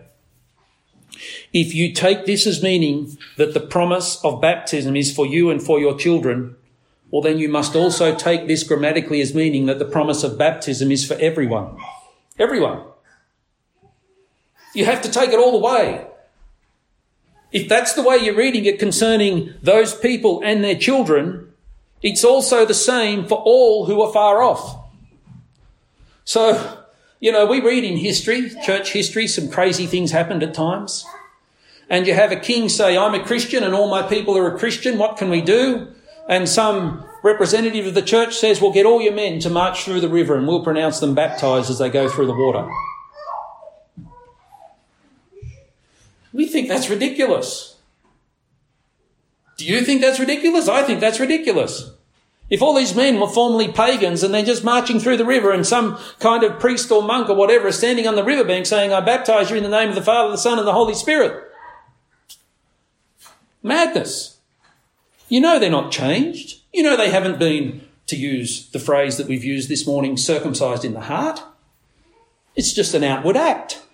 If 1.51 1.75
you 1.75 1.93
take 1.93 2.25
this 2.25 2.47
as 2.47 2.63
meaning 2.63 3.17
that 3.35 3.53
the 3.53 3.59
promise 3.59 4.23
of 4.23 4.41
baptism 4.41 4.95
is 4.95 5.13
for 5.13 5.25
you 5.25 5.49
and 5.49 5.61
for 5.61 5.79
your 5.79 5.97
children, 5.97 6.55
well, 7.11 7.21
then 7.21 7.37
you 7.37 7.49
must 7.49 7.75
also 7.75 8.15
take 8.15 8.47
this 8.47 8.63
grammatically 8.63 9.19
as 9.21 9.35
meaning 9.35 9.65
that 9.65 9.79
the 9.79 9.85
promise 9.85 10.23
of 10.23 10.37
baptism 10.37 10.89
is 10.89 11.05
for 11.05 11.15
everyone. 11.15 11.77
Everyone. 12.39 12.81
You 14.73 14.85
have 14.85 15.01
to 15.01 15.11
take 15.11 15.31
it 15.31 15.39
all 15.39 15.51
the 15.51 15.65
way. 15.65 16.07
If 17.55 17.69
that's 17.69 17.93
the 17.93 18.03
way 18.03 18.17
you're 18.17 18.35
reading 18.35 18.65
it 18.65 18.79
concerning 18.79 19.53
those 19.63 19.95
people 19.95 20.41
and 20.43 20.61
their 20.61 20.75
children, 20.75 21.53
it's 22.03 22.25
also 22.25 22.65
the 22.65 22.73
same 22.73 23.25
for 23.25 23.37
all 23.37 23.85
who 23.85 24.01
are 24.01 24.11
far 24.11 24.43
off. 24.43 24.77
So, 26.25 26.83
you 27.21 27.31
know, 27.31 27.45
we 27.45 27.61
read 27.61 27.85
in 27.85 27.95
history, 27.95 28.51
church 28.65 28.91
history, 28.91 29.25
some 29.25 29.47
crazy 29.47 29.85
things 29.85 30.11
happened 30.11 30.43
at 30.43 30.53
times. 30.53 31.05
And 31.89 32.05
you 32.05 32.13
have 32.13 32.33
a 32.33 32.35
king 32.35 32.67
say, 32.67 32.97
I'm 32.97 33.13
a 33.13 33.23
Christian 33.23 33.63
and 33.63 33.73
all 33.73 33.89
my 33.89 34.01
people 34.01 34.37
are 34.37 34.53
a 34.53 34.59
Christian. 34.59 34.97
What 34.97 35.15
can 35.15 35.29
we 35.29 35.39
do? 35.39 35.87
And 36.27 36.49
some 36.49 37.05
representative 37.23 37.87
of 37.87 37.93
the 37.93 38.01
church 38.01 38.35
says, 38.35 38.59
well, 38.59 38.73
get 38.73 38.85
all 38.85 39.01
your 39.01 39.13
men 39.13 39.39
to 39.39 39.49
march 39.49 39.85
through 39.85 40.01
the 40.01 40.09
river 40.09 40.35
and 40.35 40.45
we'll 40.45 40.65
pronounce 40.65 40.99
them 40.99 41.15
baptized 41.15 41.69
as 41.69 41.79
they 41.79 41.89
go 41.89 42.09
through 42.09 42.27
the 42.27 42.33
water. 42.33 42.69
We 46.35 46.47
think 46.47 46.67
that's 46.67 46.89
ridiculous. 46.89 47.77
Do 49.55 49.65
you 49.65 49.81
think 49.85 50.01
that's 50.01 50.19
ridiculous? 50.19 50.67
I 50.67 50.83
think 50.83 50.99
that's 50.99 51.21
ridiculous. 51.21 51.91
If 52.49 52.61
all 52.61 52.75
these 52.75 52.93
men 52.93 53.21
were 53.21 53.29
formerly 53.29 53.71
pagans 53.71 54.21
and 54.21 54.33
they're 54.33 54.43
just 54.43 54.61
marching 54.61 54.99
through 54.99 55.15
the 55.15 55.23
river 55.23 55.51
and 55.51 55.65
some 55.65 55.97
kind 56.19 56.43
of 56.43 56.59
priest 56.59 56.91
or 56.91 57.01
monk 57.01 57.29
or 57.29 57.37
whatever 57.37 57.69
is 57.69 57.77
standing 57.77 58.05
on 58.05 58.17
the 58.17 58.23
riverbank 58.23 58.65
saying, 58.65 58.91
I 58.91 58.99
baptize 58.99 59.49
you 59.49 59.55
in 59.55 59.63
the 59.63 59.69
name 59.69 59.87
of 59.87 59.95
the 59.95 60.01
Father, 60.01 60.29
the 60.29 60.37
Son, 60.37 60.59
and 60.59 60.67
the 60.67 60.73
Holy 60.73 60.93
Spirit. 60.93 61.41
Madness. 63.63 64.37
You 65.29 65.39
know 65.39 65.57
they're 65.57 65.71
not 65.71 65.89
changed. 65.89 66.59
You 66.73 66.83
know 66.83 66.97
they 66.97 67.11
haven't 67.11 67.39
been, 67.39 67.87
to 68.07 68.17
use 68.17 68.69
the 68.71 68.79
phrase 68.79 69.15
that 69.15 69.27
we've 69.27 69.45
used 69.45 69.69
this 69.69 69.87
morning, 69.87 70.17
circumcised 70.17 70.83
in 70.83 70.93
the 70.93 70.99
heart. 70.99 71.41
It's 72.57 72.73
just 72.73 72.93
an 72.93 73.05
outward 73.05 73.37
act. 73.37 73.84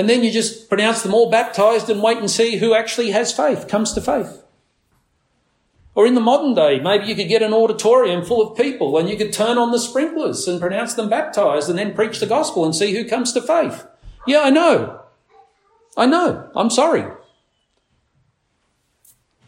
And 0.00 0.08
then 0.08 0.24
you 0.24 0.30
just 0.30 0.70
pronounce 0.70 1.02
them 1.02 1.12
all 1.12 1.28
baptized 1.28 1.90
and 1.90 2.02
wait 2.02 2.16
and 2.16 2.30
see 2.30 2.56
who 2.56 2.72
actually 2.74 3.10
has 3.10 3.36
faith, 3.36 3.68
comes 3.68 3.92
to 3.92 4.00
faith. 4.00 4.42
Or 5.94 6.06
in 6.06 6.14
the 6.14 6.22
modern 6.22 6.54
day, 6.54 6.80
maybe 6.80 7.04
you 7.04 7.14
could 7.14 7.28
get 7.28 7.42
an 7.42 7.52
auditorium 7.52 8.24
full 8.24 8.40
of 8.40 8.56
people 8.56 8.96
and 8.96 9.10
you 9.10 9.18
could 9.18 9.30
turn 9.30 9.58
on 9.58 9.72
the 9.72 9.78
sprinklers 9.78 10.48
and 10.48 10.58
pronounce 10.58 10.94
them 10.94 11.10
baptized 11.10 11.68
and 11.68 11.78
then 11.78 11.92
preach 11.92 12.18
the 12.18 12.24
gospel 12.24 12.64
and 12.64 12.74
see 12.74 12.94
who 12.94 13.06
comes 13.06 13.34
to 13.34 13.42
faith. 13.42 13.86
Yeah, 14.26 14.40
I 14.40 14.48
know. 14.48 15.02
I 15.98 16.06
know. 16.06 16.50
I'm 16.56 16.70
sorry. 16.70 17.04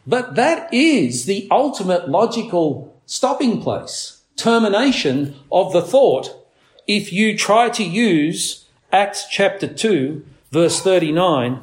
But 0.07 0.35
that 0.35 0.69
is 0.75 1.25
the 1.25 1.49
ultimate 1.51 2.11
logical 2.11 3.01
stopping 3.07 3.63
place, 3.63 4.21
termination 4.37 5.35
of 5.51 5.73
the 5.73 5.81
thought 5.81 6.47
if 6.87 7.11
you 7.11 7.39
try 7.39 7.71
to 7.71 7.83
use 7.83 8.67
Acts 8.93 9.27
chapter 9.31 9.67
2 9.67 10.27
verse 10.53 10.81
39 10.81 11.63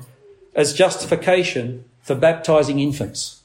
as 0.56 0.74
justification 0.74 1.86
for 2.02 2.16
baptizing 2.16 2.80
infants. 2.80 3.44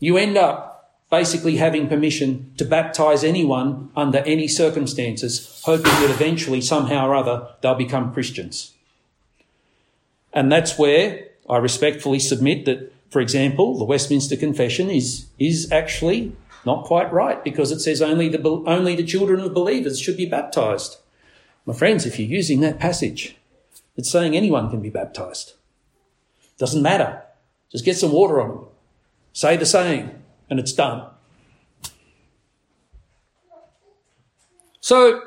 You 0.00 0.16
end 0.16 0.36
up 0.36 0.94
basically 1.10 1.56
having 1.56 1.88
permission 1.88 2.52
to 2.56 2.64
baptize 2.64 3.22
anyone 3.22 3.90
under 3.94 4.18
any 4.20 4.48
circumstances, 4.48 5.62
hoping 5.64 5.92
that 5.92 6.10
eventually, 6.10 6.60
somehow 6.60 7.06
or 7.06 7.14
other, 7.14 7.48
they'll 7.60 7.74
become 7.74 8.12
Christians. 8.12 8.72
And 10.32 10.50
that's 10.50 10.78
where 10.78 11.28
I 11.48 11.58
respectfully 11.58 12.18
submit 12.18 12.64
that, 12.64 12.92
for 13.10 13.20
example, 13.20 13.78
the 13.78 13.84
Westminster 13.84 14.36
Confession 14.36 14.90
is, 14.90 15.26
is 15.38 15.70
actually 15.70 16.34
not 16.64 16.84
quite 16.84 17.12
right 17.12 17.42
because 17.44 17.70
it 17.70 17.80
says 17.80 18.02
only 18.02 18.28
the, 18.28 18.42
only 18.66 18.96
the 18.96 19.04
children 19.04 19.40
of 19.40 19.54
believers 19.54 20.00
should 20.00 20.16
be 20.16 20.26
baptized. 20.26 20.96
My 21.66 21.74
friends, 21.74 22.06
if 22.06 22.18
you're 22.18 22.28
using 22.28 22.60
that 22.60 22.78
passage, 22.78 23.36
it's 23.96 24.08
saying 24.08 24.36
anyone 24.36 24.70
can 24.70 24.80
be 24.80 24.88
baptized. 24.88 25.54
Doesn't 26.58 26.82
matter. 26.82 27.22
Just 27.70 27.84
get 27.84 27.96
some 27.96 28.12
water 28.12 28.40
on 28.40 28.48
them. 28.48 28.66
Say 29.32 29.56
the 29.56 29.66
saying, 29.66 30.22
and 30.48 30.60
it's 30.60 30.72
done. 30.72 31.08
So, 34.80 35.20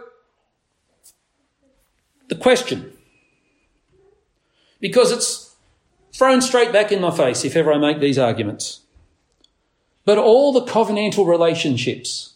the 2.29 2.35
question, 2.35 2.93
because 4.79 5.11
it's 5.11 5.55
thrown 6.13 6.41
straight 6.41 6.71
back 6.71 6.93
in 6.93 7.01
my 7.01 7.11
face 7.11 7.43
if 7.43 7.57
ever 7.57 7.73
I 7.73 7.77
make 7.77 7.99
these 7.99 8.17
arguments. 8.17 8.81
But 10.05 10.17
all 10.17 10.53
the 10.53 10.61
covenantal 10.61 11.27
relationships 11.27 12.35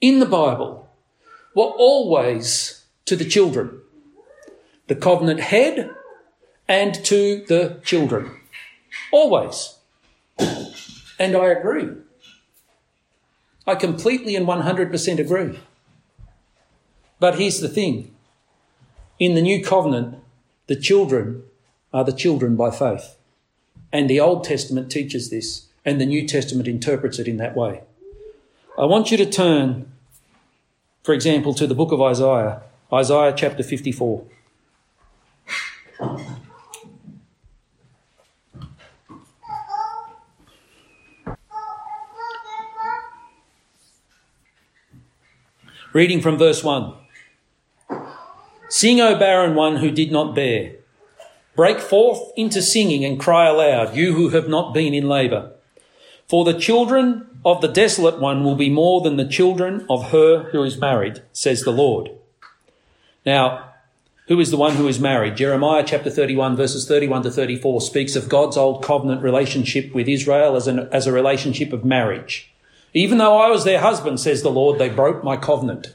in 0.00 0.18
the 0.18 0.26
Bible 0.26 0.88
were 1.54 1.64
always 1.64 2.77
to 3.08 3.16
the 3.16 3.24
children, 3.24 3.80
the 4.86 4.94
covenant 4.94 5.40
head 5.40 5.90
and 6.68 6.94
to 7.06 7.44
the 7.48 7.80
children. 7.84 8.30
Always. 9.10 9.76
And 11.18 11.34
I 11.34 11.46
agree. 11.46 11.88
I 13.66 13.74
completely 13.74 14.36
and 14.36 14.46
100% 14.46 15.18
agree. 15.18 15.58
But 17.18 17.38
here's 17.38 17.60
the 17.60 17.68
thing 17.68 18.14
in 19.18 19.34
the 19.34 19.42
new 19.42 19.64
covenant, 19.64 20.16
the 20.68 20.76
children 20.76 21.42
are 21.92 22.04
the 22.04 22.12
children 22.12 22.56
by 22.56 22.70
faith. 22.70 23.16
And 23.90 24.08
the 24.08 24.20
Old 24.20 24.44
Testament 24.44 24.92
teaches 24.92 25.30
this, 25.30 25.66
and 25.84 25.98
the 25.98 26.06
New 26.06 26.28
Testament 26.28 26.68
interprets 26.68 27.18
it 27.18 27.26
in 27.26 27.38
that 27.38 27.56
way. 27.56 27.82
I 28.78 28.84
want 28.84 29.10
you 29.10 29.16
to 29.16 29.26
turn, 29.26 29.90
for 31.02 31.14
example, 31.14 31.54
to 31.54 31.66
the 31.66 31.74
book 31.74 31.90
of 31.90 32.02
Isaiah, 32.02 32.62
Isaiah 32.90 33.34
chapter 33.36 33.62
54. 33.62 34.24
Reading 45.92 46.22
from 46.22 46.38
verse 46.38 46.64
1. 46.64 46.94
Sing, 48.70 49.02
O 49.02 49.18
barren 49.18 49.54
one 49.54 49.76
who 49.76 49.90
did 49.90 50.10
not 50.10 50.34
bear. 50.34 50.76
Break 51.54 51.80
forth 51.80 52.32
into 52.38 52.62
singing 52.62 53.04
and 53.04 53.20
cry 53.20 53.48
aloud, 53.48 53.94
you 53.94 54.14
who 54.14 54.30
have 54.30 54.48
not 54.48 54.72
been 54.72 54.94
in 54.94 55.08
labour. 55.08 55.52
For 56.26 56.46
the 56.46 56.58
children 56.58 57.40
of 57.44 57.60
the 57.60 57.68
desolate 57.68 58.18
one 58.18 58.44
will 58.44 58.56
be 58.56 58.70
more 58.70 59.02
than 59.02 59.16
the 59.16 59.28
children 59.28 59.84
of 59.90 60.10
her 60.10 60.44
who 60.52 60.62
is 60.62 60.78
married, 60.78 61.22
says 61.32 61.64
the 61.64 61.70
Lord. 61.70 62.17
Now, 63.28 63.74
who 64.28 64.40
is 64.40 64.50
the 64.50 64.56
one 64.56 64.76
who 64.76 64.88
is 64.88 64.98
married? 64.98 65.36
Jeremiah 65.36 65.84
chapter 65.86 66.08
31 66.08 66.56
verses 66.56 66.88
31 66.88 67.24
to 67.24 67.30
34 67.30 67.82
speaks 67.82 68.16
of 68.16 68.26
God's 68.26 68.56
old 68.56 68.82
covenant 68.82 69.22
relationship 69.22 69.94
with 69.94 70.08
Israel 70.08 70.56
as, 70.56 70.66
an, 70.66 70.88
as 70.92 71.06
a 71.06 71.12
relationship 71.12 71.74
of 71.74 71.84
marriage. 71.84 72.50
Even 72.94 73.18
though 73.18 73.36
I 73.36 73.50
was 73.50 73.64
their 73.64 73.80
husband, 73.80 74.18
says 74.18 74.40
the 74.40 74.50
Lord, 74.50 74.78
they 74.78 74.88
broke 74.88 75.22
my 75.22 75.36
covenant. 75.36 75.94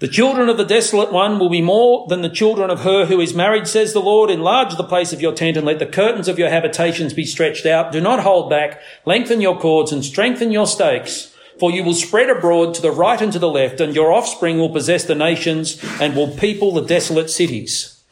The 0.00 0.08
children 0.08 0.50
of 0.50 0.58
the 0.58 0.66
desolate 0.66 1.12
one 1.12 1.38
will 1.38 1.48
be 1.48 1.62
more 1.62 2.06
than 2.08 2.20
the 2.20 2.28
children 2.28 2.68
of 2.68 2.82
her 2.82 3.06
who 3.06 3.18
is 3.18 3.32
married, 3.32 3.66
says 3.66 3.94
the 3.94 4.00
Lord. 4.00 4.28
Enlarge 4.28 4.76
the 4.76 4.84
place 4.84 5.14
of 5.14 5.22
your 5.22 5.32
tent 5.32 5.56
and 5.56 5.64
let 5.64 5.78
the 5.78 5.86
curtains 5.86 6.28
of 6.28 6.38
your 6.38 6.50
habitations 6.50 7.14
be 7.14 7.24
stretched 7.24 7.64
out. 7.64 7.90
Do 7.90 8.02
not 8.02 8.20
hold 8.20 8.50
back. 8.50 8.82
Lengthen 9.06 9.40
your 9.40 9.58
cords 9.58 9.92
and 9.92 10.04
strengthen 10.04 10.52
your 10.52 10.66
stakes. 10.66 11.32
For 11.58 11.70
you 11.70 11.82
will 11.82 11.94
spread 11.94 12.28
abroad 12.28 12.74
to 12.74 12.82
the 12.82 12.90
right 12.90 13.20
and 13.20 13.32
to 13.32 13.38
the 13.38 13.48
left, 13.48 13.80
and 13.80 13.94
your 13.94 14.12
offspring 14.12 14.58
will 14.58 14.68
possess 14.68 15.04
the 15.04 15.14
nations 15.14 15.82
and 16.00 16.14
will 16.14 16.28
people 16.36 16.72
the 16.72 16.82
desolate 16.82 17.30
cities. 17.30 18.02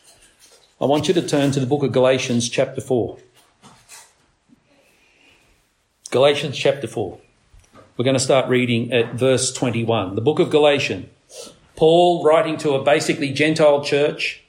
I 0.81 0.87
want 0.87 1.09
you 1.09 1.15
to 1.15 1.23
turn 1.23 1.51
to 1.53 1.61
the 1.61 1.67
book 1.67 1.83
of 1.83 1.93
Galatians, 1.93 2.49
chapter 2.49 2.81
4. 2.81 3.19
Galatians, 6.11 6.57
chapter 6.57 6.87
4. 6.87 7.19
We're 7.97 8.05
going 8.05 8.15
to 8.15 8.21
start 8.21 8.49
reading 8.49 8.93
at 8.93 9.15
verse 9.15 9.53
21. 9.53 10.15
The 10.15 10.21
book 10.21 10.39
of 10.39 10.51
Galatians. 10.51 11.09
Paul 11.77 12.25
writing 12.25 12.57
to 12.59 12.73
a 12.75 12.83
basically 12.83 13.33
Gentile 13.33 13.85
church 13.85 14.43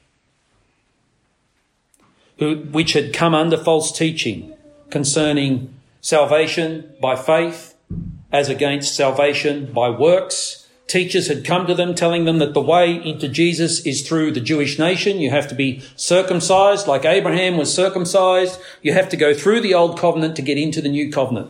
who, 2.40 2.58
which 2.58 2.94
had 2.94 3.14
come 3.14 3.36
under 3.36 3.58
false 3.58 3.92
teaching 3.92 4.54
concerning 4.90 5.74
salvation 6.02 6.94
by 7.02 7.16
faith 7.16 7.75
as 8.36 8.50
against 8.50 8.94
salvation 8.94 9.72
by 9.72 9.90
works. 9.90 10.68
Teachers 10.88 11.30
had 11.30 11.46
come 11.46 11.66
to 11.68 11.74
them 11.74 11.96
telling 11.96 12.26
them 12.26 12.40
that 12.40 12.54
the 12.54 12.62
way 12.62 12.94
into 12.94 13.30
Jesus 13.30 13.86
is 13.86 14.06
through 14.06 14.34
the 14.34 14.42
Jewish 14.42 14.78
nation. 14.78 15.20
You 15.20 15.30
have 15.30 15.48
to 15.48 15.56
be 15.56 15.82
circumcised 15.96 16.86
like 16.86 17.06
Abraham 17.06 17.56
was 17.56 17.74
circumcised. 17.74 18.60
You 18.82 18.92
have 18.92 19.08
to 19.10 19.18
go 19.18 19.34
through 19.34 19.62
the 19.62 19.74
old 19.74 19.98
covenant 19.98 20.36
to 20.36 20.42
get 20.42 20.58
into 20.58 20.82
the 20.82 20.90
new 20.90 21.10
covenant. 21.10 21.50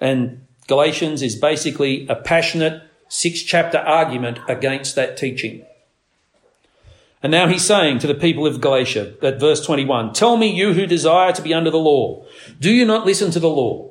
And 0.00 0.46
Galatians 0.68 1.20
is 1.20 1.34
basically 1.34 2.06
a 2.06 2.14
passionate 2.14 2.84
six 3.08 3.42
chapter 3.42 3.78
argument 3.78 4.38
against 4.46 4.94
that 4.94 5.16
teaching. 5.16 5.64
And 7.24 7.32
now 7.32 7.48
he's 7.48 7.64
saying 7.64 7.98
to 7.98 8.06
the 8.06 8.14
people 8.14 8.46
of 8.46 8.60
Galatia 8.60 9.14
at 9.20 9.40
verse 9.40 9.66
21, 9.66 10.12
Tell 10.12 10.36
me, 10.36 10.46
you 10.46 10.74
who 10.74 10.86
desire 10.86 11.32
to 11.32 11.42
be 11.42 11.52
under 11.52 11.72
the 11.72 11.76
law, 11.76 12.24
do 12.60 12.70
you 12.70 12.84
not 12.84 13.04
listen 13.04 13.32
to 13.32 13.40
the 13.40 13.50
law? 13.50 13.90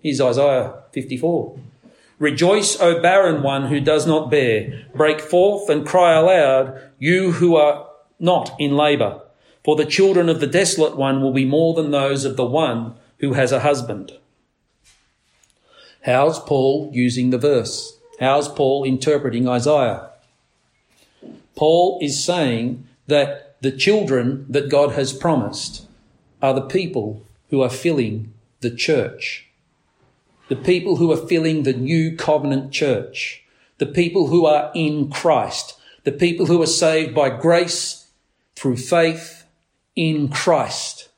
Here's 0.00 0.20
Isaiah 0.20 0.82
54. 0.92 1.58
Rejoice, 2.18 2.78
O 2.80 3.00
barren 3.00 3.42
one 3.42 3.66
who 3.66 3.80
does 3.80 4.06
not 4.06 4.30
bear. 4.30 4.86
Break 4.94 5.20
forth 5.20 5.68
and 5.68 5.86
cry 5.86 6.14
aloud, 6.14 6.80
you 6.98 7.32
who 7.32 7.56
are 7.56 7.88
not 8.18 8.54
in 8.58 8.76
labour. 8.76 9.20
For 9.64 9.76
the 9.76 9.86
children 9.86 10.28
of 10.28 10.40
the 10.40 10.46
desolate 10.46 10.96
one 10.96 11.22
will 11.22 11.32
be 11.32 11.44
more 11.44 11.74
than 11.74 11.90
those 11.90 12.24
of 12.24 12.36
the 12.36 12.46
one 12.46 12.94
who 13.18 13.34
has 13.34 13.52
a 13.52 13.60
husband. 13.60 14.12
How's 16.04 16.38
Paul 16.40 16.90
using 16.94 17.28
the 17.28 17.38
verse? 17.38 17.98
How's 18.20 18.48
Paul 18.48 18.84
interpreting 18.84 19.46
Isaiah? 19.46 20.08
Paul 21.56 21.98
is 22.00 22.22
saying 22.24 22.86
that 23.06 23.56
the 23.60 23.72
children 23.72 24.46
that 24.48 24.70
God 24.70 24.92
has 24.92 25.12
promised 25.12 25.86
are 26.40 26.54
the 26.54 26.62
people 26.62 27.22
who 27.50 27.60
are 27.60 27.68
filling 27.68 28.32
the 28.60 28.70
church. 28.70 29.49
The 30.50 30.56
people 30.56 30.96
who 30.96 31.12
are 31.12 31.28
filling 31.28 31.62
the 31.62 31.72
new 31.72 32.16
covenant 32.16 32.72
church. 32.72 33.44
The 33.78 33.86
people 33.86 34.26
who 34.26 34.46
are 34.46 34.72
in 34.74 35.08
Christ. 35.08 35.78
The 36.02 36.10
people 36.10 36.46
who 36.46 36.60
are 36.60 36.66
saved 36.66 37.14
by 37.14 37.30
grace 37.30 38.10
through 38.56 38.78
faith 38.78 39.44
in 39.94 40.28
Christ. 40.28 41.08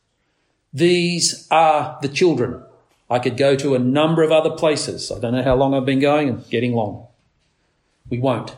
These 0.71 1.49
are 1.51 1.99
the 2.03 2.09
children. 2.09 2.63
I 3.09 3.21
could 3.21 3.39
go 3.39 3.57
to 3.57 3.75
a 3.75 3.79
number 3.79 4.23
of 4.23 4.33
other 4.33 4.51
places. 4.51 5.11
I 5.11 5.19
don't 5.19 5.33
know 5.33 5.43
how 5.43 5.55
long 5.55 5.73
I've 5.73 5.87
been 5.87 5.99
going 5.99 6.29
and 6.29 6.51
getting 6.51 6.75
long. 6.75 7.07
We 8.11 8.19
won't. 8.19 8.55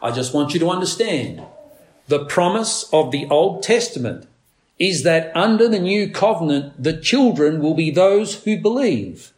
I 0.00 0.10
just 0.10 0.32
want 0.32 0.54
you 0.54 0.60
to 0.60 0.70
understand 0.70 1.42
the 2.08 2.24
promise 2.24 2.88
of 2.94 3.10
the 3.10 3.26
Old 3.26 3.62
Testament 3.62 4.26
is 4.78 5.02
that 5.02 5.36
under 5.36 5.68
the 5.68 5.78
new 5.78 6.10
covenant, 6.10 6.82
the 6.82 6.96
children 6.96 7.60
will 7.60 7.74
be 7.74 7.90
those 7.90 8.44
who 8.44 8.58
believe. 8.58 9.34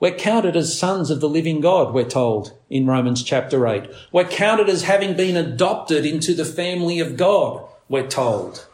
We're 0.00 0.16
counted 0.16 0.56
as 0.56 0.76
sons 0.76 1.10
of 1.10 1.20
the 1.20 1.28
living 1.28 1.60
God, 1.60 1.92
we're 1.92 2.08
told 2.08 2.54
in 2.70 2.86
Romans 2.86 3.22
chapter 3.22 3.68
8. 3.68 3.90
We're 4.10 4.24
counted 4.24 4.70
as 4.70 4.84
having 4.84 5.14
been 5.14 5.36
adopted 5.36 6.06
into 6.06 6.32
the 6.34 6.46
family 6.46 6.98
of 7.00 7.18
God, 7.18 7.68
we're 7.88 8.08
told 8.08 8.66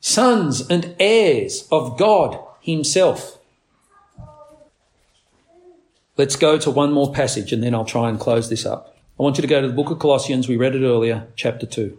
sons 0.00 0.66
and 0.68 0.96
heirs 0.98 1.68
of 1.70 1.98
God 1.98 2.38
Himself. 2.60 3.38
Let's 6.16 6.36
go 6.36 6.58
to 6.58 6.70
one 6.70 6.92
more 6.92 7.12
passage 7.12 7.52
and 7.52 7.62
then 7.62 7.74
I'll 7.74 7.84
try 7.84 8.08
and 8.08 8.18
close 8.18 8.48
this 8.48 8.66
up. 8.66 8.96
I 9.18 9.22
want 9.22 9.36
you 9.36 9.42
to 9.42 9.48
go 9.48 9.60
to 9.60 9.68
the 9.68 9.74
book 9.74 9.90
of 9.90 9.98
Colossians. 9.98 10.48
We 10.48 10.56
read 10.56 10.74
it 10.74 10.84
earlier, 10.84 11.26
chapter 11.36 11.66
2. 11.66 11.98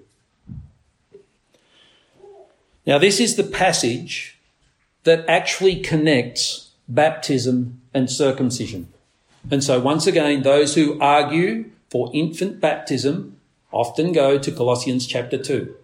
Now, 2.86 2.97
this 2.97 3.20
is 3.20 3.36
the 3.36 3.43
passage 3.43 4.39
that 5.03 5.24
actually 5.28 5.80
connects 5.82 6.70
baptism 6.93 7.81
and 7.93 8.09
circumcision. 8.09 8.87
And 9.49 9.63
so, 9.63 9.79
once 9.79 10.05
again, 10.07 10.43
those 10.43 10.75
who 10.75 10.99
argue 10.99 11.71
for 11.89 12.11
infant 12.13 12.59
baptism 12.59 13.37
often 13.71 14.11
go 14.11 14.37
to 14.37 14.51
Colossians 14.51 15.07
chapter 15.07 15.37
2. 15.37 15.75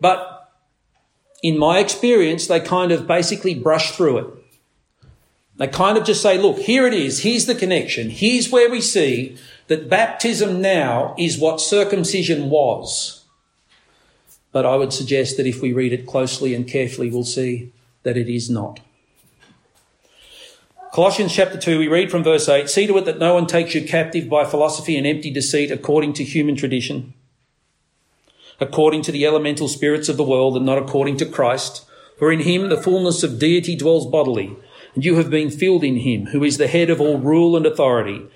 But 0.00 0.50
in 1.42 1.58
my 1.58 1.78
experience, 1.78 2.46
they 2.46 2.60
kind 2.60 2.92
of 2.92 3.06
basically 3.06 3.54
brush 3.54 3.92
through 3.92 4.18
it. 4.18 4.26
They 5.56 5.68
kind 5.68 5.98
of 5.98 6.04
just 6.04 6.22
say, 6.22 6.38
look, 6.38 6.58
here 6.58 6.86
it 6.86 6.94
is. 6.94 7.22
Here's 7.22 7.46
the 7.46 7.54
connection. 7.54 8.10
Here's 8.10 8.50
where 8.50 8.70
we 8.70 8.80
see 8.80 9.36
that 9.68 9.88
baptism 9.88 10.62
now 10.62 11.14
is 11.18 11.38
what 11.38 11.60
circumcision 11.60 12.48
was. 12.48 13.24
But 14.50 14.66
I 14.66 14.76
would 14.76 14.92
suggest 14.92 15.36
that 15.36 15.46
if 15.46 15.60
we 15.60 15.72
read 15.72 15.92
it 15.92 16.06
closely 16.06 16.54
and 16.54 16.66
carefully, 16.66 17.10
we'll 17.10 17.24
see 17.24 17.72
that 18.02 18.16
it 18.16 18.28
is 18.28 18.50
not. 18.50 18.80
Colossians 20.92 21.32
chapter 21.34 21.56
2, 21.56 21.78
we 21.78 21.88
read 21.88 22.10
from 22.10 22.22
verse 22.22 22.46
8 22.46 22.68
See 22.68 22.86
to 22.86 22.98
it 22.98 23.06
that 23.06 23.18
no 23.18 23.32
one 23.32 23.46
takes 23.46 23.74
you 23.74 23.82
captive 23.82 24.28
by 24.28 24.44
philosophy 24.44 24.98
and 24.98 25.06
empty 25.06 25.30
deceit 25.30 25.70
according 25.70 26.12
to 26.12 26.22
human 26.22 26.54
tradition, 26.54 27.14
according 28.60 29.00
to 29.04 29.10
the 29.10 29.24
elemental 29.24 29.68
spirits 29.68 30.10
of 30.10 30.18
the 30.18 30.22
world, 30.22 30.54
and 30.54 30.66
not 30.66 30.76
according 30.76 31.16
to 31.16 31.24
Christ. 31.24 31.86
For 32.18 32.30
in 32.30 32.40
him 32.40 32.68
the 32.68 32.76
fullness 32.76 33.22
of 33.22 33.38
deity 33.38 33.74
dwells 33.74 34.06
bodily, 34.06 34.54
and 34.94 35.02
you 35.02 35.16
have 35.16 35.30
been 35.30 35.48
filled 35.48 35.82
in 35.82 35.96
him, 35.96 36.26
who 36.26 36.44
is 36.44 36.58
the 36.58 36.68
head 36.68 36.90
of 36.90 37.00
all 37.00 37.16
rule 37.16 37.56
and 37.56 37.64
authority. 37.64 38.26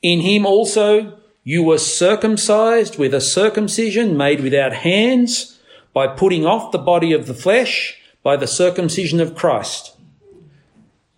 In 0.00 0.20
him 0.20 0.46
also 0.46 1.18
you 1.42 1.64
were 1.64 1.78
circumcised 1.78 2.96
with 2.96 3.12
a 3.12 3.20
circumcision 3.20 4.16
made 4.16 4.40
without 4.40 4.72
hands, 4.72 5.58
by 5.92 6.06
putting 6.06 6.46
off 6.46 6.70
the 6.70 6.78
body 6.78 7.12
of 7.12 7.26
the 7.26 7.34
flesh 7.34 7.98
by 8.22 8.36
the 8.36 8.46
circumcision 8.46 9.18
of 9.18 9.34
Christ. 9.34 9.96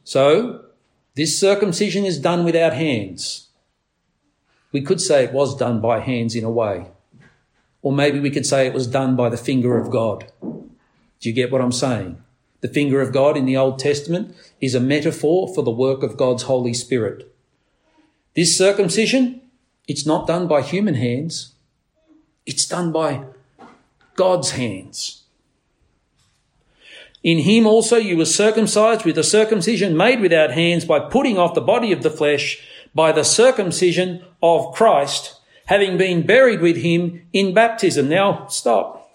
So, 0.03 0.66
this 1.17 1.39
circumcision 1.41 2.05
is 2.05 2.19
done 2.19 2.45
without 2.45 2.75
hands. 2.75 3.49
We 4.71 4.83
could 4.83 5.01
say 5.01 5.25
it 5.25 5.33
was 5.33 5.57
done 5.57 5.81
by 5.81 6.01
hands 6.01 6.35
in 6.35 6.45
a 6.45 6.51
way. 6.51 6.89
Or 7.81 7.91
maybe 7.91 8.21
we 8.21 8.31
could 8.31 8.45
say 8.45 8.67
it 8.67 8.75
was 8.75 8.87
done 8.87 9.17
by 9.17 9.31
the 9.31 9.39
finger 9.39 9.79
of 9.79 9.91
God. 9.91 10.31
Do 10.43 11.29
you 11.29 11.33
get 11.33 11.51
what 11.51 11.63
I'm 11.63 11.73
saying? 11.73 12.23
The 12.61 12.69
finger 12.69 13.01
of 13.01 13.15
God 13.15 13.37
in 13.37 13.47
the 13.47 13.57
Old 13.57 13.79
Testament 13.79 14.37
is 14.61 14.75
a 14.75 14.81
metaphor 14.81 15.49
for 15.55 15.63
the 15.63 15.71
work 15.71 16.03
of 16.03 16.19
God's 16.19 16.43
Holy 16.43 16.75
Spirit. 16.75 17.35
This 18.35 18.57
circumcision, 18.57 19.41
it's 19.89 20.05
not 20.05 20.27
done 20.27 20.47
by 20.47 20.61
human 20.61 20.97
hands. 20.97 21.55
It's 22.45 22.67
done 22.67 22.93
by 22.93 23.25
God's 24.17 24.51
hands. 24.51 25.23
In 27.27 27.39
him 27.39 27.67
also 27.67 27.97
you 27.97 28.17
were 28.17 28.25
circumcised 28.25 29.05
with 29.05 29.19
a 29.19 29.25
circumcision 29.25 29.97
made 29.97 30.21
without 30.21 30.53
hands 30.53 30.85
by 30.85 31.01
putting 31.01 31.37
off 31.39 31.57
the 31.57 31.61
body 31.61 31.91
of 31.91 32.05
the 32.05 32.11
flesh 32.11 32.63
by 32.95 33.11
the 33.11 33.25
circumcision 33.25 34.25
of 34.41 34.73
Christ, 34.73 35.41
having 35.65 35.99
been 35.99 36.25
buried 36.25 36.61
with 36.61 36.77
him 36.77 37.27
in 37.33 37.53
baptism. 37.53 38.09
Now, 38.09 38.47
stop. 38.47 39.11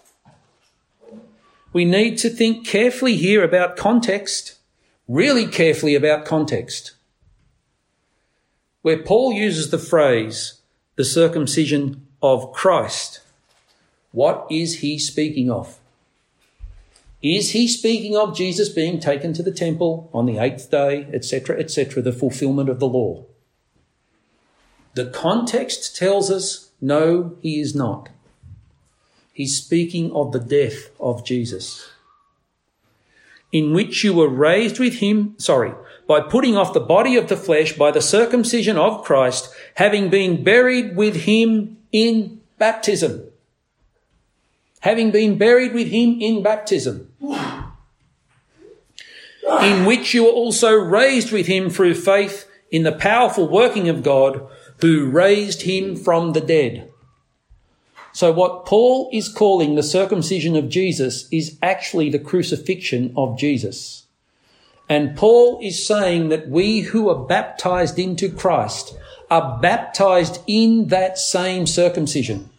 We 1.72 1.86
need 1.86 2.18
to 2.18 2.28
think 2.28 2.66
carefully 2.66 3.16
here 3.16 3.42
about 3.42 3.78
context, 3.78 4.58
really 5.08 5.46
carefully 5.46 5.94
about 5.94 6.26
context. 6.26 6.92
Where 8.82 9.02
Paul 9.02 9.32
uses 9.32 9.70
the 9.70 9.78
phrase, 9.78 10.60
the 10.96 11.04
circumcision 11.06 12.06
of 12.20 12.52
Christ, 12.52 13.20
what 14.10 14.46
is 14.50 14.80
he 14.80 14.98
speaking 14.98 15.50
of? 15.50 15.78
Is 17.22 17.52
he 17.52 17.68
speaking 17.68 18.16
of 18.16 18.36
Jesus 18.36 18.68
being 18.68 18.98
taken 18.98 19.32
to 19.34 19.44
the 19.44 19.52
temple 19.52 20.10
on 20.12 20.26
the 20.26 20.38
eighth 20.38 20.70
day, 20.70 21.06
etc., 21.12 21.58
etc., 21.58 22.02
the 22.02 22.12
fulfillment 22.12 22.68
of 22.68 22.80
the 22.80 22.88
law? 22.88 23.24
The 24.94 25.06
context 25.06 25.96
tells 25.96 26.30
us 26.30 26.70
no, 26.80 27.36
he 27.40 27.60
is 27.60 27.76
not. 27.76 28.08
He's 29.32 29.56
speaking 29.56 30.10
of 30.12 30.32
the 30.32 30.40
death 30.40 30.90
of 30.98 31.24
Jesus, 31.24 31.90
in 33.52 33.72
which 33.72 34.02
you 34.02 34.12
were 34.12 34.28
raised 34.28 34.80
with 34.80 34.94
him, 34.94 35.36
sorry, 35.38 35.72
by 36.08 36.20
putting 36.20 36.56
off 36.56 36.74
the 36.74 36.80
body 36.80 37.16
of 37.16 37.28
the 37.28 37.36
flesh 37.36 37.72
by 37.72 37.92
the 37.92 38.02
circumcision 38.02 38.76
of 38.76 39.04
Christ, 39.04 39.48
having 39.76 40.10
been 40.10 40.42
buried 40.42 40.96
with 40.96 41.22
him 41.22 41.78
in 41.92 42.40
baptism 42.58 43.31
having 44.82 45.10
been 45.12 45.38
buried 45.38 45.72
with 45.72 45.88
him 45.88 46.18
in 46.20 46.42
baptism, 46.42 47.08
in 49.62 49.84
which 49.84 50.12
you 50.12 50.24
were 50.24 50.30
also 50.30 50.72
raised 50.72 51.32
with 51.32 51.46
him 51.46 51.70
through 51.70 51.94
faith 51.94 52.48
in 52.70 52.82
the 52.82 52.92
powerful 52.92 53.48
working 53.48 53.88
of 53.88 54.02
God 54.02 54.46
who 54.80 55.08
raised 55.08 55.62
him 55.62 55.94
from 55.94 56.32
the 56.32 56.40
dead. 56.40 56.90
So 58.12 58.32
what 58.32 58.66
Paul 58.66 59.08
is 59.12 59.28
calling 59.28 59.74
the 59.74 59.84
circumcision 59.84 60.56
of 60.56 60.68
Jesus 60.68 61.28
is 61.30 61.56
actually 61.62 62.10
the 62.10 62.18
crucifixion 62.18 63.14
of 63.16 63.38
Jesus. 63.38 64.06
And 64.88 65.16
Paul 65.16 65.60
is 65.62 65.86
saying 65.86 66.28
that 66.30 66.48
we 66.48 66.80
who 66.80 67.08
are 67.08 67.24
baptized 67.24 67.98
into 68.00 68.28
Christ 68.28 68.96
are 69.30 69.60
baptized 69.60 70.40
in 70.46 70.88
that 70.88 71.18
same 71.18 71.66
circumcision 71.66 72.50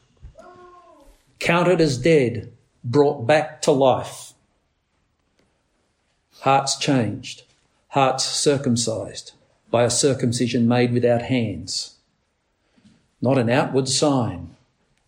counted 1.44 1.82
as 1.82 1.98
dead, 1.98 2.50
brought 2.86 3.28
back 3.28 3.62
to 3.62 3.72
life. 3.72 4.32
Hearts 6.40 6.78
changed, 6.78 7.44
hearts 7.90 8.24
circumcised 8.24 9.34
by 9.70 9.84
a 9.84 9.90
circumcision 9.90 10.70
made 10.70 10.94
without 10.94 11.24
hands. 11.24 11.96
Not 13.22 13.38
an 13.38 13.50
outward 13.50 13.90
sign, 13.90 14.56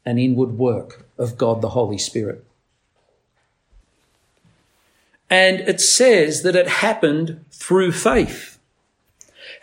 an 0.05 0.17
inward 0.19 0.57
work 0.57 1.05
of 1.17 1.37
God 1.37 1.61
the 1.61 1.69
Holy 1.69 1.97
Spirit. 1.97 2.43
And 5.29 5.61
it 5.61 5.79
says 5.79 6.43
that 6.43 6.55
it 6.55 6.67
happened 6.67 7.45
through 7.51 7.93
faith. 7.93 8.54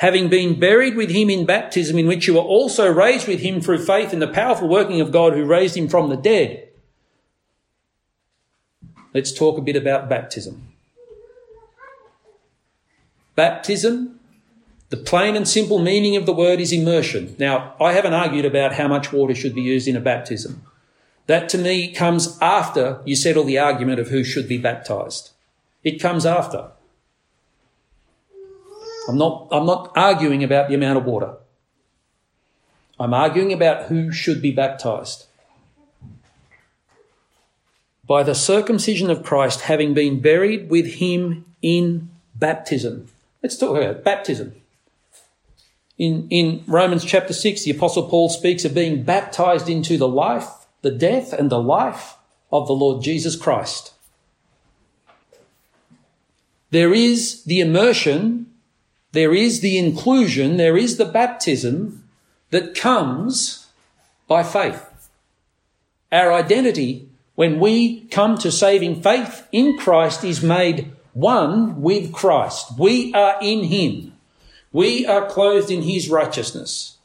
Having 0.02 0.28
been 0.28 0.60
buried 0.60 0.96
with 0.96 1.10
him 1.10 1.30
in 1.30 1.46
baptism, 1.46 1.98
in 1.98 2.06
which 2.06 2.26
you 2.26 2.34
were 2.34 2.40
also 2.40 2.92
raised 2.92 3.26
with 3.26 3.40
him 3.40 3.60
through 3.60 3.84
faith 3.84 4.12
in 4.12 4.18
the 4.18 4.28
powerful 4.28 4.68
working 4.68 5.00
of 5.00 5.12
God 5.12 5.32
who 5.32 5.44
raised 5.44 5.76
him 5.76 5.88
from 5.88 6.10
the 6.10 6.16
dead 6.16 6.68
let's 9.14 9.32
talk 9.32 9.58
a 9.58 9.62
bit 9.62 9.76
about 9.76 10.08
baptism. 10.08 10.68
Baptism, 13.34 14.18
the 14.90 14.96
plain 14.96 15.36
and 15.36 15.48
simple 15.48 15.78
meaning 15.78 16.16
of 16.16 16.26
the 16.26 16.34
word 16.34 16.60
is 16.60 16.72
immersion. 16.72 17.34
Now, 17.38 17.74
I 17.80 17.92
haven't 17.92 18.14
argued 18.14 18.44
about 18.44 18.74
how 18.74 18.88
much 18.88 19.12
water 19.12 19.34
should 19.34 19.54
be 19.54 19.62
used 19.62 19.88
in 19.88 19.96
a 19.96 20.00
baptism. 20.00 20.62
That 21.26 21.48
to 21.50 21.58
me 21.58 21.92
comes 21.92 22.38
after 22.40 23.00
you 23.04 23.16
settle 23.16 23.44
the 23.44 23.58
argument 23.58 24.00
of 24.00 24.08
who 24.08 24.24
should 24.24 24.48
be 24.48 24.58
baptized. 24.58 25.30
It 25.82 26.00
comes 26.00 26.26
after. 26.26 26.70
I'm 29.08 29.18
not, 29.18 29.48
I'm 29.50 29.66
not 29.66 29.92
arguing 29.96 30.44
about 30.44 30.68
the 30.68 30.74
amount 30.74 30.98
of 30.98 31.04
water. 31.04 31.34
I'm 33.00 33.14
arguing 33.14 33.52
about 33.52 33.86
who 33.86 34.12
should 34.12 34.40
be 34.40 34.52
baptized 34.52 35.26
by 38.06 38.22
the 38.22 38.34
circumcision 38.34 39.10
of 39.10 39.22
Christ, 39.22 39.62
having 39.62 39.94
been 39.94 40.20
buried 40.20 40.68
with 40.68 40.94
him 40.94 41.44
in 41.62 42.10
baptism. 42.34 43.08
Let's 43.42 43.56
talk 43.56 43.76
about 43.76 44.04
baptism. 44.04 44.54
In, 45.98 46.26
in 46.30 46.64
Romans 46.66 47.04
chapter 47.04 47.32
6, 47.32 47.64
the 47.64 47.70
Apostle 47.70 48.08
Paul 48.08 48.28
speaks 48.28 48.64
of 48.64 48.74
being 48.74 49.02
baptized 49.02 49.68
into 49.68 49.96
the 49.96 50.08
life, 50.08 50.48
the 50.82 50.90
death, 50.90 51.32
and 51.32 51.50
the 51.50 51.62
life 51.62 52.16
of 52.50 52.66
the 52.66 52.72
Lord 52.72 53.02
Jesus 53.02 53.36
Christ. 53.36 53.92
There 56.70 56.92
is 56.92 57.44
the 57.44 57.60
immersion, 57.60 58.51
there 59.12 59.34
is 59.34 59.60
the 59.60 59.78
inclusion, 59.78 60.56
there 60.56 60.76
is 60.76 60.96
the 60.96 61.04
baptism 61.04 62.08
that 62.50 62.74
comes 62.74 63.68
by 64.26 64.42
faith. 64.42 65.08
Our 66.10 66.32
identity 66.32 67.08
when 67.34 67.60
we 67.60 68.02
come 68.06 68.36
to 68.38 68.52
saving 68.52 69.02
faith 69.02 69.46
in 69.52 69.78
Christ 69.78 70.24
is 70.24 70.42
made 70.42 70.92
one 71.14 71.80
with 71.80 72.12
Christ. 72.12 72.78
We 72.78 73.12
are 73.14 73.38
in 73.40 73.64
Him. 73.64 74.14
We 74.72 75.06
are 75.06 75.26
clothed 75.26 75.70
in 75.70 75.82
His 75.82 76.08
righteousness. 76.08 76.96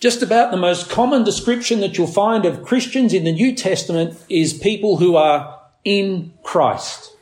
Just 0.00 0.22
about 0.22 0.50
the 0.50 0.56
most 0.56 0.88
common 0.88 1.24
description 1.24 1.80
that 1.80 1.98
you'll 1.98 2.06
find 2.06 2.44
of 2.44 2.62
Christians 2.62 3.12
in 3.12 3.24
the 3.24 3.32
New 3.32 3.54
Testament 3.54 4.18
is 4.28 4.54
people 4.54 4.98
who 4.98 5.16
are 5.16 5.60
in 5.84 6.32
Christ. 6.42 7.16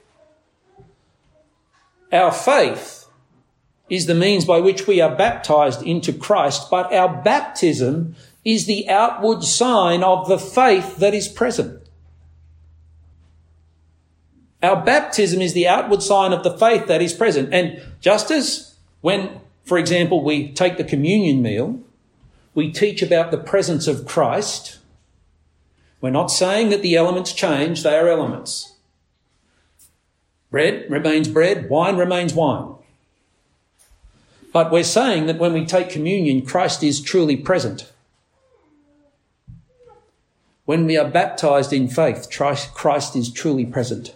Our 2.12 2.32
faith 2.32 2.95
is 3.88 4.06
the 4.06 4.14
means 4.14 4.44
by 4.44 4.58
which 4.58 4.86
we 4.86 5.00
are 5.00 5.14
baptized 5.14 5.82
into 5.82 6.12
Christ, 6.12 6.70
but 6.70 6.92
our 6.92 7.22
baptism 7.22 8.16
is 8.44 8.66
the 8.66 8.88
outward 8.88 9.42
sign 9.44 10.02
of 10.02 10.28
the 10.28 10.38
faith 10.38 10.96
that 10.96 11.14
is 11.14 11.28
present. 11.28 11.82
Our 14.62 14.82
baptism 14.84 15.40
is 15.40 15.52
the 15.52 15.68
outward 15.68 16.02
sign 16.02 16.32
of 16.32 16.42
the 16.42 16.56
faith 16.56 16.86
that 16.86 17.02
is 17.02 17.12
present. 17.12 17.52
And 17.52 17.80
just 18.00 18.30
as 18.30 18.74
when, 19.00 19.40
for 19.64 19.78
example, 19.78 20.24
we 20.24 20.52
take 20.52 20.76
the 20.76 20.84
communion 20.84 21.42
meal, 21.42 21.80
we 22.54 22.72
teach 22.72 23.02
about 23.02 23.30
the 23.30 23.38
presence 23.38 23.86
of 23.86 24.06
Christ, 24.06 24.78
we're 26.00 26.10
not 26.10 26.30
saying 26.30 26.70
that 26.70 26.82
the 26.82 26.96
elements 26.96 27.32
change, 27.32 27.82
they 27.82 27.96
are 27.96 28.08
elements. 28.08 28.76
Bread 30.50 30.90
remains 30.90 31.28
bread, 31.28 31.68
wine 31.68 31.96
remains 31.96 32.32
wine. 32.32 32.75
But 34.56 34.70
we're 34.70 34.84
saying 34.84 35.26
that 35.26 35.36
when 35.36 35.52
we 35.52 35.66
take 35.66 35.90
communion, 35.90 36.40
Christ 36.40 36.82
is 36.82 37.02
truly 37.02 37.36
present. 37.36 37.92
When 40.64 40.86
we 40.86 40.96
are 40.96 41.06
baptized 41.06 41.74
in 41.74 41.88
faith, 41.88 42.30
Christ 42.30 43.14
is 43.14 43.30
truly 43.30 43.66
present. 43.66 44.14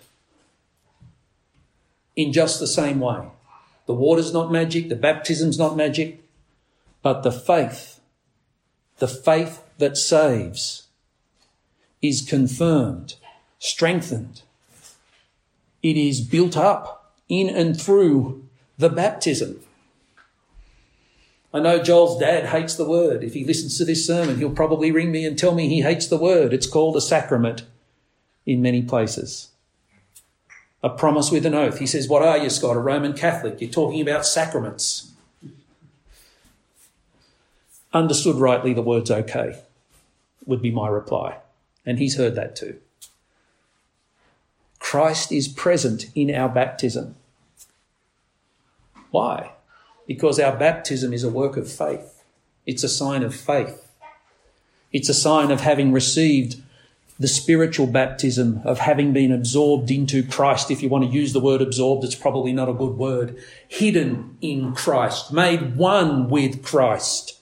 In 2.16 2.32
just 2.32 2.58
the 2.58 2.66
same 2.66 3.00
way. 3.00 3.28
The 3.84 3.92
water's 3.92 4.32
not 4.32 4.50
magic, 4.50 4.88
the 4.88 4.96
baptism's 4.96 5.58
not 5.58 5.76
magic, 5.76 6.24
but 7.02 7.22
the 7.22 7.32
faith, 7.32 8.00
the 8.96 9.08
faith 9.08 9.62
that 9.76 9.98
saves, 9.98 10.86
is 12.00 12.22
confirmed, 12.22 13.16
strengthened. 13.58 14.40
It 15.82 15.98
is 15.98 16.22
built 16.22 16.56
up 16.56 17.12
in 17.28 17.50
and 17.50 17.78
through 17.78 18.48
the 18.78 18.88
baptism. 18.88 19.60
I 21.52 21.58
know 21.58 21.82
Joel's 21.82 22.18
dad 22.20 22.46
hates 22.46 22.76
the 22.76 22.88
word. 22.88 23.24
If 23.24 23.34
he 23.34 23.44
listens 23.44 23.76
to 23.78 23.84
this 23.84 24.06
sermon, 24.06 24.38
he'll 24.38 24.50
probably 24.50 24.92
ring 24.92 25.10
me 25.10 25.24
and 25.24 25.36
tell 25.36 25.54
me 25.54 25.68
he 25.68 25.82
hates 25.82 26.06
the 26.06 26.16
word. 26.16 26.52
It's 26.52 26.66
called 26.66 26.96
a 26.96 27.00
sacrament 27.00 27.64
in 28.46 28.62
many 28.62 28.82
places. 28.82 29.48
A 30.82 30.88
promise 30.88 31.30
with 31.30 31.44
an 31.44 31.54
oath. 31.54 31.78
He 31.78 31.86
says, 31.86 32.08
What 32.08 32.22
are 32.22 32.38
you, 32.38 32.50
Scott? 32.50 32.76
A 32.76 32.80
Roman 32.80 33.12
Catholic? 33.12 33.60
You're 33.60 33.70
talking 33.70 34.00
about 34.00 34.24
sacraments. 34.24 35.12
Understood 37.92 38.36
rightly, 38.36 38.72
the 38.72 38.82
word's 38.82 39.10
okay, 39.10 39.58
would 40.46 40.62
be 40.62 40.70
my 40.70 40.88
reply. 40.88 41.38
And 41.84 41.98
he's 41.98 42.16
heard 42.16 42.36
that 42.36 42.54
too. 42.54 42.78
Christ 44.78 45.32
is 45.32 45.48
present 45.48 46.06
in 46.14 46.32
our 46.32 46.48
baptism. 46.48 47.16
Why? 49.10 49.52
Because 50.10 50.40
our 50.40 50.56
baptism 50.56 51.12
is 51.12 51.22
a 51.22 51.30
work 51.30 51.56
of 51.56 51.70
faith. 51.70 52.24
It's 52.66 52.82
a 52.82 52.88
sign 52.88 53.22
of 53.22 53.32
faith. 53.32 53.92
It's 54.92 55.08
a 55.08 55.14
sign 55.14 55.52
of 55.52 55.60
having 55.60 55.92
received 55.92 56.60
the 57.20 57.28
spiritual 57.28 57.86
baptism, 57.86 58.60
of 58.64 58.80
having 58.80 59.12
been 59.12 59.30
absorbed 59.30 59.88
into 59.88 60.26
Christ. 60.26 60.68
If 60.68 60.82
you 60.82 60.88
want 60.88 61.04
to 61.04 61.10
use 61.10 61.32
the 61.32 61.38
word 61.38 61.62
absorbed, 61.62 62.02
it's 62.02 62.16
probably 62.16 62.52
not 62.52 62.68
a 62.68 62.72
good 62.72 62.96
word. 62.96 63.38
Hidden 63.68 64.36
in 64.40 64.74
Christ, 64.74 65.32
made 65.32 65.76
one 65.76 66.28
with 66.28 66.64
Christ. 66.64 67.38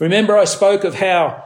Remember, 0.00 0.36
I 0.36 0.44
spoke 0.44 0.82
of 0.82 0.96
how 0.96 1.44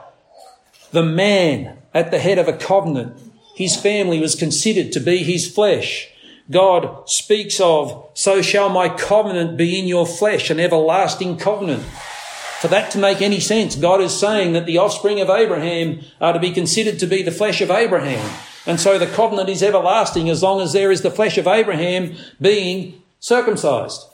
the 0.89 1.03
man 1.03 1.77
at 1.93 2.09
the 2.09 2.17
head 2.17 2.39
of 2.39 2.47
a 2.47 2.57
covenant, 2.57 3.15
his 3.53 3.75
family 3.75 4.19
was 4.19 4.33
considered 4.33 4.91
to 4.93 4.99
be 4.99 5.17
his 5.17 5.53
flesh. 5.53 6.09
God 6.49 7.09
speaks 7.09 7.59
of, 7.59 8.09
so 8.13 8.41
shall 8.41 8.69
my 8.69 8.89
covenant 8.89 9.57
be 9.57 9.77
in 9.77 9.87
your 9.87 10.05
flesh, 10.05 10.49
an 10.49 10.59
everlasting 10.59 11.37
covenant. 11.37 11.83
For 12.61 12.69
that 12.69 12.89
to 12.91 12.97
make 12.97 13.21
any 13.21 13.39
sense, 13.39 13.75
God 13.75 14.01
is 14.01 14.17
saying 14.17 14.53
that 14.53 14.65
the 14.65 14.77
offspring 14.77 15.19
of 15.19 15.29
Abraham 15.29 16.01
are 16.19 16.33
to 16.33 16.39
be 16.39 16.51
considered 16.51 16.99
to 16.99 17.05
be 17.05 17.21
the 17.21 17.31
flesh 17.31 17.61
of 17.61 17.69
Abraham. 17.69 18.33
And 18.65 18.79
so 18.79 18.97
the 18.97 19.07
covenant 19.07 19.49
is 19.49 19.61
everlasting 19.61 20.29
as 20.29 20.41
long 20.41 20.59
as 20.61 20.73
there 20.73 20.91
is 20.91 21.01
the 21.01 21.11
flesh 21.11 21.37
of 21.37 21.47
Abraham 21.47 22.15
being 22.41 23.01
circumcised. 23.19 24.05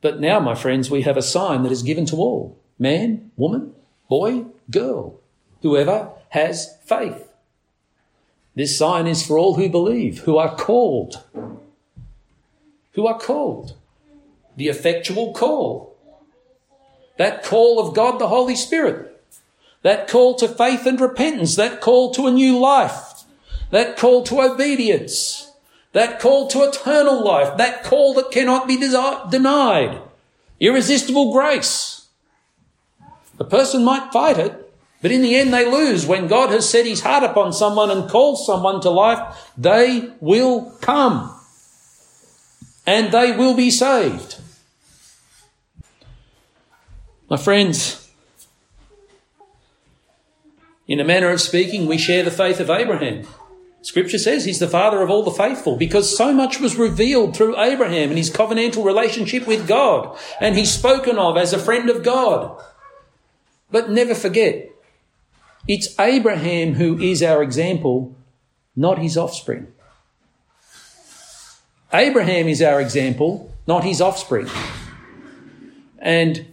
But 0.00 0.20
now, 0.20 0.38
my 0.38 0.54
friends, 0.54 0.90
we 0.90 1.02
have 1.02 1.16
a 1.16 1.22
sign 1.22 1.62
that 1.64 1.72
is 1.72 1.82
given 1.82 2.06
to 2.06 2.16
all 2.16 2.58
man, 2.78 3.32
woman, 3.36 3.74
boy, 4.08 4.44
girl, 4.70 5.18
whoever 5.62 6.10
has 6.28 6.76
faith. 6.84 7.25
This 8.56 8.76
sign 8.76 9.06
is 9.06 9.24
for 9.24 9.38
all 9.38 9.54
who 9.54 9.68
believe, 9.68 10.20
who 10.20 10.38
are 10.38 10.56
called. 10.56 11.22
Who 12.92 13.06
are 13.06 13.18
called. 13.18 13.76
The 14.56 14.68
effectual 14.68 15.34
call. 15.34 15.94
That 17.18 17.44
call 17.44 17.78
of 17.78 17.94
God 17.94 18.18
the 18.18 18.28
Holy 18.28 18.56
Spirit. 18.56 19.22
That 19.82 20.08
call 20.08 20.34
to 20.36 20.48
faith 20.48 20.86
and 20.86 20.98
repentance. 20.98 21.54
That 21.54 21.82
call 21.82 22.12
to 22.14 22.26
a 22.26 22.32
new 22.32 22.58
life. 22.58 23.24
That 23.70 23.98
call 23.98 24.24
to 24.24 24.40
obedience. 24.40 25.52
That 25.92 26.18
call 26.18 26.48
to 26.48 26.62
eternal 26.62 27.22
life. 27.22 27.58
That 27.58 27.84
call 27.84 28.14
that 28.14 28.30
cannot 28.30 28.66
be 28.66 28.78
denied. 28.78 30.00
Irresistible 30.60 31.30
grace. 31.30 32.06
The 33.36 33.44
person 33.44 33.84
might 33.84 34.12
fight 34.12 34.38
it, 34.38 34.65
but 35.02 35.12
in 35.12 35.22
the 35.22 35.36
end, 35.36 35.52
they 35.52 35.70
lose. 35.70 36.06
When 36.06 36.26
God 36.26 36.50
has 36.50 36.68
set 36.68 36.86
his 36.86 37.02
heart 37.02 37.22
upon 37.22 37.52
someone 37.52 37.90
and 37.90 38.08
calls 38.08 38.46
someone 38.46 38.80
to 38.80 38.90
life, 38.90 39.52
they 39.56 40.10
will 40.20 40.70
come 40.80 41.32
and 42.86 43.12
they 43.12 43.32
will 43.32 43.54
be 43.54 43.70
saved. 43.70 44.40
My 47.28 47.36
friends, 47.36 48.08
in 50.86 51.00
a 51.00 51.04
manner 51.04 51.30
of 51.30 51.40
speaking, 51.40 51.86
we 51.86 51.98
share 51.98 52.22
the 52.22 52.30
faith 52.30 52.60
of 52.60 52.70
Abraham. 52.70 53.26
Scripture 53.82 54.18
says 54.18 54.44
he's 54.44 54.58
the 54.58 54.68
father 54.68 55.02
of 55.02 55.10
all 55.10 55.22
the 55.22 55.30
faithful 55.30 55.76
because 55.76 56.16
so 56.16 56.32
much 56.32 56.58
was 56.58 56.76
revealed 56.76 57.36
through 57.36 57.60
Abraham 57.60 58.08
and 58.08 58.18
his 58.18 58.30
covenantal 58.30 58.84
relationship 58.84 59.46
with 59.46 59.68
God, 59.68 60.16
and 60.40 60.56
he's 60.56 60.72
spoken 60.72 61.18
of 61.18 61.36
as 61.36 61.52
a 61.52 61.58
friend 61.58 61.90
of 61.90 62.02
God. 62.02 62.60
But 63.70 63.90
never 63.90 64.14
forget, 64.14 64.70
it's 65.68 65.98
Abraham 65.98 66.74
who 66.74 66.98
is 66.98 67.22
our 67.22 67.42
example, 67.42 68.16
not 68.74 68.98
his 68.98 69.16
offspring. 69.16 69.68
Abraham 71.92 72.48
is 72.48 72.62
our 72.62 72.80
example, 72.80 73.52
not 73.66 73.84
his 73.84 74.00
offspring. 74.00 74.48
And 75.98 76.46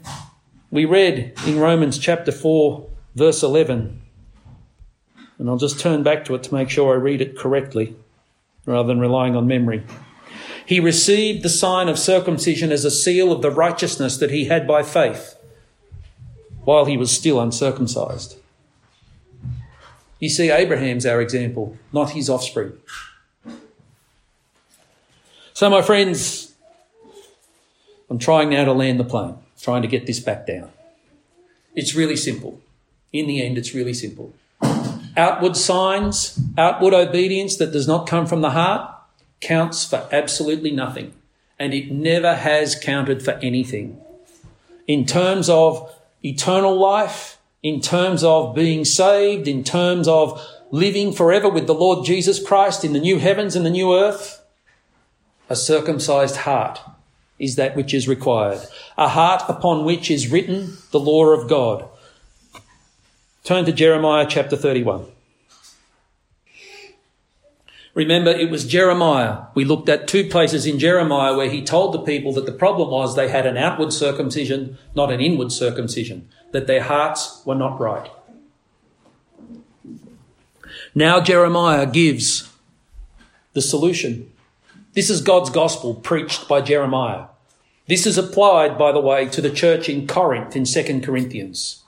we 0.72 0.86
read 0.86 1.34
in 1.45 1.59
Romans 1.59 1.97
chapter 1.97 2.32
4, 2.32 2.88
verse 3.16 3.43
11, 3.43 4.01
and 5.38 5.49
I'll 5.49 5.57
just 5.57 5.80
turn 5.80 6.03
back 6.03 6.26
to 6.26 6.36
it 6.36 6.43
to 6.43 6.53
make 6.53 6.70
sure 6.70 6.93
I 6.93 6.97
read 6.97 7.22
it 7.22 7.38
correctly 7.38 7.95
rather 8.66 8.88
than 8.88 8.99
relying 8.99 9.36
on 9.36 9.45
memory. 9.45 9.84
He 10.66 10.80
received 10.80 11.43
the 11.43 11.49
sign 11.49 11.89
of 11.89 11.99
circumcision 11.99 12.72
as 12.72 12.86
a 12.86 12.91
seal 12.91 13.32
of 13.32 13.41
the 13.41 13.51
righteousness 13.51 14.18
that 14.18 14.32
he 14.32 14.45
had 14.45 14.66
by 14.66 14.84
faith 14.84 15.36
while 16.64 16.86
he 16.86 16.95
was 16.95 17.11
still 17.11 17.41
uncircumcised. 17.41 18.38
You 20.24 20.30
see, 20.30 20.49
Abraham's 20.51 21.05
our 21.05 21.19
example, 21.19 21.78
not 21.91 22.11
his 22.11 22.30
offspring. 22.30 22.71
So, 25.51 25.69
my 25.69 25.82
friends, 25.82 26.53
I'm 28.09 28.19
trying 28.19 28.51
now 28.51 28.63
to 28.63 28.71
land 28.71 29.01
the 29.01 29.03
plane, 29.03 29.36
trying 29.59 29.82
to 29.82 29.88
get 29.89 30.05
this 30.05 30.21
back 30.21 30.47
down. 30.47 30.71
It's 31.76 31.93
really 31.93 32.15
simple. 32.15 32.61
In 33.11 33.28
the 33.28 33.45
end, 33.45 33.57
it's 33.57 33.74
really 33.74 33.93
simple. 33.93 34.34
Outward 35.17 35.57
signs, 35.57 36.39
outward 36.57 36.93
obedience 36.93 37.57
that 37.57 37.74
does 37.74 37.86
not 37.86 38.07
come 38.07 38.26
from 38.26 38.39
the 38.39 38.51
heart 38.51 38.95
counts 39.41 39.84
for 39.86 40.07
absolutely 40.09 40.71
nothing. 40.71 41.13
And 41.59 41.74
it 41.74 41.91
never 41.91 42.34
has 42.34 42.80
counted 42.82 43.26
for 43.26 43.34
anything. 43.41 43.99
In 44.88 45.05
terms 45.05 45.49
of 45.49 45.93
eternal 46.24 46.80
life, 46.80 47.32
in 47.64 47.80
terms 47.80 48.26
of 48.26 48.53
being 48.53 48.84
saved, 48.84 49.47
in 49.47 49.64
terms 49.64 50.07
of 50.07 50.45
living 50.70 51.14
forever 51.14 51.49
with 51.49 51.66
the 51.66 51.74
Lord 51.74 52.05
Jesus 52.05 52.45
Christ 52.45 52.84
in 52.84 52.91
the 52.91 52.99
new 52.99 53.18
heavens 53.18 53.55
and 53.55 53.66
the 53.66 53.70
new 53.70 53.95
earth, 53.95 54.43
a 55.49 55.55
circumcised 55.55 56.38
heart 56.38 56.80
is 57.39 57.55
that 57.55 57.76
which 57.76 57.93
is 57.93 58.07
required. 58.07 58.61
A 58.97 59.07
heart 59.07 59.43
upon 59.47 59.86
which 59.86 60.11
is 60.11 60.30
written 60.30 60.78
the 60.91 60.99
law 60.99 61.28
of 61.28 61.49
God. 61.49 61.88
Turn 63.43 63.66
to 63.66 63.72
Jeremiah 63.72 64.26
chapter 64.30 64.55
31. 64.55 65.05
Remember, 67.93 68.32
it 68.32 68.49
was 68.49 68.66
Jeremiah. 68.66 69.43
We 69.53 69.66
looked 69.66 69.88
at 69.88 70.07
two 70.07 70.28
places 70.28 70.66
in 70.66 70.80
Jeremiah 70.80 71.36
where 71.36 71.49
he 71.49 71.64
told 71.64 71.93
the 71.93 71.99
people 71.99 72.34
that 72.34 72.45
the 72.45 72.51
problem 72.51 72.89
was 72.89 73.16
they 73.16 73.30
had 73.30 73.45
an 73.45 73.57
outward 73.57 73.93
circumcision, 73.93 74.78
not 74.95 75.11
an 75.11 75.22
inward 75.22 75.51
circumcision 75.51 76.28
that 76.54 76.68
their 76.68 76.84
hearts 76.84 77.41
were 77.45 77.56
not 77.56 77.80
right. 77.80 78.10
Now 80.95 81.20
Jeremiah 81.20 81.86
gives 81.86 82.49
the 83.54 83.62
solution. 83.62 84.32
This 84.93 85.10
is 85.10 85.22
God's 85.22 85.49
gospel 85.49 85.95
preached 85.95 86.47
by 86.47 86.62
Jeremiah. 86.62 87.26
This 87.88 88.06
is 88.06 88.18
applied, 88.18 88.78
by 88.78 88.91
the 88.91 89.01
way, 89.01 89.28
to 89.28 89.41
the 89.41 89.49
church 89.49 89.89
in 89.89 90.08
Corinth 90.08 90.56
in 90.56 90.64
2 90.66 91.01
Corinthians. 91.01 91.84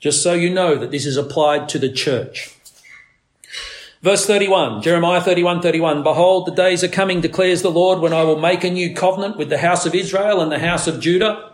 Just 0.00 0.22
so 0.22 0.32
you 0.32 0.48
know 0.48 0.76
that 0.76 0.90
this 0.90 1.04
is 1.04 1.16
applied 1.16 1.68
to 1.70 1.78
the 1.78 1.92
church. 1.92 2.54
Verse 4.02 4.26
31, 4.26 4.82
Jeremiah 4.82 5.20
31, 5.20 5.62
31. 5.62 6.02
Behold, 6.02 6.46
the 6.46 6.52
days 6.52 6.84
are 6.84 6.88
coming, 6.88 7.20
declares 7.20 7.62
the 7.62 7.70
Lord, 7.70 8.00
when 8.00 8.12
I 8.12 8.22
will 8.22 8.38
make 8.38 8.62
a 8.62 8.70
new 8.70 8.94
covenant 8.94 9.38
with 9.38 9.48
the 9.48 9.58
house 9.58 9.86
of 9.86 9.94
Israel 9.94 10.40
and 10.40 10.52
the 10.52 10.58
house 10.58 10.86
of 10.86 11.00
Judah, 11.00 11.53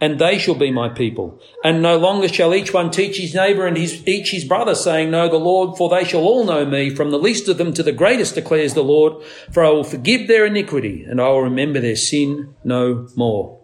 and 0.00 0.18
they 0.18 0.38
shall 0.38 0.54
be 0.54 0.70
my 0.70 0.88
people. 0.88 1.40
And 1.62 1.82
no 1.82 1.98
longer 1.98 2.28
shall 2.28 2.54
each 2.54 2.72
one 2.72 2.90
teach 2.90 3.18
his 3.18 3.34
neighbour 3.34 3.66
and 3.66 3.76
his, 3.76 4.06
each 4.08 4.30
his 4.30 4.44
brother, 4.44 4.74
saying, 4.74 5.10
Know 5.10 5.28
the 5.28 5.36
Lord, 5.36 5.76
for 5.76 5.90
they 5.90 6.04
shall 6.04 6.22
all 6.22 6.44
know 6.44 6.64
me, 6.64 6.88
from 6.90 7.10
the 7.10 7.18
least 7.18 7.48
of 7.48 7.58
them 7.58 7.74
to 7.74 7.82
the 7.82 7.92
greatest, 7.92 8.34
declares 8.34 8.72
the 8.74 8.82
Lord. 8.82 9.22
For 9.52 9.64
I 9.64 9.68
will 9.68 9.84
forgive 9.84 10.26
their 10.26 10.46
iniquity, 10.46 11.04
and 11.04 11.20
I 11.20 11.28
will 11.28 11.42
remember 11.42 11.80
their 11.80 11.96
sin 11.96 12.54
no 12.64 13.08
more. 13.14 13.60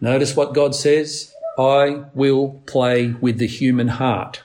Notice 0.00 0.36
what 0.36 0.54
God 0.54 0.74
says 0.74 1.32
I 1.58 2.04
will 2.14 2.62
play 2.66 3.08
with 3.08 3.38
the 3.38 3.46
human 3.46 3.88
heart. 3.88 4.44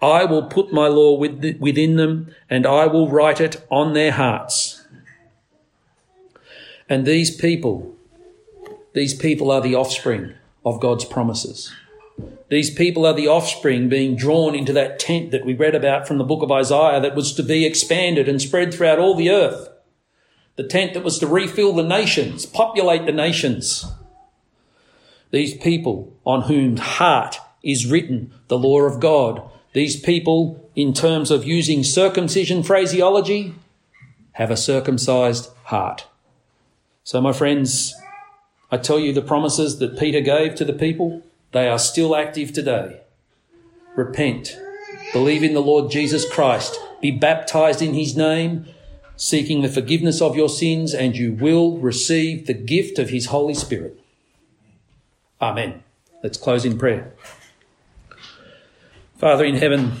I 0.00 0.24
will 0.24 0.44
put 0.44 0.72
my 0.72 0.86
law 0.86 1.18
within 1.18 1.96
them, 1.96 2.34
and 2.48 2.66
I 2.66 2.86
will 2.86 3.10
write 3.10 3.40
it 3.40 3.66
on 3.70 3.94
their 3.94 4.12
hearts. 4.12 4.86
And 6.88 7.06
these 7.06 7.34
people 7.34 7.93
these 8.94 9.12
people 9.12 9.50
are 9.50 9.60
the 9.60 9.74
offspring 9.74 10.34
of 10.64 10.80
God's 10.80 11.04
promises. 11.04 11.74
These 12.48 12.70
people 12.70 13.04
are 13.04 13.12
the 13.12 13.26
offspring 13.26 13.88
being 13.88 14.16
drawn 14.16 14.54
into 14.54 14.72
that 14.72 15.00
tent 15.00 15.32
that 15.32 15.44
we 15.44 15.52
read 15.52 15.74
about 15.74 16.06
from 16.06 16.18
the 16.18 16.24
book 16.24 16.42
of 16.42 16.52
Isaiah 16.52 17.00
that 17.00 17.16
was 17.16 17.32
to 17.34 17.42
be 17.42 17.66
expanded 17.66 18.28
and 18.28 18.40
spread 18.40 18.72
throughout 18.72 19.00
all 19.00 19.16
the 19.16 19.30
earth. 19.30 19.68
The 20.54 20.62
tent 20.62 20.94
that 20.94 21.02
was 21.02 21.18
to 21.18 21.26
refill 21.26 21.72
the 21.72 21.82
nations, 21.82 22.46
populate 22.46 23.06
the 23.06 23.12
nations. 23.12 23.84
These 25.32 25.56
people 25.56 26.16
on 26.24 26.42
whom 26.42 26.76
heart 26.76 27.38
is 27.64 27.90
written 27.90 28.32
the 28.46 28.58
law 28.58 28.82
of 28.82 29.00
God. 29.00 29.42
These 29.72 29.98
people, 29.98 30.70
in 30.76 30.92
terms 30.92 31.32
of 31.32 31.44
using 31.44 31.82
circumcision 31.82 32.62
phraseology, 32.62 33.56
have 34.32 34.52
a 34.52 34.56
circumcised 34.56 35.50
heart. 35.64 36.06
So, 37.02 37.20
my 37.20 37.32
friends, 37.32 37.94
I 38.74 38.76
tell 38.76 38.98
you, 38.98 39.12
the 39.12 39.22
promises 39.22 39.78
that 39.78 39.96
Peter 39.96 40.20
gave 40.20 40.56
to 40.56 40.64
the 40.64 40.72
people, 40.72 41.22
they 41.52 41.68
are 41.68 41.78
still 41.78 42.16
active 42.16 42.52
today. 42.52 43.02
Repent, 43.94 44.58
believe 45.12 45.44
in 45.44 45.54
the 45.54 45.60
Lord 45.60 45.92
Jesus 45.92 46.28
Christ, 46.28 46.76
be 47.00 47.12
baptized 47.12 47.80
in 47.80 47.94
his 47.94 48.16
name, 48.16 48.66
seeking 49.14 49.62
the 49.62 49.68
forgiveness 49.68 50.20
of 50.20 50.34
your 50.34 50.48
sins, 50.48 50.92
and 50.92 51.14
you 51.14 51.30
will 51.34 51.78
receive 51.78 52.48
the 52.48 52.52
gift 52.52 52.98
of 52.98 53.10
his 53.10 53.26
Holy 53.26 53.54
Spirit. 53.54 53.96
Amen. 55.40 55.84
Let's 56.24 56.36
close 56.36 56.64
in 56.64 56.76
prayer. 56.76 57.12
Father 59.18 59.44
in 59.44 59.54
heaven, 59.54 59.92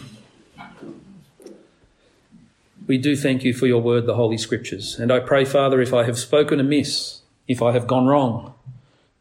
we 2.88 2.98
do 2.98 3.14
thank 3.14 3.44
you 3.44 3.54
for 3.54 3.68
your 3.68 3.80
word, 3.80 4.06
the 4.06 4.16
Holy 4.16 4.36
Scriptures. 4.36 4.98
And 4.98 5.12
I 5.12 5.20
pray, 5.20 5.44
Father, 5.44 5.80
if 5.80 5.94
I 5.94 6.02
have 6.06 6.18
spoken 6.18 6.58
amiss, 6.58 7.20
if 7.46 7.62
I 7.62 7.70
have 7.70 7.86
gone 7.86 8.06
wrong, 8.06 8.54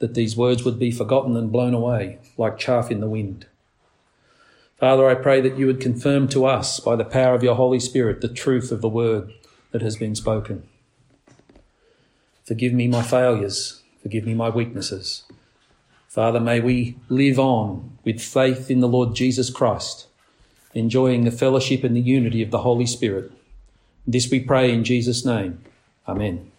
that 0.03 0.15
these 0.15 0.35
words 0.35 0.65
would 0.65 0.77
be 0.77 0.91
forgotten 0.91 1.37
and 1.37 1.49
blown 1.49 1.73
away 1.73 2.17
like 2.37 2.57
chaff 2.57 2.91
in 2.91 2.99
the 2.99 3.07
wind. 3.07 3.45
Father, 4.77 5.07
I 5.07 5.15
pray 5.15 5.39
that 5.39 5.57
you 5.57 5.65
would 5.65 5.79
confirm 5.79 6.27
to 6.27 6.45
us 6.45 6.81
by 6.81 6.97
the 6.97 7.05
power 7.05 7.35
of 7.35 7.41
your 7.41 7.55
Holy 7.55 7.79
Spirit 7.79 8.19
the 8.19 8.27
truth 8.27 8.69
of 8.69 8.81
the 8.81 8.89
word 8.89 9.31
that 9.71 9.81
has 9.81 9.95
been 9.95 10.13
spoken. 10.13 10.67
Forgive 12.43 12.73
me 12.73 12.89
my 12.89 13.01
failures. 13.01 13.81
Forgive 14.01 14.25
me 14.25 14.33
my 14.33 14.49
weaknesses. 14.49 15.23
Father, 16.09 16.41
may 16.41 16.59
we 16.59 16.97
live 17.07 17.39
on 17.39 17.97
with 18.03 18.19
faith 18.19 18.69
in 18.69 18.81
the 18.81 18.89
Lord 18.89 19.15
Jesus 19.15 19.49
Christ, 19.49 20.07
enjoying 20.73 21.23
the 21.23 21.31
fellowship 21.31 21.85
and 21.85 21.95
the 21.95 22.01
unity 22.01 22.43
of 22.43 22.51
the 22.51 22.63
Holy 22.63 22.85
Spirit. 22.85 23.31
This 24.05 24.29
we 24.29 24.41
pray 24.41 24.69
in 24.69 24.83
Jesus' 24.83 25.23
name. 25.23 25.63
Amen. 26.09 26.51